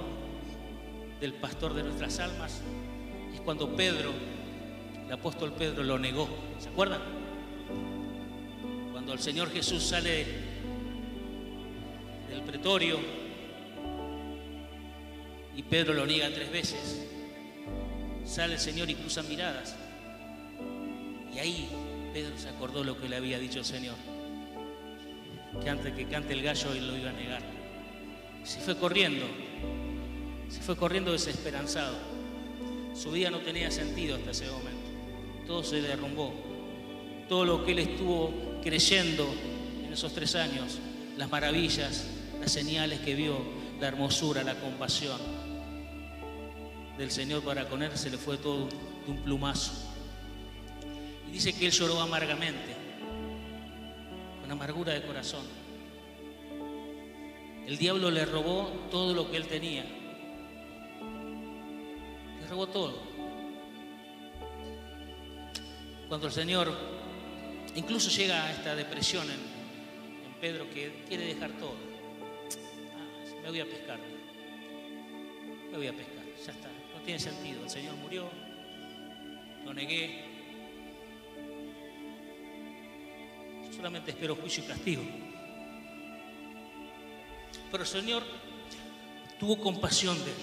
del 1.21 1.33
pastor 1.33 1.73
de 1.73 1.83
nuestras 1.83 2.19
almas 2.19 2.61
es 3.33 3.39
cuando 3.39 3.73
Pedro, 3.75 4.11
el 5.05 5.11
apóstol 5.11 5.53
Pedro, 5.53 5.83
lo 5.83 5.97
negó. 5.97 6.27
¿Se 6.59 6.67
acuerdan? 6.67 7.01
Cuando 8.91 9.13
el 9.13 9.19
Señor 9.19 9.49
Jesús 9.51 9.83
sale 9.83 10.25
del 12.29 12.41
pretorio 12.41 13.28
y 15.55 15.63
Pedro 15.63 15.93
lo 15.93 16.05
niega 16.05 16.29
tres 16.33 16.51
veces, 16.51 17.05
sale 18.25 18.53
el 18.53 18.59
Señor 18.59 18.89
y 18.89 18.95
cruzan 18.95 19.27
miradas. 19.27 19.75
Y 21.33 21.39
ahí 21.39 21.69
Pedro 22.13 22.37
se 22.37 22.49
acordó 22.49 22.83
lo 22.83 22.99
que 22.99 23.09
le 23.09 23.15
había 23.15 23.39
dicho 23.39 23.59
el 23.59 23.65
Señor, 23.65 23.95
que 25.61 25.69
antes 25.69 25.93
que 25.93 26.05
cante 26.07 26.33
el 26.33 26.43
gallo 26.43 26.71
él 26.73 26.87
lo 26.87 26.97
iba 26.97 27.09
a 27.09 27.13
negar. 27.13 27.41
Se 28.43 28.59
fue 28.59 28.77
corriendo, 28.77 29.25
se 30.49 30.61
fue 30.61 30.75
corriendo 30.75 31.11
desesperanzado. 31.11 31.97
Su 32.95 33.11
vida 33.11 33.29
no 33.29 33.39
tenía 33.39 33.71
sentido 33.71 34.15
hasta 34.15 34.31
ese 34.31 34.49
momento. 34.49 34.89
Todo 35.45 35.63
se 35.63 35.81
derrumbó. 35.81 36.33
Todo 37.27 37.45
lo 37.45 37.65
que 37.65 37.73
él 37.73 37.79
estuvo 37.79 38.59
creyendo 38.63 39.27
en 39.85 39.93
esos 39.93 40.13
tres 40.13 40.35
años, 40.35 40.79
las 41.17 41.29
maravillas, 41.29 42.07
las 42.39 42.51
señales 42.51 42.99
que 43.01 43.15
vio, 43.15 43.37
la 43.79 43.87
hermosura, 43.87 44.43
la 44.43 44.55
compasión 44.55 45.38
del 46.99 47.11
Señor 47.11 47.41
para 47.41 47.65
con 47.69 47.81
él, 47.81 47.97
se 47.97 48.09
le 48.09 48.17
fue 48.17 48.37
todo 48.37 48.67
de 48.67 49.11
un 49.11 49.23
plumazo. 49.23 49.71
Y 51.29 51.31
dice 51.31 51.53
que 51.53 51.67
él 51.67 51.71
lloró 51.71 52.01
amargamente, 52.01 52.75
con 54.41 54.51
amargura 54.51 54.93
de 54.93 55.01
corazón. 55.03 55.45
El 57.65 57.77
diablo 57.77 58.11
le 58.11 58.25
robó 58.25 58.69
todo 58.91 59.13
lo 59.13 59.31
que 59.31 59.37
él 59.37 59.47
tenía. 59.47 59.85
Le 62.41 62.47
robó 62.49 62.67
todo. 62.67 63.01
Cuando 66.09 66.27
el 66.27 66.33
Señor 66.33 66.69
incluso 67.75 68.09
llega 68.09 68.43
a 68.43 68.51
esta 68.51 68.75
depresión 68.75 69.25
en, 69.31 69.59
Pedro 70.41 70.69
que 70.69 71.03
quiere 71.07 71.25
dejar 71.25 71.51
todo. 71.59 71.75
Ah, 72.95 73.41
me 73.43 73.49
voy 73.49 73.59
a 73.59 73.65
pescar. 73.65 73.99
Me 75.69 75.77
voy 75.77 75.87
a 75.87 75.93
pescar. 75.93 76.23
Ya 76.45 76.51
está. 76.53 76.78
No 76.99 77.05
tiene 77.05 77.19
sentido. 77.19 77.63
El 77.63 77.69
Señor 77.69 77.95
murió. 77.95 78.29
Lo 79.63 79.73
negué. 79.73 80.25
Solamente 83.73 84.11
espero 84.11 84.35
juicio 84.35 84.65
y 84.65 84.67
castigo. 84.67 85.01
Pero 87.71 87.83
el 87.83 87.89
Señor 87.89 88.23
tuvo 89.39 89.57
compasión 89.57 90.17
de 90.17 90.31
él. 90.31 90.37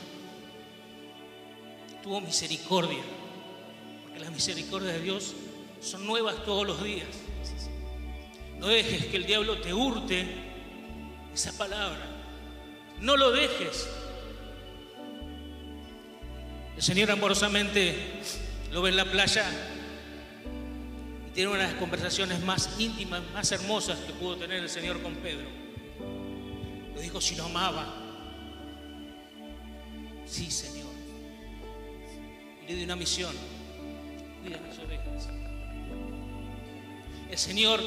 Tuvo 2.03 2.23
misericordia. 2.23 3.03
Porque 4.05 4.21
las 4.21 4.33
misericordias 4.33 4.95
de 4.95 5.03
Dios 5.03 5.35
son 5.83 6.07
nuevas 6.07 6.43
todos 6.47 6.67
los 6.67 6.83
días. 6.83 7.09
No 8.59 8.69
dejes 8.69 9.05
que 9.07 9.19
el 9.19 9.27
diablo 9.27 9.61
te 9.61 9.75
hurte 9.75 10.25
esa 11.35 11.53
palabra. 11.59 12.07
No 13.01 13.15
lo 13.15 13.31
dejes. 13.31 13.87
El 16.77 16.83
Señor 16.83 17.11
amorosamente 17.11 17.97
lo 18.70 18.83
ve 18.83 18.91
en 18.91 18.97
la 18.97 19.11
playa 19.11 19.51
y 21.27 21.31
tiene 21.31 21.51
una 21.51 21.61
de 21.62 21.68
las 21.72 21.74
conversaciones 21.77 22.45
más 22.45 22.79
íntimas, 22.79 23.22
más 23.33 23.51
hermosas 23.51 23.99
que 24.01 24.12
pudo 24.12 24.37
tener 24.37 24.62
el 24.62 24.68
Señor 24.68 25.01
con 25.01 25.14
Pedro. 25.14 25.47
Lo 26.95 27.01
dijo 27.01 27.18
si 27.18 27.35
lo 27.35 27.47
amaba. 27.47 27.95
Sí, 30.27 30.51
Señor. 30.51 30.93
Y 32.62 32.66
le 32.66 32.74
dio 32.74 32.85
una 32.85 32.97
misión. 32.97 33.35
Cuida 34.43 34.61
las 34.61 34.79
ovejas. 34.79 35.29
El 37.31 37.39
Señor 37.39 37.81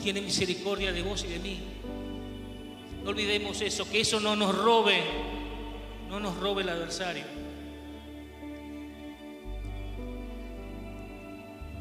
tiene 0.00 0.20
misericordia 0.20 0.92
de 0.92 1.02
vos 1.02 1.24
y 1.24 1.26
de 1.26 1.38
mí. 1.40 1.58
No 3.02 3.10
olvidemos 3.10 3.60
eso, 3.62 3.88
que 3.90 4.00
eso 4.00 4.20
no 4.20 4.36
nos 4.36 4.56
robe, 4.56 5.02
no 6.08 6.20
nos 6.20 6.36
robe 6.36 6.62
el 6.62 6.68
adversario. 6.68 7.47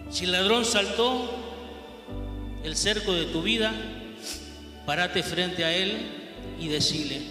Si 0.10 0.26
el 0.26 0.32
ladrón 0.32 0.66
saltó 0.66 1.30
el 2.64 2.76
cerco 2.76 3.14
de 3.14 3.26
tu 3.26 3.42
vida, 3.42 3.74
parate 4.86 5.22
frente 5.22 5.64
a 5.64 5.74
él 5.74 5.98
y 6.60 6.70
decile, 6.70 7.22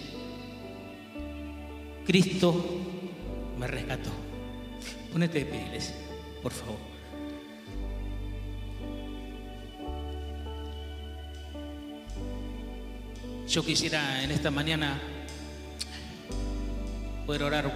Cristo 2.05 2.63
me 3.57 3.67
rescató. 3.67 4.09
Ponete 5.11 5.39
de 5.39 5.45
pie, 5.45 5.79
por 6.41 6.51
favor. 6.51 6.77
Yo 13.47 13.65
quisiera 13.65 14.23
en 14.23 14.31
esta 14.31 14.51
mañana 14.51 15.01
poder 17.25 17.43
orar, 17.43 17.73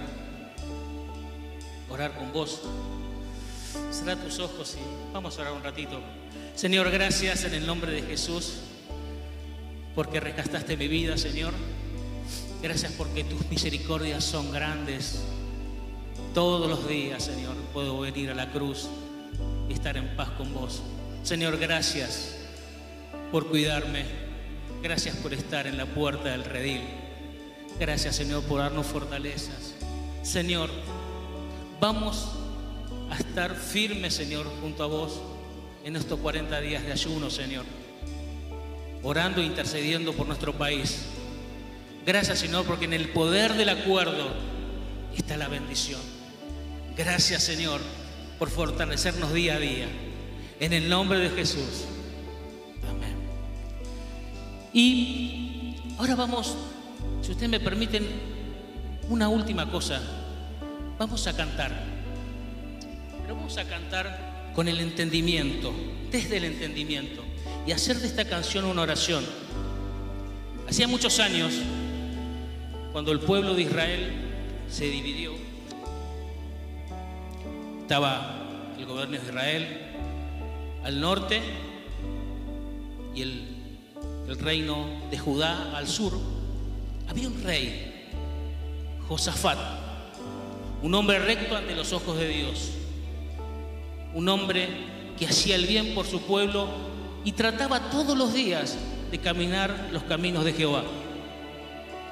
orar 1.90 2.14
con 2.16 2.32
vos. 2.32 2.62
Tus 4.02 4.40
ojos 4.40 4.76
y 4.76 5.12
vamos 5.14 5.38
a 5.38 5.42
orar 5.42 5.52
un 5.52 5.62
ratito. 5.62 6.00
Señor, 6.56 6.90
gracias 6.90 7.44
en 7.44 7.54
el 7.54 7.64
nombre 7.64 7.92
de 7.92 8.02
Jesús 8.02 8.54
porque 9.94 10.18
rescataste 10.18 10.76
mi 10.76 10.88
vida, 10.88 11.16
Señor. 11.16 11.52
Gracias 12.60 12.92
porque 12.92 13.22
tus 13.22 13.48
misericordias 13.48 14.24
son 14.24 14.50
grandes. 14.50 15.22
Todos 16.34 16.68
los 16.68 16.88
días, 16.88 17.24
Señor, 17.24 17.54
puedo 17.72 18.00
venir 18.00 18.30
a 18.30 18.34
la 18.34 18.50
cruz 18.50 18.88
y 19.68 19.72
estar 19.72 19.96
en 19.96 20.16
paz 20.16 20.30
con 20.30 20.52
vos. 20.52 20.82
Señor, 21.22 21.56
gracias 21.58 22.34
por 23.30 23.46
cuidarme, 23.48 24.04
Gracias 24.82 25.14
por 25.14 25.32
estar 25.32 25.68
en 25.68 25.76
la 25.76 25.86
puerta 25.86 26.30
del 26.30 26.44
redil. 26.44 26.80
Gracias, 27.78 28.16
Señor, 28.16 28.42
por 28.42 28.58
darnos 28.58 28.84
fortalezas. 28.84 29.74
Señor, 30.24 30.70
vamos 31.80 32.32
a 33.12 33.16
estar 33.16 33.54
firmes, 33.54 34.14
Señor, 34.14 34.46
junto 34.62 34.82
a 34.82 34.86
vos 34.86 35.20
en 35.84 35.96
estos 35.96 36.18
40 36.18 36.60
días 36.62 36.82
de 36.82 36.92
ayuno, 36.92 37.28
Señor. 37.28 37.66
Orando 39.02 39.42
e 39.42 39.44
intercediendo 39.44 40.14
por 40.14 40.26
nuestro 40.26 40.54
país. 40.54 41.02
Gracias, 42.06 42.38
Señor, 42.38 42.64
porque 42.64 42.86
en 42.86 42.94
el 42.94 43.10
poder 43.10 43.52
del 43.52 43.68
acuerdo 43.68 44.32
está 45.14 45.36
la 45.36 45.48
bendición. 45.48 46.00
Gracias, 46.96 47.42
Señor, 47.42 47.82
por 48.38 48.48
fortalecernos 48.48 49.34
día 49.34 49.56
a 49.56 49.58
día. 49.58 49.88
En 50.58 50.72
el 50.72 50.88
nombre 50.88 51.18
de 51.18 51.28
Jesús. 51.30 51.84
Y 54.72 55.76
ahora 55.98 56.14
vamos, 56.14 56.56
si 57.20 57.32
ustedes 57.32 57.50
me 57.50 57.60
permiten, 57.60 58.06
una 59.10 59.28
última 59.28 59.70
cosa. 59.70 60.00
Vamos 60.98 61.26
a 61.26 61.36
cantar. 61.36 61.91
Pero 63.32 63.40
vamos 63.40 63.56
a 63.56 63.64
cantar 63.64 64.52
con 64.54 64.68
el 64.68 64.78
entendimiento, 64.78 65.72
desde 66.10 66.36
el 66.36 66.44
entendimiento, 66.44 67.24
y 67.66 67.72
hacer 67.72 67.96
de 67.96 68.06
esta 68.06 68.26
canción 68.26 68.66
una 68.66 68.82
oración. 68.82 69.24
Hacía 70.68 70.86
muchos 70.86 71.18
años, 71.18 71.54
cuando 72.92 73.10
el 73.10 73.20
pueblo 73.20 73.54
de 73.54 73.62
Israel 73.62 74.12
se 74.68 74.84
dividió, 74.84 75.32
estaba 77.80 78.74
el 78.78 78.84
gobierno 78.84 79.16
de 79.16 79.24
Israel 79.24 79.66
al 80.84 81.00
norte 81.00 81.40
y 83.14 83.22
el 83.22 83.62
el 84.28 84.38
reino 84.38 84.86
de 85.10 85.16
Judá 85.18 85.74
al 85.74 85.88
sur, 85.88 86.12
había 87.08 87.28
un 87.28 87.42
rey, 87.42 88.10
Josafat, 89.08 89.58
un 90.82 90.94
hombre 90.94 91.18
recto 91.18 91.56
ante 91.56 91.74
los 91.74 91.94
ojos 91.94 92.18
de 92.18 92.28
Dios, 92.28 92.72
un 94.14 94.28
hombre 94.28 94.68
que 95.18 95.26
hacía 95.26 95.56
el 95.56 95.66
bien 95.66 95.94
por 95.94 96.06
su 96.06 96.22
pueblo 96.22 96.68
y 97.24 97.32
trataba 97.32 97.90
todos 97.90 98.16
los 98.16 98.34
días 98.34 98.76
de 99.10 99.18
caminar 99.18 99.88
los 99.92 100.02
caminos 100.04 100.44
de 100.44 100.52
Jehová. 100.52 100.84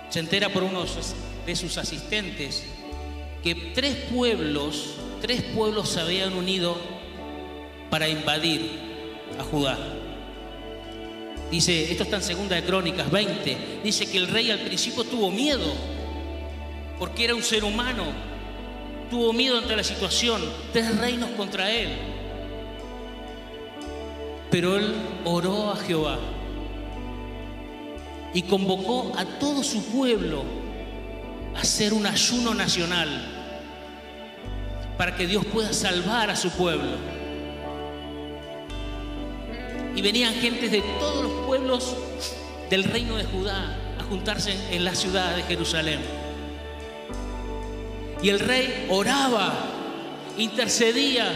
Se 0.08 0.20
entera 0.20 0.48
por 0.48 0.62
uno 0.62 0.84
de 1.46 1.56
sus 1.56 1.78
asistentes 1.78 2.64
que 3.42 3.54
tres 3.74 3.96
pueblos, 4.12 4.94
tres 5.20 5.42
pueblos 5.42 5.88
se 5.88 6.00
habían 6.00 6.34
unido 6.34 6.76
para 7.90 8.08
invadir 8.08 8.70
a 9.38 9.44
Judá. 9.44 9.78
Dice, 11.50 11.90
esto 11.90 12.04
está 12.04 12.16
en 12.16 12.22
segunda 12.22 12.54
de 12.54 12.64
Crónicas 12.64 13.10
20, 13.10 13.80
dice 13.82 14.06
que 14.06 14.18
el 14.18 14.28
rey 14.28 14.50
al 14.50 14.60
principio 14.60 15.02
tuvo 15.02 15.30
miedo, 15.30 15.74
porque 16.98 17.24
era 17.24 17.34
un 17.34 17.42
ser 17.42 17.64
humano, 17.64 18.04
tuvo 19.10 19.32
miedo 19.32 19.58
ante 19.58 19.76
la 19.76 19.82
situación, 19.82 20.40
tres 20.72 20.96
reinos 20.98 21.30
contra 21.30 21.70
él. 21.70 21.88
Pero 24.50 24.76
él 24.76 24.94
oró 25.24 25.72
a 25.72 25.76
Jehová 25.76 26.18
y 28.32 28.42
convocó 28.42 29.12
a 29.16 29.24
todo 29.24 29.62
su 29.62 29.84
pueblo 29.86 30.44
a 31.56 31.60
hacer 31.60 31.92
un 31.92 32.06
ayuno 32.06 32.54
nacional 32.54 33.08
para 34.96 35.16
que 35.16 35.26
Dios 35.26 35.44
pueda 35.44 35.72
salvar 35.72 36.30
a 36.30 36.36
su 36.36 36.50
pueblo. 36.50 36.96
Y 39.96 40.02
venían 40.02 40.34
gentes 40.34 40.70
de 40.70 40.82
todos 41.00 41.24
los 41.24 41.46
pueblos 41.46 41.96
del 42.70 42.84
reino 42.84 43.16
de 43.16 43.24
Judá 43.24 43.76
a 43.98 44.04
juntarse 44.04 44.54
en 44.70 44.84
la 44.84 44.94
ciudad 44.94 45.34
de 45.34 45.42
Jerusalén. 45.42 46.19
Y 48.22 48.28
el 48.28 48.40
rey 48.40 48.86
oraba, 48.90 49.52
intercedía 50.36 51.32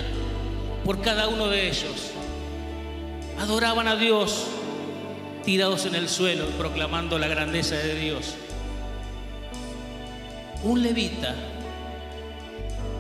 por 0.85 1.01
cada 1.01 1.29
uno 1.29 1.49
de 1.49 1.69
ellos. 1.69 2.11
Adoraban 3.41 3.89
a 3.89 3.97
Dios 3.97 4.47
tirados 5.45 5.87
en 5.87 5.95
el 5.95 6.09
suelo, 6.09 6.47
proclamando 6.59 7.19
la 7.19 7.29
grandeza 7.29 7.77
de 7.77 7.95
Dios. 7.95 8.35
Un 10.63 10.83
levita, 10.83 11.35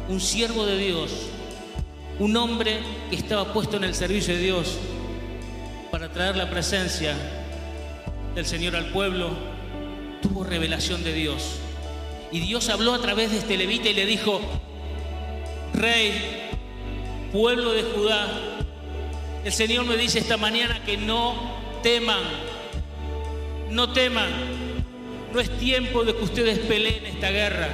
un 0.09 0.21
siervo 0.21 0.67
de 0.67 0.77
Dios, 0.77 1.11
un 2.19 2.37
hombre 2.37 2.79
que 3.11 3.17
estaba 3.17 3.53
puesto 3.53 3.77
en 3.77 3.85
el 3.85 3.95
servicio 3.95 4.35
de 4.35 4.41
Dios 4.41 4.77
para 5.91 6.11
traer 6.11 6.37
la 6.37 6.51
presencia 6.51 7.15
del 8.35 8.45
Señor 8.45 8.77
al 8.77 8.91
pueblo, 8.91 9.31
tuvo 10.21 10.45
revelación 10.45 11.05
de 11.05 11.13
Dios. 11.13 11.61
Y 12.35 12.41
Dios 12.41 12.69
habló 12.69 12.95
a 12.95 12.99
través 13.01 13.31
de 13.31 13.39
este 13.39 13.57
levita 13.57 13.89
y 13.89 13.95
le 13.95 14.07
dijo, 14.07 14.41
Rey, 15.73 16.51
pueblo 17.33 17.73
de 17.73 17.85
Judá, 17.85 18.27
el 19.45 19.53
Señor 19.53 19.85
me 19.87 19.97
dice 19.97 20.19
esta 20.19 20.37
mañana 20.37 20.83
que 20.85 20.97
no 20.97 21.37
teman, 21.85 22.25
no 23.71 23.93
teman. 23.93 24.31
No 25.33 25.39
es 25.39 25.49
tiempo 25.59 26.05
de 26.05 26.17
que 26.17 26.25
ustedes 26.25 26.59
peleen 26.59 27.07
esta 27.07 27.31
guerra. 27.31 27.69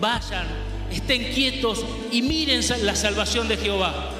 Vayan, 0.00 0.48
estén 0.90 1.32
quietos 1.32 1.84
y 2.10 2.22
miren 2.22 2.60
la 2.84 2.96
salvación 2.96 3.46
de 3.46 3.56
Jehová. 3.56 4.10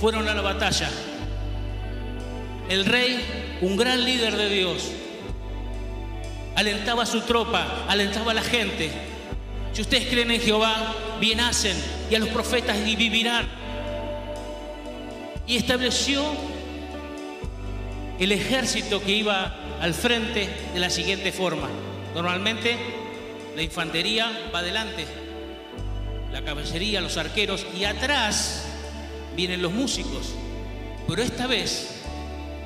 Fueron 0.00 0.28
a 0.28 0.34
la 0.34 0.42
batalla. 0.42 0.88
El 2.68 2.84
rey, 2.86 3.58
un 3.60 3.76
gran 3.76 4.04
líder 4.04 4.36
de 4.36 4.48
Dios, 4.48 4.90
alentaba 6.54 7.02
a 7.02 7.06
su 7.06 7.20
tropa, 7.22 7.84
alentaba 7.88 8.30
a 8.32 8.34
la 8.34 8.42
gente. 8.42 8.90
Si 9.72 9.82
ustedes 9.82 10.06
creen 10.08 10.30
en 10.30 10.40
Jehová, 10.40 10.94
bien 11.20 11.40
hacen, 11.40 11.76
y 12.10 12.14
a 12.14 12.18
los 12.18 12.28
profetas 12.28 12.78
y 12.86 12.96
vivirán. 12.96 13.46
Y 15.46 15.56
estableció 15.56 16.22
el 18.18 18.32
ejército 18.32 19.02
que 19.02 19.12
iba 19.12 19.54
al 19.80 19.92
frente 19.92 20.48
de 20.72 20.80
la 20.80 20.88
siguiente 20.88 21.32
forma. 21.32 21.68
Normalmente 22.14 22.76
la 23.56 23.62
infantería 23.62 24.30
va 24.54 24.60
adelante, 24.60 25.04
la 26.32 26.42
caballería, 26.42 27.00
los 27.00 27.16
arqueros, 27.16 27.66
y 27.78 27.84
atrás 27.84 28.64
vienen 29.36 29.60
los 29.60 29.72
músicos. 29.72 30.34
Pero 31.06 31.22
esta 31.22 31.46
vez, 31.46 31.93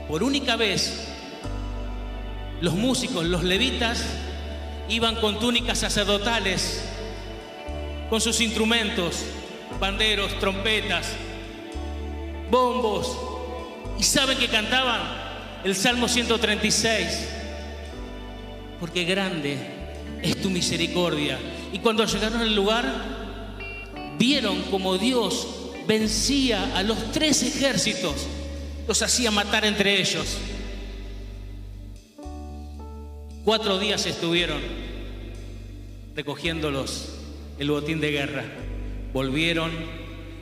por 0.08 0.22
única 0.22 0.56
vez, 0.56 1.06
los 2.60 2.74
músicos, 2.74 3.24
los 3.24 3.44
levitas, 3.44 4.04
iban 4.88 5.16
con 5.16 5.38
túnicas 5.38 5.78
sacerdotales 5.78 6.82
con 8.08 8.20
sus 8.20 8.40
instrumentos, 8.40 9.16
banderos, 9.78 10.38
trompetas, 10.38 11.08
bombos. 12.50 13.16
¿Y 13.98 14.02
saben 14.02 14.38
que 14.38 14.48
cantaban? 14.48 15.00
El 15.64 15.74
Salmo 15.74 16.08
136. 16.08 17.28
Porque 18.80 19.04
grande 19.04 19.58
es 20.22 20.40
tu 20.40 20.50
misericordia. 20.50 21.38
Y 21.72 21.80
cuando 21.80 22.04
llegaron 22.06 22.40
al 22.40 22.54
lugar, 22.54 22.84
vieron 24.18 24.62
como 24.70 24.96
Dios 24.96 25.46
vencía 25.86 26.76
a 26.76 26.82
los 26.82 27.12
tres 27.12 27.42
ejércitos, 27.42 28.26
los 28.88 29.02
hacía 29.02 29.30
matar 29.30 29.66
entre 29.66 30.00
ellos. 30.00 30.38
Cuatro 33.44 33.78
días 33.78 34.06
estuvieron 34.06 34.60
recogiéndolos 36.16 37.10
el 37.58 37.70
botín 37.70 38.00
de 38.00 38.10
guerra. 38.10 38.44
Volvieron 39.12 39.70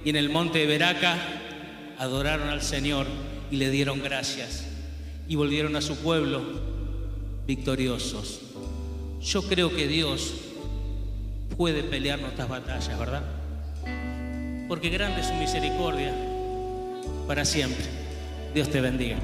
y 0.05 0.11
en 0.11 0.17
el 0.17 0.31
monte 0.31 0.61
de 0.61 0.67
Veraca 0.67 1.19
adoraron 1.99 2.49
al 2.49 2.63
Señor 2.63 3.07
y 3.51 3.57
le 3.57 3.71
dieron 3.71 4.01
gracias. 4.01 4.65
Y 5.27 5.35
volvieron 5.35 5.75
a 5.75 5.83
su 5.83 5.97
pueblo 5.97 6.41
victoriosos. 7.49 8.43
Yo 9.23 9.43
creo 9.43 9.75
que 9.75 9.89
Dios 9.89 10.35
puede 11.57 11.83
pelear 11.83 12.21
nuestras 12.21 12.49
batallas, 12.49 12.97
¿verdad? 12.97 13.25
Porque 14.69 14.89
grande 14.89 15.23
es 15.23 15.27
su 15.27 15.35
misericordia 15.35 16.15
para 17.27 17.45
siempre. 17.45 18.06
Dios 18.57 18.71
te 18.71 18.81
bendiga. 18.81 19.17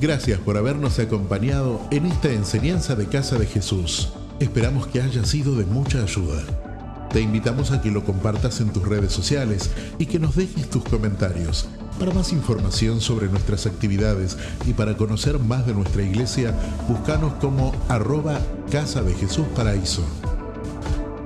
Gracias 0.00 0.38
por 0.38 0.56
habernos 0.56 1.00
acompañado 1.00 1.80
en 1.90 2.06
esta 2.06 2.30
enseñanza 2.30 2.94
de 2.94 3.06
Casa 3.06 3.36
de 3.40 3.46
Jesús. 3.46 4.12
Esperamos 4.38 4.86
que 4.86 5.02
haya 5.02 5.24
sido 5.24 5.56
de 5.56 5.64
mucha 5.64 6.00
ayuda. 6.00 6.40
Te 7.12 7.20
invitamos 7.22 7.72
a 7.72 7.82
que 7.82 7.90
lo 7.90 8.04
compartas 8.04 8.60
en 8.60 8.72
tus 8.72 8.86
redes 8.86 9.10
sociales 9.10 9.68
y 9.98 10.06
que 10.06 10.20
nos 10.20 10.36
dejes 10.36 10.70
tus 10.70 10.84
comentarios. 10.84 11.68
Para 11.98 12.14
más 12.14 12.32
información 12.32 13.00
sobre 13.00 13.26
nuestras 13.26 13.66
actividades 13.66 14.38
y 14.64 14.72
para 14.72 14.96
conocer 14.96 15.40
más 15.40 15.66
de 15.66 15.74
nuestra 15.74 16.04
iglesia, 16.04 16.54
búscanos 16.88 17.32
como 17.40 17.74
arroba 17.88 18.38
Casa 18.70 19.02
de 19.02 19.14
Jesús 19.14 19.46
Paraíso. 19.56 20.04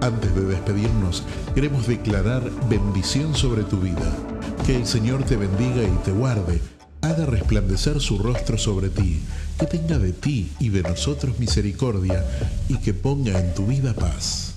Antes 0.01 0.35
de 0.35 0.41
despedirnos, 0.47 1.23
queremos 1.55 1.87
declarar 1.87 2.51
bendición 2.71 3.35
sobre 3.35 3.63
tu 3.65 3.77
vida. 3.77 4.34
Que 4.65 4.77
el 4.77 4.87
Señor 4.87 5.25
te 5.25 5.37
bendiga 5.37 5.83
y 5.83 6.05
te 6.05 6.11
guarde 6.11 6.61
haga 7.05 7.27
resplandecer 7.27 8.01
su 8.01 8.19
rostro 8.19 8.57
sobre 8.57 8.89
ti, 8.89 9.21
que 9.59 9.67
tenga 9.67 9.99
de 9.99 10.13
ti 10.13 10.51
y 10.59 10.71
de 10.71 10.83
nosotros 10.83 11.39
misericordia, 11.39 12.25
y 12.69 12.79
que 12.79 12.95
ponga 12.95 13.39
en 13.39 13.55
tu 13.55 13.67
vida 13.67 13.93
paz. 13.93 14.55